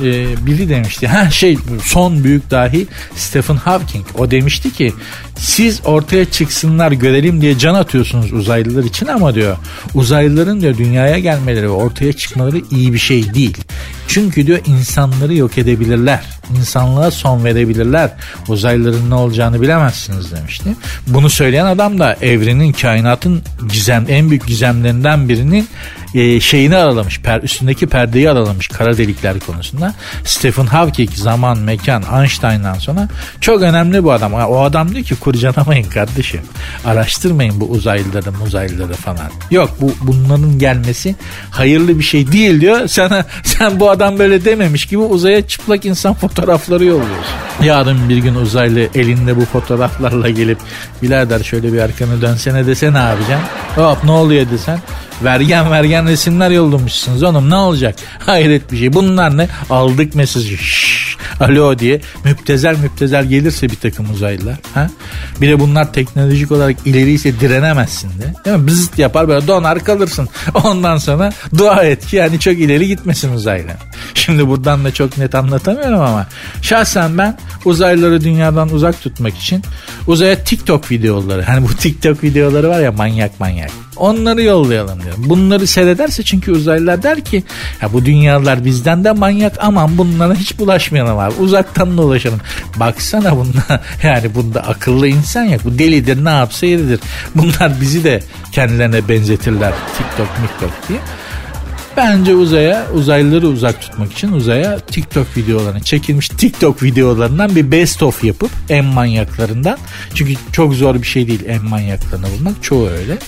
Ee, 0.00 0.46
biri 0.46 0.68
demişti. 0.68 1.06
Ha 1.06 1.30
şey 1.30 1.58
son 1.82 2.24
büyük 2.24 2.50
dahi 2.50 2.86
Stephen 3.16 3.56
Hawking. 3.56 4.06
O 4.18 4.30
demişti 4.30 4.72
ki 4.72 4.92
siz 5.38 5.80
ortaya 5.84 6.24
çıksınlar 6.24 6.92
görelim 6.92 7.40
diye 7.40 7.58
can 7.58 7.74
atıyorsunuz 7.74 8.32
uzaylılar 8.32 8.84
için 8.84 9.06
ama 9.06 9.34
diyor 9.34 9.56
uzaylıların 9.94 10.60
diyor 10.60 10.76
dünyaya 10.78 11.18
gelmeleri 11.18 11.62
ve 11.62 11.68
ortaya 11.68 12.12
çıkmaları 12.12 12.60
iyi 12.70 12.92
bir 12.92 12.98
şey 12.98 13.34
değil. 13.34 13.58
Çünkü 14.08 14.46
diyor 14.46 14.58
insanları 14.66 15.34
yok 15.34 15.58
edebilirler. 15.58 16.20
İnsanlığa 16.58 17.10
son 17.10 17.44
verebilirler. 17.44 18.10
Uzaylıların 18.48 19.10
ne 19.10 19.14
olacağını 19.14 19.62
bilemezsiniz 19.62 20.32
demişti. 20.32 20.76
Bunu 21.06 21.30
söyleyen 21.30 21.66
adam 21.66 21.98
da 21.98 22.16
evrenin, 22.22 22.72
kainatın 22.72 23.42
gizem, 23.72 24.06
en 24.08 24.30
büyük 24.30 24.46
gizemlerinden 24.46 25.28
birinin 25.28 25.68
e, 26.14 26.40
şeyini 26.40 26.76
aralamış. 26.76 27.20
Per, 27.20 27.42
üstündeki 27.42 27.86
perdeyi 27.86 28.30
aralamış 28.30 28.68
kara 28.68 28.98
delikler 28.98 29.40
konusunda. 29.40 29.94
Stephen 30.24 30.66
Hawking 30.66 31.10
zaman, 31.10 31.58
mekan, 31.58 32.04
Einstein'dan 32.20 32.78
sonra 32.78 33.08
çok 33.40 33.62
önemli 33.62 34.04
bu 34.04 34.12
adam. 34.12 34.32
O 34.34 34.60
adam 34.60 34.94
diyor 34.94 35.04
ki 35.04 35.14
kurcalamayın 35.24 35.90
kardeşim. 35.90 36.40
Araştırmayın 36.84 37.60
bu 37.60 37.64
uzaylıları 37.64 38.30
uzaylıları 38.46 38.92
falan. 38.92 39.30
Yok 39.50 39.70
bu 39.80 39.92
bunların 40.00 40.58
gelmesi 40.58 41.14
hayırlı 41.50 41.98
bir 41.98 42.04
şey 42.04 42.32
değil 42.32 42.60
diyor. 42.60 42.88
Sana 42.88 43.24
sen 43.42 43.80
bu 43.80 43.90
adam 43.90 44.18
böyle 44.18 44.44
dememiş 44.44 44.86
gibi 44.86 45.00
uzaya 45.00 45.46
çıplak 45.46 45.84
insan 45.84 46.14
fotoğrafları 46.14 46.84
yolluyorsun. 46.84 47.34
Yarın 47.62 48.08
bir 48.08 48.16
gün 48.16 48.34
uzaylı 48.34 48.88
elinde 48.94 49.36
bu 49.36 49.44
fotoğraflarla 49.44 50.30
gelip 50.30 50.58
birader 51.02 51.42
şöyle 51.42 51.72
bir 51.72 51.78
arkanı 51.78 52.22
dönsene 52.22 52.66
dese 52.66 52.92
ne 52.92 52.98
yapacaksın? 52.98 53.48
Hop 53.74 54.04
ne 54.04 54.10
oluyor 54.10 54.50
desen 54.50 54.78
vergen 55.22 55.70
vergen 55.70 56.06
resimler 56.06 56.50
yollamışsınız 56.50 57.22
oğlum 57.22 57.50
ne 57.50 57.54
olacak? 57.54 57.94
Hayret 58.18 58.72
bir 58.72 58.78
şey. 58.78 58.92
Bunlar 58.92 59.36
ne? 59.36 59.48
Aldık 59.70 60.14
mesajı. 60.14 60.56
Şşş, 60.56 61.16
alo 61.40 61.78
diye 61.78 62.00
müptezel 62.24 62.78
müptezel 62.78 63.24
gelirse 63.24 63.70
bir 63.70 63.76
takım 63.76 64.10
uzaylılar. 64.10 64.56
Ha? 64.74 64.90
Bir 65.40 65.48
de 65.48 65.60
bunlar 65.60 65.92
teknolojik 65.92 66.52
olarak 66.52 66.76
ileriyse 66.84 67.40
direnemezsin 67.40 68.08
de. 68.08 68.44
Değil 68.44 68.56
mi? 68.56 68.66
Bızıt 68.66 68.98
yapar 68.98 69.28
böyle 69.28 69.46
donar 69.46 69.84
kalırsın. 69.84 70.28
Ondan 70.64 70.96
sonra 70.96 71.32
dua 71.58 71.82
et 71.82 72.06
ki 72.06 72.16
yani 72.16 72.40
çok 72.40 72.52
ileri 72.52 72.88
gitmesin 72.88 73.32
uzaylı. 73.32 73.70
Şimdi 74.14 74.48
buradan 74.48 74.84
da 74.84 74.94
çok 74.94 75.18
net 75.18 75.34
anlatamıyorum 75.34 76.00
ama 76.00 76.26
şahsen 76.62 77.18
ben 77.18 77.38
uzaylıları 77.64 78.20
dünyadan 78.20 78.70
uzak 78.70 79.02
tutmak 79.02 79.36
için 79.38 79.62
uzaya 80.06 80.44
TikTok 80.44 80.90
videoları 80.90 81.42
hani 81.42 81.68
bu 81.68 81.74
TikTok 81.76 82.24
videoları 82.24 82.68
var 82.68 82.80
ya 82.80 82.92
manyak 82.92 83.40
manyak 83.40 83.70
onları 83.96 84.42
yollayalım 84.42 85.02
diyorum. 85.02 85.24
Bunları 85.26 85.66
seyrederse 85.66 86.22
çünkü 86.22 86.52
uzaylılar 86.52 87.02
der 87.02 87.20
ki 87.20 87.44
ya 87.82 87.92
bu 87.92 88.04
dünyalar 88.04 88.64
bizden 88.64 89.04
de 89.04 89.12
manyak 89.12 89.56
aman 89.60 89.98
bunlara 89.98 90.34
hiç 90.34 90.58
bulaşmayalım 90.58 91.18
abi 91.18 91.34
uzaktan 91.34 91.98
dolaşalım. 91.98 92.40
Baksana 92.76 93.36
bunda 93.36 93.82
yani 94.02 94.34
bunda 94.34 94.66
akıllı 94.66 95.08
insan 95.08 95.44
yok 95.44 95.60
bu 95.64 95.78
delidir 95.78 96.24
ne 96.24 96.30
yapsa 96.30 96.66
yeridir. 96.66 97.00
Bunlar 97.34 97.80
bizi 97.80 98.04
de 98.04 98.22
kendilerine 98.52 99.08
benzetirler 99.08 99.72
TikTok 99.98 100.28
miktok 100.42 100.88
diye. 100.88 100.98
Bence 101.96 102.34
uzaya 102.34 102.86
uzaylıları 102.94 103.48
uzak 103.48 103.80
tutmak 103.80 104.12
için 104.12 104.32
uzaya 104.32 104.78
TikTok 104.78 105.36
videolarını 105.36 105.80
çekilmiş 105.80 106.28
TikTok 106.28 106.82
videolarından 106.82 107.56
bir 107.56 107.70
best 107.70 108.02
of 108.02 108.24
yapıp 108.24 108.50
en 108.68 108.84
manyaklarından. 108.84 109.78
Çünkü 110.14 110.34
çok 110.52 110.74
zor 110.74 110.94
bir 110.94 111.06
şey 111.06 111.28
değil 111.28 111.44
en 111.48 111.64
manyaklarını 111.64 112.26
bulmak 112.38 112.62
çoğu 112.62 112.88
öyle. 112.88 113.18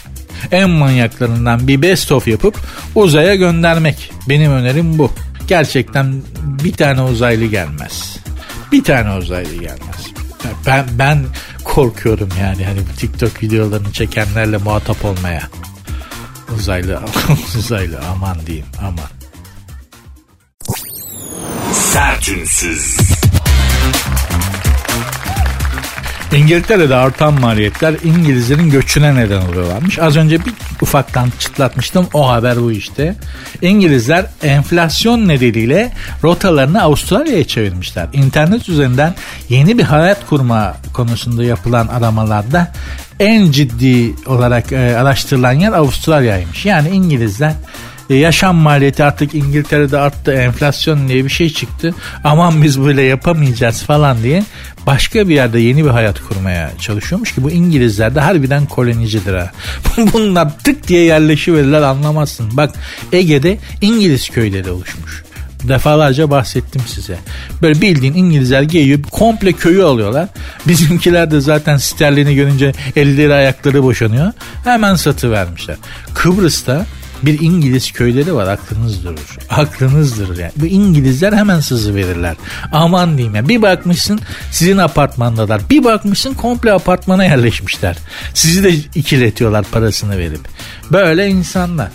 En 0.52 0.70
manyaklarından 0.70 1.68
bir 1.68 1.82
best 1.82 2.12
of 2.12 2.28
yapıp 2.28 2.58
uzaya 2.94 3.34
göndermek. 3.34 4.12
Benim 4.28 4.52
önerim 4.52 4.98
bu. 4.98 5.12
Gerçekten 5.48 6.22
bir 6.64 6.72
tane 6.72 7.02
uzaylı 7.02 7.44
gelmez. 7.44 8.18
Bir 8.72 8.84
tane 8.84 9.12
uzaylı 9.14 9.54
gelmez. 9.54 10.06
Ben 10.66 10.84
ben 10.92 11.24
korkuyorum 11.64 12.28
yani 12.40 12.64
hani 12.64 12.78
bu 12.78 12.96
TikTok 12.98 13.42
videolarını 13.42 13.92
çekenlerle 13.92 14.56
muhatap 14.56 15.04
olmaya. 15.04 15.42
Uzaylı, 16.56 17.00
uzaylı 17.58 18.00
aman 18.10 18.36
diyeyim 18.46 18.66
aman. 18.80 19.10
Sertünsüz. 21.72 22.96
İngiltere'de 26.32 26.94
artan 26.94 27.40
maliyetler 27.40 27.94
İngilizlerin 28.04 28.70
göçüne 28.70 29.14
neden 29.14 29.42
oluyorlarmış. 29.42 29.98
Az 29.98 30.16
önce 30.16 30.44
bir 30.44 30.52
ufaktan 30.80 31.32
çıtlatmıştım 31.38 32.06
o 32.14 32.28
haber 32.28 32.62
bu 32.62 32.72
işte. 32.72 33.14
İngilizler 33.62 34.26
enflasyon 34.42 35.28
nedeniyle 35.28 35.92
rotalarını 36.24 36.82
Avustralya'ya 36.82 37.44
çevirmişler. 37.44 38.08
İnternet 38.12 38.68
üzerinden 38.68 39.14
yeni 39.48 39.78
bir 39.78 39.82
hayat 39.82 40.26
kurma 40.26 40.76
konusunda 40.92 41.44
yapılan 41.44 41.86
aramalarda 41.86 42.72
en 43.20 43.50
ciddi 43.50 44.14
olarak 44.26 44.72
e, 44.72 44.96
araştırılan 44.96 45.52
yer 45.52 45.72
Avustralya'ymış. 45.72 46.66
Yani 46.66 46.88
İngilizler 46.88 47.52
e, 48.10 48.14
yaşam 48.14 48.56
maliyeti 48.56 49.04
artık 49.04 49.34
İngiltere'de 49.34 49.98
arttı 49.98 50.32
enflasyon 50.32 51.08
diye 51.08 51.24
bir 51.24 51.30
şey 51.30 51.50
çıktı. 51.50 51.94
Aman 52.24 52.62
biz 52.62 52.80
böyle 52.80 53.02
yapamayacağız 53.02 53.82
falan 53.82 54.22
diye 54.22 54.44
başka 54.86 55.28
bir 55.28 55.34
yerde 55.34 55.60
yeni 55.60 55.84
bir 55.84 55.90
hayat 55.90 56.20
kurmaya 56.20 56.72
çalışıyormuş 56.80 57.34
ki 57.34 57.44
bu 57.44 57.50
İngilizler 57.50 58.14
de 58.14 58.20
harbiden 58.20 58.66
kolonicidir 58.66 59.34
ha. 59.34 59.50
Bunlar 60.12 60.58
tık 60.58 60.88
diye 60.88 61.02
yerleşiverirler 61.02 61.82
anlamazsın. 61.82 62.56
Bak 62.56 62.74
Ege'de 63.12 63.58
İngiliz 63.80 64.28
köyleri 64.28 64.70
oluşmuş 64.70 65.26
defalarca 65.68 66.30
bahsettim 66.30 66.82
size. 66.86 67.18
Böyle 67.62 67.80
bildiğin 67.80 68.14
İngilizler 68.14 68.62
geliyor 68.62 69.02
komple 69.10 69.52
köyü 69.52 69.82
alıyorlar. 69.82 70.28
Bizimkiler 70.68 71.30
de 71.30 71.40
zaten 71.40 71.76
sterlini 71.76 72.34
görünce 72.34 72.72
elleri 72.96 73.34
ayakları 73.34 73.82
boşanıyor. 73.82 74.32
Hemen 74.64 74.94
satı 74.94 75.30
vermişler. 75.30 75.76
Kıbrıs'ta 76.14 76.86
bir 77.22 77.40
İngiliz 77.40 77.92
köyleri 77.92 78.34
var 78.34 78.48
aklınız 78.48 79.04
durur. 79.04 79.36
Aklınız 79.50 80.20
durur 80.20 80.38
yani. 80.38 80.52
Bu 80.56 80.66
İngilizler 80.66 81.32
hemen 81.32 81.60
sızı 81.60 81.94
verirler. 81.94 82.36
Aman 82.72 83.18
diyeyim 83.18 83.34
ya. 83.34 83.48
Bir 83.48 83.62
bakmışsın 83.62 84.20
sizin 84.50 84.78
apartmandalar. 84.78 85.62
Bir 85.70 85.84
bakmışsın 85.84 86.34
komple 86.34 86.72
apartmana 86.72 87.24
yerleşmişler. 87.24 87.96
Sizi 88.34 88.64
de 88.64 88.74
ikiletiyorlar 88.74 89.64
parasını 89.64 90.18
verip. 90.18 90.40
Böyle 90.92 91.28
insanlar. 91.28 91.88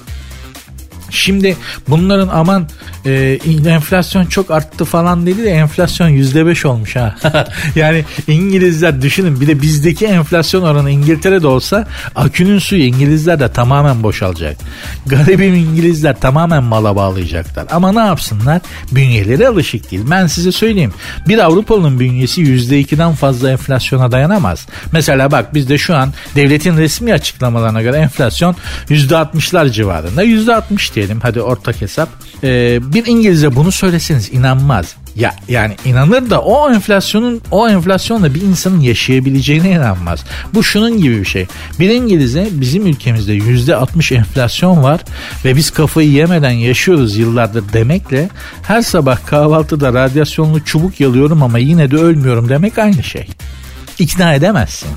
Şimdi 1.12 1.58
bunların 1.88 2.28
aman 2.28 2.68
e, 3.06 3.40
enflasyon 3.68 4.26
çok 4.26 4.52
arttı 4.52 4.86
falan 4.86 5.26
dedi 5.26 5.44
de 5.44 5.50
enflasyon 5.50 6.10
yüzde 6.10 6.46
beş 6.46 6.66
olmuş 6.66 6.96
ha. 6.96 7.16
yani 7.76 8.06
İngilizler 8.28 9.02
düşünün 9.02 9.42
bir 9.42 9.48
de 9.48 9.62
bizdeki 9.62 10.06
enflasyon 10.06 10.62
oranı 10.62 10.92
İngiltere'de 10.92 11.48
olsa 11.48 11.88
akünün 12.16 12.60
suyu 12.60 12.84
İngilizler 12.84 13.40
de 13.40 13.52
tamamen 13.52 14.04
boşalacak. 14.04 14.58
Garibim 15.06 15.56
İngilizler 15.56 16.20
tamamen 16.20 16.64
mala 16.64 16.96
bağlayacaklar. 16.96 17.66
Ama 17.72 17.92
ne 17.92 18.00
yapsınlar? 18.00 18.62
Bünyeleri 18.92 19.48
alışık 19.48 19.92
değil. 19.92 20.04
Ben 20.10 20.28
size 20.28 20.52
söyleyeyim. 20.52 20.94
Bir 21.28 21.38
Avrupalı'nın 21.38 22.00
bünyesi 22.00 22.42
yüzde 22.42 22.80
ikiden 22.80 23.14
fazla 23.14 23.52
enflasyona 23.52 24.12
dayanamaz. 24.12 24.68
Mesela 24.92 25.32
bak 25.32 25.54
bizde 25.54 25.78
şu 25.78 25.96
an 25.96 26.14
devletin 26.36 26.78
resmi 26.78 27.14
açıklamalarına 27.14 27.82
göre 27.82 27.98
enflasyon 27.98 28.56
yüzde 28.90 29.18
altmışlar 29.18 29.66
civarında. 29.66 30.24
Yüzde 30.24 30.56
altmış 30.56 30.96
diyelim 31.02 31.20
hadi 31.22 31.42
ortak 31.42 31.82
hesap. 31.82 32.10
Ee, 32.44 32.80
bir 32.94 33.06
İngilizce 33.06 33.56
bunu 33.56 33.72
söyleseniz 33.72 34.34
inanmaz. 34.34 34.96
Ya 35.16 35.36
yani 35.48 35.76
inanır 35.86 36.30
da 36.30 36.42
o 36.42 36.72
enflasyonun 36.72 37.42
o 37.52 37.70
enflasyonla 37.70 38.34
bir 38.34 38.42
insanın 38.42 38.80
yaşayabileceğine 38.80 39.70
inanmaz. 39.72 40.24
Bu 40.54 40.64
şunun 40.64 40.98
gibi 40.98 41.20
bir 41.20 41.26
şey. 41.26 41.48
Bir 41.80 41.90
İngiliz'e 41.90 42.48
bizim 42.52 42.88
ülkemizde 42.88 43.34
yüzde 43.34 43.76
60 43.76 44.12
enflasyon 44.12 44.84
var 44.84 45.02
ve 45.46 45.56
biz 45.56 45.72
kafayı 45.72 46.12
yemeden 46.12 46.52
yaşıyoruz 46.52 47.18
yıllardır 47.18 47.74
demekle 47.74 48.30
her 48.64 48.82
sabah 48.82 49.26
kahvaltıda 49.26 49.94
radyasyonlu 49.94 50.66
çubuk 50.66 51.00
yalıyorum 51.00 51.44
ama 51.44 51.58
yine 51.58 51.92
de 51.92 51.96
ölmüyorum 51.96 52.50
demek 52.50 52.78
aynı 52.78 53.04
şey 53.04 53.28
ikna 54.00 54.34
edemezsin. 54.34 54.90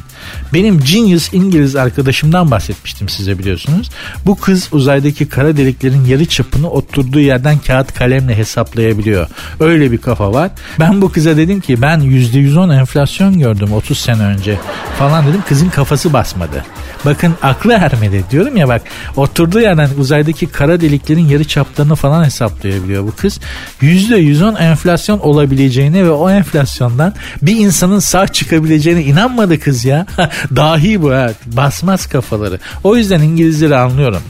Benim 0.52 0.80
genius 0.80 1.32
İngiliz 1.32 1.76
arkadaşımdan 1.76 2.50
bahsetmiştim 2.50 3.08
size 3.08 3.38
biliyorsunuz. 3.38 3.90
Bu 4.26 4.36
kız 4.36 4.68
uzaydaki 4.72 5.28
kara 5.28 5.56
deliklerin 5.56 6.04
yarı 6.04 6.26
çapını 6.26 6.70
oturduğu 6.70 7.20
yerden 7.20 7.58
kağıt 7.58 7.94
kalemle 7.94 8.36
hesaplayabiliyor. 8.36 9.26
Öyle 9.60 9.92
bir 9.92 9.98
kafa 9.98 10.32
var. 10.32 10.50
Ben 10.80 11.02
bu 11.02 11.12
kıza 11.12 11.36
dedim 11.36 11.60
ki 11.60 11.82
ben 11.82 12.00
%110 12.00 12.80
enflasyon 12.80 13.38
gördüm 13.38 13.72
30 13.72 13.98
sene 13.98 14.22
önce 14.22 14.58
falan 14.98 15.26
dedim. 15.26 15.42
Kızın 15.48 15.68
kafası 15.68 16.12
basmadı. 16.12 16.64
Bakın 17.04 17.34
aklı 17.42 17.72
ermedi 17.72 18.24
diyorum 18.30 18.56
ya 18.56 18.68
bak 18.68 18.82
oturduğu 19.16 19.60
yerden 19.60 19.90
uzaydaki 19.98 20.46
kara 20.46 20.80
deliklerin 20.80 21.28
yarı 21.28 21.44
çaplarını 21.44 21.94
falan 21.94 22.24
hesaplayabiliyor 22.24 23.06
bu 23.06 23.12
kız. 23.16 23.40
%110 23.82 24.58
enflasyon 24.58 25.18
olabileceğine 25.18 26.04
ve 26.04 26.10
o 26.10 26.30
enflasyondan 26.30 27.14
bir 27.42 27.56
insanın 27.56 27.98
sağ 27.98 28.28
çıkabileceğine 28.28 29.02
inanmadı 29.02 29.60
kız 29.60 29.84
ya. 29.84 30.06
Dahi 30.56 31.02
bu 31.02 31.12
ha. 31.12 31.30
Basmaz 31.46 32.06
kafaları. 32.06 32.58
O 32.84 32.96
yüzden 32.96 33.20
İngilizleri 33.20 33.76
anlıyorum. 33.76 34.22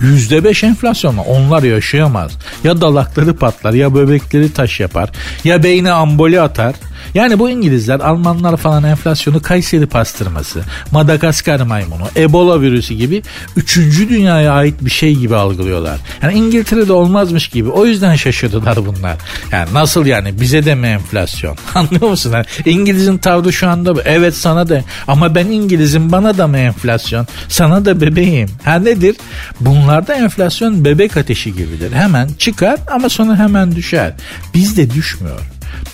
Yüzde 0.00 0.44
beş 0.44 0.64
enflasyonla 0.64 1.20
onlar 1.22 1.62
yaşayamaz. 1.62 2.32
Ya 2.64 2.80
dalakları 2.80 3.36
patlar 3.36 3.72
ya 3.72 3.94
böbrekleri 3.94 4.52
taş 4.52 4.80
yapar 4.80 5.10
ya 5.44 5.62
beyne 5.62 5.92
amboli 5.92 6.40
atar 6.40 6.74
yani 7.14 7.38
bu 7.38 7.50
İngilizler, 7.50 8.00
Almanlar 8.00 8.56
falan 8.56 8.84
enflasyonu 8.84 9.42
Kayseri 9.42 9.86
pastırması, 9.86 10.62
Madagaskar 10.90 11.60
maymunu, 11.60 12.04
Ebola 12.16 12.60
virüsü 12.60 12.94
gibi 12.94 13.22
üçüncü 13.56 14.08
dünyaya 14.08 14.52
ait 14.52 14.74
bir 14.84 14.90
şey 14.90 15.14
gibi 15.14 15.36
algılıyorlar. 15.36 15.98
Yani 16.22 16.34
İngiltere'de 16.34 16.92
olmazmış 16.92 17.48
gibi. 17.48 17.68
O 17.68 17.86
yüzden 17.86 18.16
şaşırdılar 18.16 18.78
bunlar. 18.86 19.16
Yani 19.52 19.74
nasıl 19.74 20.06
yani 20.06 20.40
bize 20.40 20.64
de 20.64 20.74
mi 20.74 20.86
enflasyon? 20.86 21.56
Anlıyor 21.74 22.10
musun? 22.10 22.32
Yani 22.32 22.44
İngiliz'in 22.64 23.18
tavrı 23.18 23.52
şu 23.52 23.68
anda 23.68 23.96
bu. 23.96 24.00
Evet 24.04 24.34
sana 24.34 24.68
da 24.68 24.82
ama 25.08 25.34
ben 25.34 25.46
İngiliz'im 25.46 26.12
bana 26.12 26.38
da 26.38 26.46
mı 26.48 26.58
enflasyon? 26.58 27.26
Sana 27.48 27.84
da 27.84 28.00
bebeğim. 28.00 28.48
Ha 28.64 28.74
nedir? 28.74 29.16
Bunlarda 29.60 30.14
enflasyon 30.14 30.84
bebek 30.84 31.16
ateşi 31.16 31.52
gibidir. 31.54 31.92
Hemen 31.92 32.28
çıkar 32.38 32.78
ama 32.90 33.08
sonra 33.08 33.38
hemen 33.38 33.76
düşer. 33.76 34.12
Bizde 34.54 34.90
düşmüyor. 34.90 35.40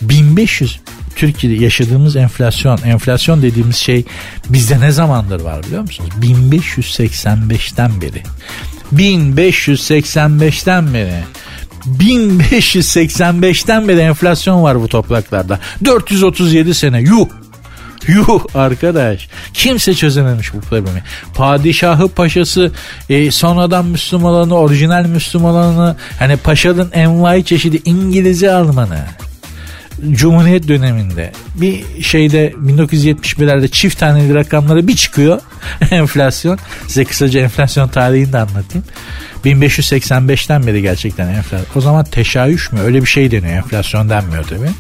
1500 0.01 0.81
Türkiye'de 1.19 1.65
yaşadığımız 1.65 2.17
enflasyon, 2.17 2.79
enflasyon 2.85 3.43
dediğimiz 3.43 3.77
şey 3.77 4.05
bizde 4.49 4.81
ne 4.81 4.93
zamandır 4.93 5.41
var 5.41 5.63
biliyor 5.63 5.83
musunuz? 5.83 6.11
1585'ten 6.23 8.01
beri. 8.01 8.23
1585'ten 8.95 10.95
beri. 10.95 11.25
1585'ten 11.87 13.89
beri 13.89 14.01
enflasyon 14.01 14.63
var 14.63 14.81
bu 14.81 14.89
topraklarda. 14.89 15.61
437 15.85 16.75
sene 16.75 17.01
yuh. 17.01 17.27
Yuh 18.09 18.45
arkadaş. 18.55 19.29
Kimse 19.55 19.95
çözememiş 19.95 20.55
bu 20.55 20.61
problemi. 20.61 21.03
Padişahı 21.35 22.09
paşası 22.09 22.73
e, 23.11 23.31
sonradan 23.31 23.87
Müslüman 23.87 24.33
olanı, 24.33 24.55
orijinal 24.55 25.07
Müslüman 25.07 25.55
olanı 25.55 25.97
hani 26.19 26.37
paşanın 26.37 26.91
envai 26.93 27.45
çeşidi 27.45 27.83
İngilizce 27.85 28.53
Almanı. 28.53 28.99
Cumhuriyet 30.11 30.69
döneminde 30.69 31.33
bir 31.55 32.03
şeyde 32.03 32.51
1971'lerde 32.51 33.69
çift 33.69 33.99
taneli 33.99 34.35
rakamlara 34.35 34.87
bir 34.87 34.97
çıkıyor 34.97 35.41
enflasyon. 35.91 36.59
Size 36.87 37.05
kısaca 37.05 37.41
enflasyon 37.41 37.89
tarihini 37.89 38.33
de 38.33 38.39
anlatayım. 38.39 38.85
1585'ten 39.45 40.67
beri 40.67 40.83
gerçekten 40.83 41.29
enflasyon. 41.29 41.67
O 41.75 41.81
zaman 41.81 42.05
teşaüş 42.05 42.73
mü 42.73 42.81
öyle 42.81 43.01
bir 43.03 43.07
şey 43.07 43.31
deniyor 43.31 43.55
enflasyon 43.55 44.11
denmiyor 44.11 44.45
tabii. 44.45 44.71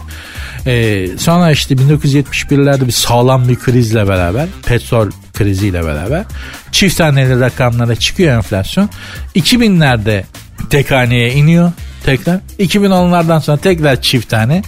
Ee, 0.66 1.08
sonra 1.18 1.50
işte 1.50 1.74
1971'lerde 1.74 2.86
bir 2.86 2.92
sağlam 2.92 3.48
bir 3.48 3.56
krizle 3.56 4.08
beraber 4.08 4.46
petrol 4.66 5.10
kriziyle 5.34 5.84
beraber 5.84 6.24
çift 6.72 6.98
taneli 6.98 7.40
rakamlara 7.40 7.96
çıkıyor 7.96 8.36
enflasyon. 8.36 8.90
2000'lerde 9.36 10.22
tek 10.70 10.90
haneye 10.90 11.32
iniyor 11.32 11.72
tekrar. 12.04 12.40
2010'lardan 12.58 13.40
sonra 13.40 13.56
tekrar 13.56 14.02
çift 14.02 14.28
tane. 14.28 14.62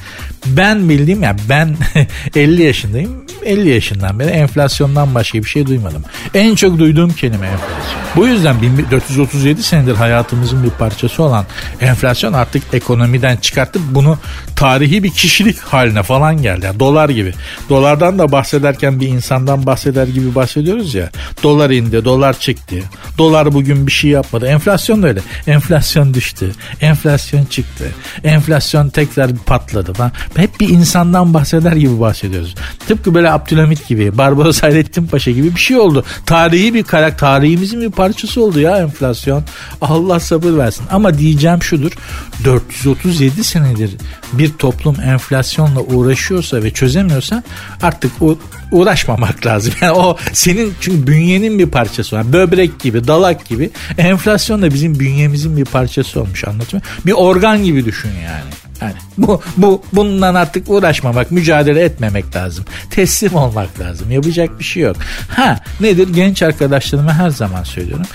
Ben 0.46 0.88
bildiğim 0.88 1.22
ya 1.22 1.36
ben 1.48 1.76
50 2.36 2.62
yaşındayım. 2.62 3.24
50 3.44 3.68
yaşından 3.68 4.18
beri 4.18 4.28
enflasyondan 4.28 5.14
başka 5.14 5.38
bir 5.38 5.48
şey 5.48 5.66
duymadım. 5.66 6.04
En 6.34 6.54
çok 6.54 6.78
duyduğum 6.78 7.10
kelime 7.12 7.46
enflasyon. 7.46 8.00
Bu 8.16 8.26
yüzden 8.26 8.62
1437 8.62 9.62
senedir 9.62 9.94
hayatımızın 9.94 10.64
bir 10.64 10.70
parçası 10.70 11.22
olan 11.22 11.44
enflasyon 11.80 12.32
artık 12.32 12.62
ekonomiden 12.72 13.36
çıkartıp 13.36 13.82
bunu 13.90 14.18
tarihi 14.56 15.02
bir 15.02 15.10
kişilik 15.10 15.58
haline 15.58 16.02
falan 16.02 16.42
geldi. 16.42 16.66
Yani 16.66 16.80
dolar 16.80 17.08
gibi. 17.08 17.32
Dolardan 17.68 18.18
da 18.18 18.32
bahsederken 18.32 19.00
bir 19.00 19.08
insandan 19.08 19.66
bahseder 19.66 20.06
gibi 20.06 20.34
bahsediyoruz 20.34 20.94
ya. 20.94 21.10
Dolar 21.42 21.70
indi, 21.70 22.04
dolar 22.04 22.38
çıktı. 22.38 22.76
Dolar 23.18 23.52
bugün 23.52 23.86
bir 23.86 23.92
şey 23.92 24.10
yapmadı. 24.10 24.46
Enflasyon 24.46 25.02
da 25.02 25.08
öyle. 25.08 25.20
Enflasyon 25.46 25.79
düştü. 26.14 26.52
Enflasyon 26.80 27.44
çıktı. 27.44 27.84
Enflasyon 28.24 28.88
tekrar 28.88 29.34
patladı 29.34 29.92
falan. 29.92 30.12
Hep 30.36 30.60
bir 30.60 30.68
insandan 30.68 31.34
bahseder 31.34 31.72
gibi 31.72 32.00
bahsediyoruz. 32.00 32.54
Tıpkı 32.88 33.14
böyle 33.14 33.30
Abdülhamit 33.30 33.88
gibi, 33.88 34.18
Barbaros 34.18 34.62
Hayrettin 34.62 35.06
Paşa 35.06 35.30
gibi 35.30 35.54
bir 35.54 35.60
şey 35.60 35.76
oldu. 35.76 36.04
Tarihi 36.26 36.74
bir 36.74 36.82
karakter, 36.82 37.18
tarihimizin 37.18 37.80
bir 37.80 37.90
parçası 37.90 38.44
oldu 38.44 38.60
ya 38.60 38.78
enflasyon. 38.78 39.44
Allah 39.80 40.20
sabır 40.20 40.58
versin. 40.58 40.84
Ama 40.90 41.18
diyeceğim 41.18 41.62
şudur. 41.62 41.92
437 42.44 43.44
senedir 43.44 43.90
bir 44.32 44.52
toplum 44.52 45.00
enflasyonla 45.00 45.80
uğraşıyorsa 45.80 46.62
ve 46.62 46.70
çözemiyorsa 46.70 47.42
artık 47.82 48.12
o 48.20 48.38
uğraşmamak 48.72 49.46
lazım. 49.46 49.74
Yani 49.80 49.92
o 49.92 50.16
senin 50.32 50.74
çünkü 50.80 51.06
bünyenin 51.06 51.58
bir 51.58 51.66
parçası 51.66 52.16
var. 52.16 52.32
Böbrek 52.32 52.80
gibi, 52.80 53.06
dalak 53.06 53.48
gibi. 53.48 53.70
Enflasyon 53.98 54.62
da 54.62 54.74
bizim 54.74 55.00
bünyemizin 55.00 55.56
bir 55.56 55.64
parçası 55.64 56.20
olmuş 56.20 56.44
anlatıyor. 56.44 56.82
Bir 57.06 57.12
organ 57.12 57.64
gibi 57.64 57.84
düşün 57.84 58.10
yani. 58.24 58.50
Yani 58.80 58.94
bu, 59.18 59.42
bu 59.56 59.82
bundan 59.92 60.34
artık 60.34 60.70
uğraşmamak, 60.70 61.30
mücadele 61.30 61.80
etmemek 61.84 62.36
lazım. 62.36 62.64
Teslim 62.90 63.34
olmak 63.34 63.80
lazım. 63.80 64.10
Yapacak 64.10 64.58
bir 64.58 64.64
şey 64.64 64.82
yok. 64.82 64.96
Ha 65.28 65.60
nedir? 65.80 66.08
Genç 66.14 66.42
arkadaşlarıma 66.42 67.14
her 67.14 67.30
zaman 67.30 67.62
söylüyorum. 67.62 68.06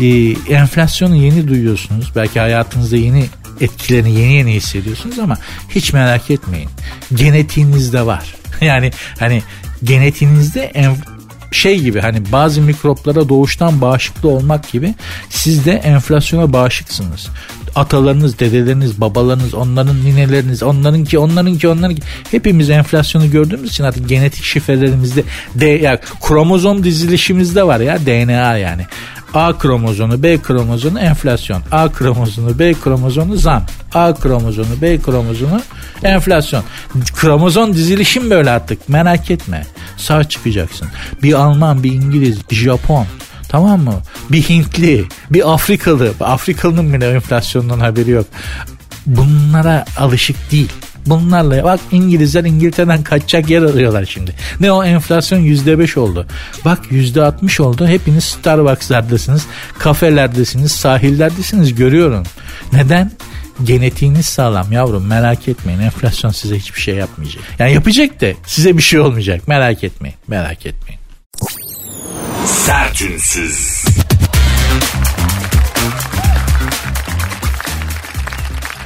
Ee, 0.00 0.54
enflasyonu 0.54 1.16
yeni 1.16 1.48
duyuyorsunuz. 1.48 2.12
Belki 2.16 2.40
hayatınızda 2.40 2.96
yeni 2.96 3.24
etkilerini 3.60 4.20
yeni 4.20 4.32
yeni 4.32 4.54
hissediyorsunuz 4.54 5.18
ama 5.18 5.38
hiç 5.68 5.92
merak 5.92 6.30
etmeyin. 6.30 6.70
Genetiğinizde 7.14 8.06
var. 8.06 8.34
Yani 8.60 8.90
hani 9.18 9.42
genetiğinizde 9.84 10.60
en, 10.60 10.96
şey 11.52 11.80
gibi 11.80 12.00
hani 12.00 12.32
bazı 12.32 12.62
mikroplara 12.62 13.28
doğuştan 13.28 13.80
bağışıklı 13.80 14.28
olmak 14.28 14.72
gibi 14.72 14.94
siz 15.30 15.66
de 15.66 15.72
enflasyona 15.72 16.52
bağışıksınız. 16.52 17.28
Atalarınız, 17.74 18.38
dedeleriniz, 18.38 19.00
babalarınız, 19.00 19.54
onların 19.54 20.04
nineleriniz, 20.04 20.62
onlarınki, 20.62 21.18
onlarınki, 21.18 21.68
onlarınki 21.68 22.02
hepimiz 22.30 22.70
enflasyonu 22.70 23.30
gördüğümüz 23.30 23.70
için 23.70 23.84
artık 23.84 24.08
genetik 24.08 24.44
şifrelerimizde 24.44 25.22
de 25.54 25.66
ya 25.66 26.00
kromozom 26.22 26.84
dizilişimizde 26.84 27.66
var 27.66 27.80
ya 27.80 27.98
DNA 28.06 28.56
yani. 28.56 28.86
A 29.36 29.58
kromozomu, 29.58 30.22
B 30.22 30.42
kromozomu 30.42 30.98
enflasyon. 30.98 31.62
A 31.72 31.88
kromozomu, 31.88 32.58
B 32.58 32.74
kromozomu 32.74 33.36
zam. 33.36 33.62
A 33.94 34.14
kromozomu, 34.14 34.82
B 34.82 35.00
kromozomu 35.00 35.60
enflasyon. 36.02 36.64
Kromozom 37.14 37.74
dizilişim 37.74 38.30
böyle 38.30 38.50
artık 38.50 38.88
merak 38.88 39.30
etme. 39.30 39.66
Sağ 39.96 40.24
çıkacaksın. 40.24 40.88
Bir 41.22 41.32
Alman, 41.32 41.82
bir 41.82 41.92
İngiliz, 41.92 42.50
bir 42.50 42.56
Japon 42.56 43.06
Tamam 43.48 43.80
mı? 43.80 43.94
Bir 44.30 44.42
Hintli, 44.42 45.04
bir 45.30 45.52
Afrikalı. 45.52 46.12
Afrikalı'nın 46.20 46.92
bile 46.92 47.10
enflasyondan 47.10 47.80
haberi 47.80 48.10
yok. 48.10 48.26
Bunlara 49.06 49.84
alışık 49.98 50.50
değil. 50.52 50.72
Bunlarla 51.06 51.64
bak 51.64 51.80
İngilizler 51.92 52.44
İngiltere'den 52.44 53.02
kaçacak 53.02 53.50
yer 53.50 53.62
arıyorlar 53.62 54.04
şimdi. 54.04 54.34
Ne 54.60 54.72
o 54.72 54.84
enflasyon 54.84 55.38
yüzde 55.38 55.78
beş 55.78 55.96
oldu. 55.96 56.26
Bak 56.64 56.78
yüzde 56.90 57.22
altmış 57.22 57.60
oldu. 57.60 57.86
Hepiniz 57.86 58.24
Starbucks'lardasınız, 58.24 59.46
kafelerdesiniz, 59.78 60.72
sahillerdesiniz 60.72 61.74
görüyorum. 61.74 62.22
Neden? 62.72 63.10
genetiğiniz 63.64 64.26
sağlam 64.26 64.72
yavrum 64.72 65.06
merak 65.06 65.48
etmeyin 65.48 65.80
enflasyon 65.80 66.30
size 66.30 66.58
hiçbir 66.58 66.80
şey 66.80 66.94
yapmayacak. 66.94 67.42
Yani 67.58 67.72
yapacak 67.72 68.20
da 68.20 68.26
size 68.46 68.76
bir 68.76 68.82
şey 68.82 69.00
olmayacak 69.00 69.48
merak 69.48 69.84
etmeyin 69.84 70.16
merak 70.28 70.66
etmeyin. 70.66 71.00
Sertünsüz. 72.46 73.84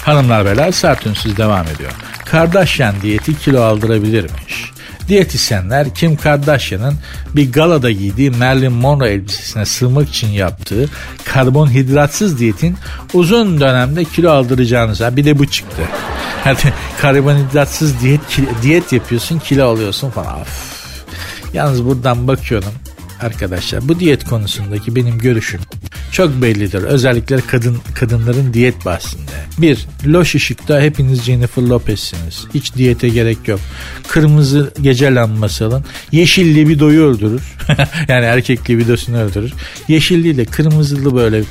Hanımlar 0.04 0.44
beyler 0.44 0.72
sertünsüz 0.72 1.36
devam 1.36 1.66
ediyor. 1.66 1.92
Kardashian 2.31 2.95
diyeti 3.03 3.39
kilo 3.39 3.62
aldırabilirmiş. 3.62 4.72
Diyetisyenler 5.09 5.95
Kim 5.95 6.16
Kardashian'ın 6.16 6.95
bir 7.37 7.53
galada 7.53 7.91
giydiği 7.91 8.31
Marilyn 8.31 8.72
Monroe 8.72 9.11
elbisesine 9.11 9.66
sığmak 9.66 10.09
için 10.09 10.28
yaptığı 10.28 10.89
karbonhidratsız 11.24 12.39
diyetin 12.39 12.76
uzun 13.14 13.61
dönemde 13.61 14.05
kilo 14.05 14.31
aldıracağını 14.31 15.16
bir 15.16 15.24
de 15.24 15.39
bu 15.39 15.47
çıktı. 15.47 15.83
Yani 16.47 16.59
karbonhidratsız 17.01 18.01
diyet 18.01 18.20
diyet 18.62 18.93
yapıyorsun 18.93 19.39
kilo 19.39 19.68
alıyorsun 19.68 20.11
falan. 20.11 20.41
Of. 20.41 20.81
Yalnız 21.55 21.85
buradan 21.85 22.28
bakıyorum 22.28 22.72
arkadaşlar 23.20 23.88
bu 23.88 24.00
diyet 24.00 24.24
konusundaki 24.24 24.96
benim 24.96 25.18
görüşüm 25.18 25.60
çok 26.12 26.42
bellidir. 26.42 26.82
Özellikle 26.82 27.40
kadın 27.40 27.78
kadınların 27.94 28.54
diyet 28.54 28.84
bahsinde. 28.84 29.32
Bir, 29.58 29.86
loş 30.06 30.34
ışıkta 30.34 30.80
hepiniz 30.80 31.22
Jennifer 31.22 31.62
Lopez'siniz. 31.62 32.44
Hiç 32.54 32.74
diyete 32.74 33.08
gerek 33.08 33.48
yok. 33.48 33.60
Kırmızı 34.08 34.72
gece 34.80 35.14
lambası 35.14 35.66
alın. 35.66 35.84
Yeşil 36.12 36.54
libidoyu 36.54 37.02
öldürür. 37.02 37.42
yani 38.08 38.24
erkek 38.24 38.70
libidosunu 38.70 39.18
öldürür. 39.18 39.52
Yeşilliyle 39.88 40.44
kırmızılı 40.44 41.16
böyle 41.16 41.42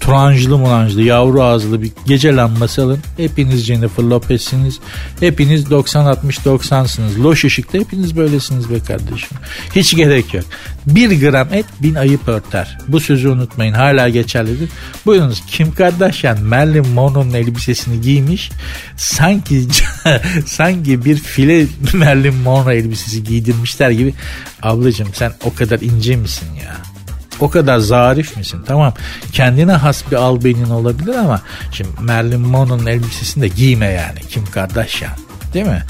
turanjlı 0.00 0.58
muranjlı 0.58 1.02
yavru 1.02 1.42
ağızlı 1.42 1.82
bir 1.82 1.92
gece 2.06 2.36
lambası 2.36 2.82
alın. 2.82 2.98
Hepiniz 3.16 3.64
Jennifer 3.64 4.04
Lopez'siniz. 4.04 4.80
Hepiniz 5.20 5.64
90-60-90'sınız. 5.64 7.22
Loş 7.22 7.44
ışıkta 7.44 7.78
hepiniz 7.78 8.16
böylesiniz 8.16 8.70
be 8.70 8.80
kardeşim. 8.80 9.38
Hiç 9.74 9.96
gerek 9.96 10.34
yok. 10.34 10.44
Bir 10.86 11.20
gram 11.20 11.54
et 11.54 11.66
bin 11.82 11.94
ayıp 11.94 12.28
örter. 12.28 12.78
Bu 12.88 13.00
sözü 13.00 13.28
unutmayın. 13.28 13.72
Hala 13.72 14.08
geçerlidir. 14.08 14.68
Buyurunuz 15.06 15.42
Kim 15.46 15.74
Kardashian 15.74 16.42
Marilyn 16.42 16.88
Monroe'nun 16.88 17.34
elbisesini 17.34 18.00
giymiş. 18.00 18.50
Sanki 18.96 19.68
sanki 20.46 21.04
bir 21.04 21.16
file 21.16 21.66
Marilyn 21.94 22.34
Monroe 22.34 22.76
elbisesi 22.76 23.24
giydirmişler 23.24 23.90
gibi. 23.90 24.14
Ablacığım 24.62 25.08
sen 25.14 25.32
o 25.44 25.54
kadar 25.54 25.80
ince 25.80 26.16
misin 26.16 26.48
ya? 26.64 26.93
O 27.40 27.50
kadar 27.50 27.78
zarif 27.78 28.36
misin? 28.36 28.60
Tamam 28.66 28.94
kendine 29.32 29.72
has 29.72 30.10
bir 30.10 30.16
albenin 30.16 30.70
olabilir 30.70 31.14
ama 31.14 31.42
şimdi 31.72 31.90
Marilyn 32.00 32.40
Monroe'nun 32.40 32.86
elbisesini 32.86 33.42
de 33.42 33.48
giyme 33.48 33.86
yani. 33.86 34.20
Kim 34.28 34.46
Kardashian 34.46 35.12
değil 35.54 35.66
mi? 35.66 35.82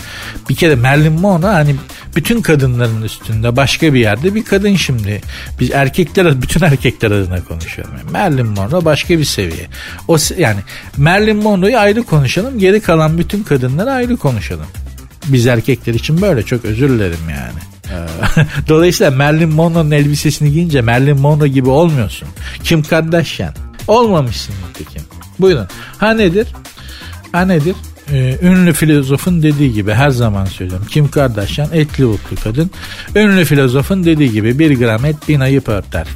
Bir 0.49 0.55
kere 0.55 0.75
Marilyn 0.75 1.13
Monroe 1.13 1.51
hani 1.51 1.77
bütün 2.17 2.43
kadınların 2.43 3.03
üstünde 3.03 3.57
başka 3.57 3.95
bir 3.95 4.01
yerde 4.01 4.35
bir 4.35 4.45
kadın 4.45 4.77
şimdi. 4.77 5.21
Biz 5.61 5.71
erkekler 5.71 6.43
bütün 6.43 6.63
erkekler 6.63 7.11
adına 7.11 7.45
konuşuyorum. 7.45 7.95
Yani 7.99 8.11
Marilyn 8.11 8.47
Monroe 8.47 8.85
başka 8.85 9.19
bir 9.19 9.25
seviye. 9.25 9.67
O 10.09 10.17
yani 10.39 10.61
Marilyn 10.97 11.37
Monroe'yu 11.37 11.79
ayrı 11.79 12.03
konuşalım. 12.03 12.59
Geri 12.59 12.81
kalan 12.81 13.19
bütün 13.19 13.43
kadınları 13.43 13.91
ayrı 13.91 14.17
konuşalım. 14.17 14.67
Biz 15.27 15.47
erkekler 15.47 15.95
için 15.95 16.23
böyle 16.23 16.43
çok 16.43 16.65
özür 16.65 16.89
dilerim 16.89 17.31
yani. 17.31 17.74
Ee, 17.91 17.97
dolayısıyla 18.69 19.11
Marilyn 19.11 19.49
Monroe'nun 19.49 19.91
elbisesini 19.91 20.53
giyince 20.53 20.81
Marilyn 20.81 21.21
Monroe 21.21 21.49
gibi 21.49 21.69
olmuyorsun. 21.69 22.29
Kim 22.65 22.83
Kardashian. 22.83 23.55
Olmamışsın 23.89 24.55
nitekim. 24.69 25.03
Buyurun. 25.39 25.69
Ha 25.99 26.11
nedir? 26.11 26.47
Ha 27.33 27.41
nedir? 27.41 27.77
Ee, 28.13 28.39
ünlü 28.43 28.73
filozofun 28.73 29.43
dediği 29.43 29.73
gibi 29.73 29.93
her 29.93 30.11
zaman 30.11 30.45
söylüyorum. 30.45 30.87
Kim 30.91 31.11
Kardashian 31.11 31.69
etli 31.73 32.07
butlu 32.07 32.37
kadın. 32.45 32.71
Ünlü 33.17 33.45
filozofun 33.45 34.05
dediği 34.05 34.33
gibi 34.33 34.59
bir 34.59 34.79
gram 34.79 35.05
et 35.05 35.17
bin 35.29 35.41
ayıp 35.41 35.69
örter. 35.69 36.07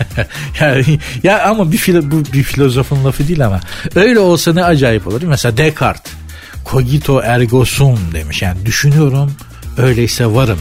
yani, 0.60 0.98
ya 1.22 1.44
ama 1.44 1.72
bir, 1.72 1.76
filo, 1.76 2.02
bu 2.10 2.32
bir 2.32 2.42
filozofun 2.42 3.04
lafı 3.04 3.28
değil 3.28 3.46
ama 3.46 3.60
öyle 3.94 4.18
olsa 4.18 4.52
ne 4.52 4.64
acayip 4.64 5.06
olur. 5.06 5.22
Mesela 5.22 5.56
Descartes 5.56 6.12
cogito 6.70 7.20
ergo 7.20 7.64
sum 7.64 7.98
demiş. 8.14 8.42
Yani 8.42 8.66
düşünüyorum 8.66 9.32
öyleyse 9.78 10.26
varım 10.26 10.58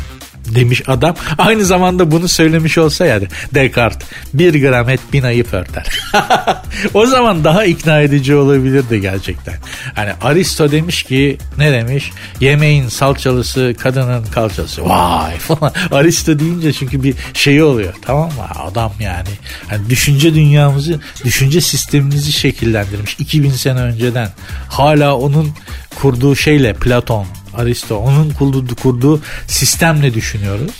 demiş 0.55 0.81
adam. 0.87 1.15
Aynı 1.37 1.65
zamanda 1.65 2.11
bunu 2.11 2.27
söylemiş 2.27 2.77
olsa 2.77 3.05
yani 3.05 3.27
Descartes 3.53 4.07
bir 4.33 4.61
gram 4.61 4.89
et 4.89 4.99
bin 5.13 5.23
ayıp 5.23 5.53
örter. 5.53 5.99
o 6.93 7.05
zaman 7.05 7.43
daha 7.43 7.65
ikna 7.65 8.01
edici 8.01 8.35
olabilirdi 8.35 9.01
gerçekten. 9.01 9.55
Hani 9.95 10.11
Aristo 10.21 10.71
demiş 10.71 11.03
ki 11.03 11.37
ne 11.57 11.71
demiş? 11.71 12.11
Yemeğin 12.39 12.87
salçalısı 12.87 13.75
kadının 13.79 14.25
kalçası. 14.25 14.89
Vay 14.89 15.37
falan. 15.37 15.73
Aristo 15.91 16.39
deyince 16.39 16.73
çünkü 16.73 17.03
bir 17.03 17.15
şey 17.33 17.63
oluyor 17.63 17.93
tamam 18.01 18.27
mı? 18.27 18.45
Adam 18.65 18.93
yani. 18.99 19.29
Hani 19.67 19.89
düşünce 19.89 20.33
dünyamızı, 20.33 20.99
düşünce 21.23 21.61
sistemimizi 21.61 22.31
şekillendirmiş 22.31 23.15
2000 23.19 23.51
sene 23.51 23.79
önceden. 23.79 24.29
Hala 24.69 25.17
onun 25.17 25.51
kurduğu 25.95 26.35
şeyle 26.35 26.73
Platon 26.73 27.25
Aristo 27.57 27.97
onun 27.97 28.29
kurduğu, 28.29 28.75
kurduğu 28.75 29.21
sistemle 29.47 30.13
düşünüyoruz. 30.13 30.71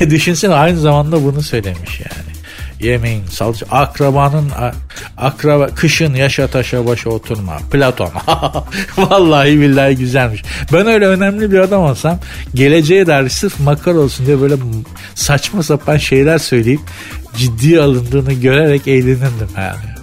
Düşünsene 0.00 0.54
aynı 0.54 0.80
zamanda 0.80 1.24
bunu 1.24 1.42
söylemiş 1.42 2.00
yani. 2.00 2.32
Yemeğin, 2.80 3.26
salça, 3.26 3.66
akrabanın, 3.70 4.50
akraba, 5.16 5.66
kışın 5.66 6.14
yaşa 6.14 6.46
taşa 6.46 6.86
başa 6.86 7.10
oturma. 7.10 7.58
Platon. 7.72 8.10
Vallahi 8.96 9.60
billahi 9.60 9.96
güzelmiş. 9.96 10.42
Ben 10.72 10.86
öyle 10.86 11.06
önemli 11.06 11.52
bir 11.52 11.58
adam 11.58 11.82
olsam 11.82 12.18
geleceğe 12.54 13.06
dair 13.06 13.28
sırf 13.28 13.60
makar 13.60 13.94
olsun 13.94 14.26
diye 14.26 14.40
böyle 14.40 14.54
saçma 15.14 15.62
sapan 15.62 15.96
şeyler 15.96 16.38
söyleyip 16.38 16.80
ciddi 17.36 17.80
alındığını 17.80 18.32
görerek 18.32 18.88
eğlenirdim 18.88 19.48
yani. 19.56 20.01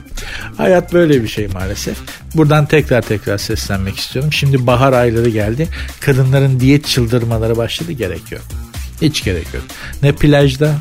Hayat 0.57 0.93
böyle 0.93 1.24
bir 1.24 1.28
şey 1.28 1.47
maalesef. 1.47 1.97
Buradan 2.36 2.65
tekrar 2.65 3.01
tekrar 3.01 3.38
seslenmek 3.38 3.97
istiyorum. 3.97 4.34
Şimdi 4.34 4.67
bahar 4.67 4.93
ayları 4.93 5.30
geldi. 5.30 5.67
Kadınların 5.99 6.59
diyet 6.59 6.86
çıldırmaları 6.86 7.57
başladı. 7.57 7.91
Gerek 7.91 8.32
yok. 8.32 8.41
Hiç 9.01 9.24
gerek 9.24 9.53
yok. 9.53 9.63
Ne 10.03 10.11
plajda 10.11 10.76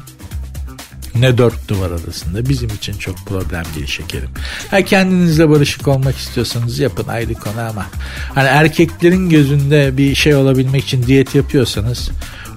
ne 1.14 1.38
dört 1.38 1.68
duvar 1.68 1.90
arasında 1.90 2.48
bizim 2.48 2.68
için 2.68 2.98
çok 2.98 3.16
problem 3.26 3.64
değil 3.76 3.86
şekerim. 3.86 4.30
Ha 4.70 4.82
kendinizle 4.82 5.48
barışık 5.50 5.88
olmak 5.88 6.16
istiyorsanız 6.16 6.78
yapın 6.78 7.08
ayrı 7.08 7.34
konu 7.34 7.60
ama 7.60 7.86
hani 8.34 8.48
erkeklerin 8.48 9.30
gözünde 9.30 9.96
bir 9.96 10.14
şey 10.14 10.34
olabilmek 10.34 10.84
için 10.84 11.06
diyet 11.06 11.34
yapıyorsanız 11.34 12.10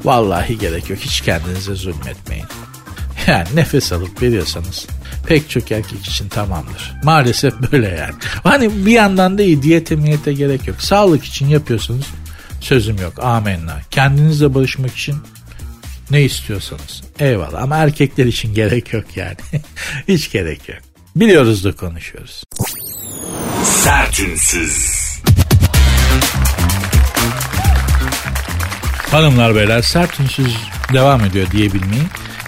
vallahi 0.03 0.57
gerek 0.57 0.89
yok. 0.89 0.99
Hiç 0.99 1.21
kendinize 1.21 1.75
zulmetmeyin. 1.75 2.45
Yani 3.27 3.47
nefes 3.55 3.91
alıp 3.91 4.21
veriyorsanız 4.21 4.87
pek 5.27 5.49
çok 5.49 5.71
erkek 5.71 6.07
için 6.07 6.29
tamamdır. 6.29 6.93
Maalesef 7.03 7.53
böyle 7.71 7.87
yani. 7.87 8.13
Hani 8.43 8.85
bir 8.85 8.91
yandan 8.91 9.37
da 9.37 9.43
iyi 9.43 9.61
diyete 9.63 9.95
miyete 9.95 10.33
gerek 10.33 10.67
yok. 10.67 10.81
Sağlık 10.81 11.23
için 11.23 11.47
yapıyorsunuz 11.47 12.05
sözüm 12.59 12.97
yok 12.97 13.23
amenna. 13.23 13.79
Kendinizle 13.91 14.53
barışmak 14.53 14.93
için 14.93 15.15
ne 16.11 16.21
istiyorsanız 16.21 17.01
eyvallah 17.19 17.63
ama 17.63 17.77
erkekler 17.77 18.25
için 18.25 18.53
gerek 18.53 18.93
yok 18.93 19.05
yani. 19.15 19.37
Hiç 20.07 20.31
gerek 20.31 20.69
yok. 20.69 20.79
Biliyoruz 21.15 21.63
da 21.63 21.71
konuşuyoruz. 21.71 22.43
Sertünsüz. 23.63 25.01
Hanımlar 29.11 29.55
beyler 29.55 29.81
sertünsüz 29.81 30.57
devam 30.93 31.25
ediyor 31.25 31.51
diyebilmeyi 31.51 32.03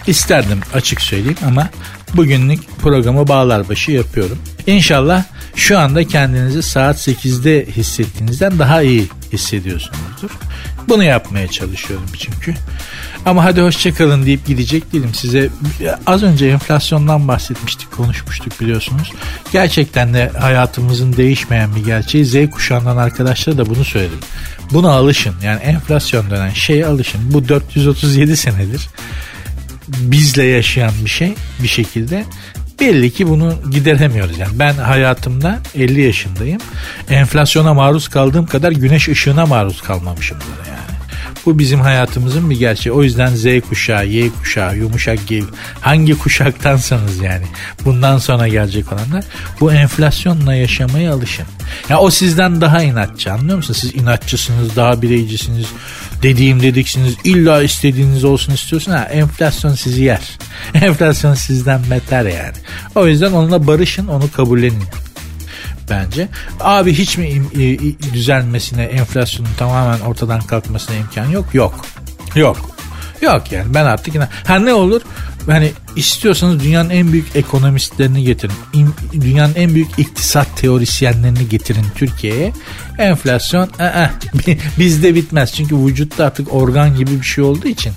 isterdim 0.06 0.60
açık 0.74 1.00
söyleyeyim 1.00 1.38
ama 1.46 1.70
bugünlük 2.16 2.78
programı 2.78 3.28
bağlar 3.28 3.68
başı 3.68 3.90
yapıyorum. 3.90 4.38
İnşallah 4.66 5.24
şu 5.56 5.78
anda 5.78 6.04
kendinizi 6.04 6.62
saat 6.62 7.08
8'de 7.08 7.66
hissettiğinizden 7.66 8.58
daha 8.58 8.82
iyi 8.82 9.08
hissediyorsunuzdur. 9.32 10.30
Bunu 10.88 11.04
yapmaya 11.04 11.48
çalışıyorum 11.48 12.06
çünkü. 12.18 12.54
Ama 13.26 13.44
hadi 13.44 13.60
hoşçakalın 13.60 14.26
deyip 14.26 14.46
gidecek 14.46 14.92
değilim. 14.92 15.14
Size 15.14 15.50
az 16.06 16.22
önce 16.22 16.46
enflasyondan 16.46 17.28
bahsetmiştik, 17.28 17.92
konuşmuştuk 17.92 18.60
biliyorsunuz. 18.60 19.12
Gerçekten 19.52 20.14
de 20.14 20.30
hayatımızın 20.40 21.16
değişmeyen 21.16 21.76
bir 21.76 21.84
gerçeği 21.84 22.24
Z 22.24 22.50
kuşağından 22.50 22.96
arkadaşlara 22.96 23.58
da 23.58 23.66
bunu 23.66 23.84
söyledim. 23.84 24.18
Buna 24.72 24.90
alışın. 24.90 25.34
Yani 25.42 25.60
enflasyon 25.60 26.30
denen 26.30 26.50
şeye 26.50 26.86
alışın. 26.86 27.20
Bu 27.32 27.48
437 27.48 28.36
senedir 28.36 28.88
bizle 29.88 30.44
yaşayan 30.44 30.92
bir 31.04 31.10
şey 31.10 31.34
bir 31.62 31.68
şekilde 31.68 32.24
belli 32.80 33.12
ki 33.12 33.28
bunu 33.28 33.54
gideremiyoruz. 33.70 34.38
Yani 34.38 34.58
ben 34.58 34.74
hayatımda 34.74 35.60
50 35.74 36.00
yaşındayım. 36.00 36.60
Enflasyona 37.10 37.74
maruz 37.74 38.08
kaldığım 38.08 38.46
kadar 38.46 38.72
güneş 38.72 39.08
ışığına 39.08 39.46
maruz 39.46 39.82
kalmamışımdır 39.82 40.46
yani. 40.68 40.84
Bu 41.46 41.58
bizim 41.58 41.80
hayatımızın 41.80 42.50
bir 42.50 42.58
gerçeği. 42.58 42.94
O 42.94 43.02
yüzden 43.02 43.34
Z 43.34 43.46
kuşağı, 43.68 44.06
Y 44.06 44.30
kuşağı, 44.30 44.76
yumuşak 44.76 45.26
G 45.26 45.42
hangi 45.80 46.18
kuşaktansanız 46.18 47.18
yani 47.18 47.44
bundan 47.84 48.18
sonra 48.18 48.48
gelecek 48.48 48.92
olanlar 48.92 49.24
bu 49.60 49.72
enflasyonla 49.72 50.54
yaşamaya 50.54 51.12
alışın. 51.12 51.46
Ya 51.88 51.98
o 51.98 52.10
sizden 52.10 52.60
daha 52.60 52.82
inatçı 52.82 53.32
anlıyor 53.32 53.56
musunuz? 53.56 53.78
Siz 53.80 53.94
inatçısınız, 53.94 54.76
daha 54.76 55.02
bireycisiniz, 55.02 55.66
dediğim 56.24 56.62
dediksiniz, 56.62 57.16
illa 57.24 57.62
istediğiniz 57.62 58.24
olsun 58.24 58.52
istiyorsun. 58.52 58.92
Ha, 58.92 59.04
enflasyon 59.04 59.74
sizi 59.74 60.04
yer. 60.04 60.38
Enflasyon 60.74 61.34
sizden 61.34 61.80
beter 61.90 62.24
yani. 62.24 62.56
O 62.94 63.06
yüzden 63.06 63.32
onunla 63.32 63.66
barışın, 63.66 64.06
onu 64.06 64.32
kabullenin 64.32 64.82
bence. 65.90 66.28
Abi 66.60 66.94
hiç 66.94 67.18
mi 67.18 67.42
düzelmesine, 68.12 68.82
enflasyonun 68.82 69.50
tamamen 69.58 70.00
ortadan 70.00 70.40
kalkmasına 70.40 70.96
imkan 70.96 71.26
yok? 71.26 71.54
Yok. 71.54 71.86
Yok. 72.34 72.70
Yok 73.20 73.52
yani 73.52 73.74
ben 73.74 73.84
artık 73.84 74.14
inan. 74.14 74.28
Ha 74.46 74.58
ne 74.58 74.74
olur? 74.74 75.02
Hani 75.46 75.72
istiyorsanız 75.96 76.62
dünyanın 76.62 76.90
en 76.90 77.12
büyük 77.12 77.36
ekonomistlerini 77.36 78.24
getirin. 78.24 78.54
Dünyanın 79.12 79.54
en 79.54 79.74
büyük 79.74 79.98
iktisat 79.98 80.56
teorisyenlerini 80.56 81.48
getirin 81.48 81.84
Türkiye'ye. 81.94 82.52
Enflasyon 82.98 83.68
ı-ı, 83.80 84.10
bizde 84.78 85.14
bitmez. 85.14 85.52
Çünkü 85.54 85.76
vücutta 85.76 86.24
artık 86.24 86.54
organ 86.54 86.96
gibi 86.96 87.10
bir 87.20 87.26
şey 87.26 87.44
olduğu 87.44 87.68
için 87.68 87.92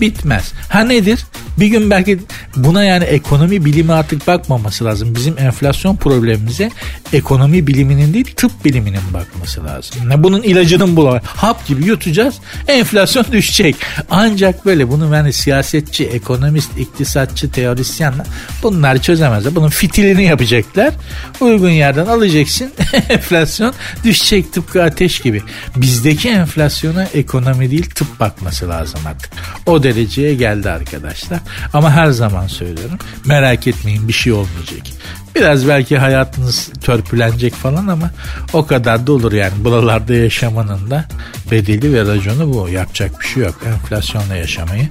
bitmez. 0.00 0.52
Ha 0.68 0.80
nedir? 0.80 1.24
Bir 1.60 1.66
gün 1.66 1.90
belki 1.90 2.18
buna 2.56 2.84
yani 2.84 3.04
ekonomi 3.04 3.64
bilimi 3.64 3.92
artık 3.92 4.26
bakmaması 4.26 4.84
lazım. 4.84 5.14
Bizim 5.14 5.38
enflasyon 5.38 5.96
problemimize 5.96 6.70
ekonomi 7.12 7.66
biliminin 7.66 8.14
değil 8.14 8.34
tıp 8.36 8.64
biliminin 8.64 9.00
bakması 9.14 9.64
lazım. 9.64 9.96
Bunun 10.16 10.42
ilacının 10.42 10.96
bulamayız. 10.96 11.26
Hap 11.26 11.66
gibi 11.66 11.84
yutacağız 11.84 12.34
enflasyon 12.68 13.24
düşecek. 13.32 13.76
Ancak 14.10 14.66
böyle 14.66 14.88
bunu 14.88 15.14
yani 15.14 15.32
siyasetçi, 15.32 16.06
ekonomist, 16.06 16.78
iktisatçı, 16.78 17.50
teorisyenler 17.50 18.26
bunlar 18.62 18.98
çözemezler. 18.98 19.54
Bunun 19.54 19.68
fitilini 19.68 20.24
yapacaklar. 20.24 20.94
Uygun 21.40 21.70
yerden 21.70 22.06
alacaksın 22.06 22.70
enflasyon 23.08 23.74
düşecek 24.04 24.52
tıpkı 24.52 24.82
ateş 24.82 25.20
gibi. 25.20 25.42
Bizdeki 25.76 26.28
enflasyona 26.28 27.04
ekonomi 27.04 27.70
değil 27.70 27.90
tıp 27.90 28.20
bakması 28.20 28.68
lazım 28.68 29.00
artık. 29.06 29.30
O 29.66 29.82
dereceye 29.86 30.34
geldi 30.34 30.70
arkadaşlar. 30.70 31.40
Ama 31.72 31.90
her 31.90 32.10
zaman 32.10 32.46
söylüyorum 32.46 32.98
merak 33.24 33.66
etmeyin 33.66 34.08
bir 34.08 34.12
şey 34.12 34.32
olmayacak. 34.32 34.82
Biraz 35.34 35.68
belki 35.68 35.98
hayatınız 35.98 36.70
törpülenecek 36.80 37.54
falan 37.54 37.86
ama 37.86 38.10
o 38.52 38.66
kadar 38.66 39.06
da 39.06 39.12
olur 39.12 39.32
yani. 39.32 39.64
Buralarda 39.64 40.14
yaşamanın 40.14 40.90
da 40.90 41.04
bedeli 41.50 41.92
ve 41.92 42.00
raconu 42.00 42.54
bu. 42.54 42.68
Yapacak 42.68 43.20
bir 43.20 43.26
şey 43.26 43.42
yok. 43.42 43.54
Enflasyonla 43.66 44.36
yaşamayı 44.36 44.88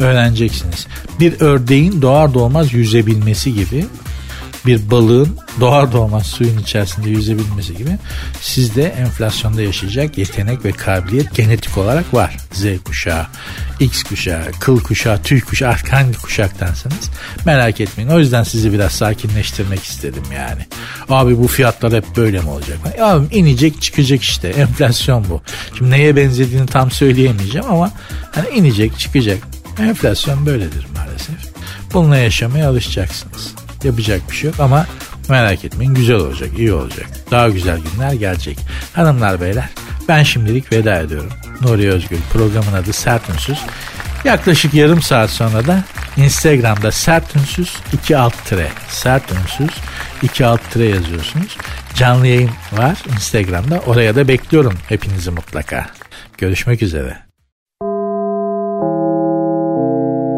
öğreneceksiniz. 0.00 0.86
Bir 1.20 1.40
ördeğin 1.40 2.02
doğar 2.02 2.34
doğmaz 2.34 2.72
yüzebilmesi 2.74 3.54
gibi 3.54 3.84
bir 4.68 4.90
balığın 4.90 5.36
doğar 5.60 5.92
doğmaz 5.92 6.26
suyun 6.26 6.58
içerisinde 6.58 7.10
yüzebilmesi 7.10 7.76
gibi 7.76 7.90
sizde 8.40 8.82
enflasyonda 8.82 9.62
yaşayacak 9.62 10.18
yetenek 10.18 10.64
ve 10.64 10.72
kabiliyet 10.72 11.34
genetik 11.34 11.78
olarak 11.78 12.14
var. 12.14 12.36
Z 12.52 12.64
kuşağı, 12.84 13.26
X 13.80 14.02
kuşağı, 14.02 14.42
kıl 14.60 14.80
kuşağı, 14.80 15.22
tüy 15.22 15.40
kuşağı 15.40 15.70
artık 15.70 15.92
hangi 15.92 16.18
kuşaktansanız 16.18 17.10
merak 17.46 17.80
etmeyin. 17.80 18.10
O 18.10 18.18
yüzden 18.18 18.42
sizi 18.42 18.72
biraz 18.72 18.92
sakinleştirmek 18.92 19.82
istedim 19.82 20.22
yani. 20.34 20.66
Abi 21.08 21.38
bu 21.38 21.48
fiyatlar 21.48 21.92
hep 21.92 22.16
böyle 22.16 22.40
mi 22.40 22.50
olacak? 22.50 22.78
Abi 23.00 23.36
inecek 23.36 23.82
çıkacak 23.82 24.22
işte 24.22 24.48
enflasyon 24.48 25.24
bu. 25.30 25.42
Şimdi 25.78 25.90
neye 25.90 26.16
benzediğini 26.16 26.66
tam 26.66 26.90
söyleyemeyeceğim 26.90 27.70
ama 27.70 27.90
hani 28.32 28.48
inecek 28.48 28.98
çıkacak. 28.98 29.38
Enflasyon 29.80 30.46
böyledir 30.46 30.86
maalesef. 30.96 31.36
Bununla 31.94 32.16
yaşamaya 32.16 32.68
alışacaksınız. 32.68 33.57
Yapacak 33.84 34.30
bir 34.30 34.36
şey 34.36 34.50
yok 34.50 34.60
ama 34.60 34.86
merak 35.28 35.64
etmeyin 35.64 35.94
güzel 35.94 36.16
olacak, 36.16 36.50
iyi 36.58 36.72
olacak. 36.72 37.06
Daha 37.30 37.48
güzel 37.48 37.78
günler 37.92 38.12
gelecek. 38.12 38.58
Hanımlar 38.92 39.40
beyler 39.40 39.68
ben 40.08 40.22
şimdilik 40.22 40.72
veda 40.72 41.00
ediyorum. 41.00 41.32
Nuri 41.60 41.90
Özgül 41.90 42.18
programın 42.32 42.72
adı 42.72 42.92
Sert 42.92 43.30
Ünsüz. 43.30 43.58
Yaklaşık 44.24 44.74
yarım 44.74 45.02
saat 45.02 45.30
sonra 45.30 45.66
da 45.66 45.84
Instagram'da 46.16 46.92
sert 46.92 47.36
ünsüz 47.36 47.76
2 47.92 48.16
alt 48.16 48.44
tire 48.44 48.68
sert 48.88 49.32
ünsüz 49.32 49.76
2 50.22 50.46
alt 50.46 50.70
tire 50.70 50.84
yazıyorsunuz. 50.84 51.56
Canlı 51.94 52.26
yayın 52.26 52.50
var 52.72 53.02
Instagram'da. 53.14 53.78
Oraya 53.86 54.16
da 54.16 54.28
bekliyorum 54.28 54.74
hepinizi 54.88 55.30
mutlaka. 55.30 55.86
Görüşmek 56.38 56.82
üzere. 56.82 57.28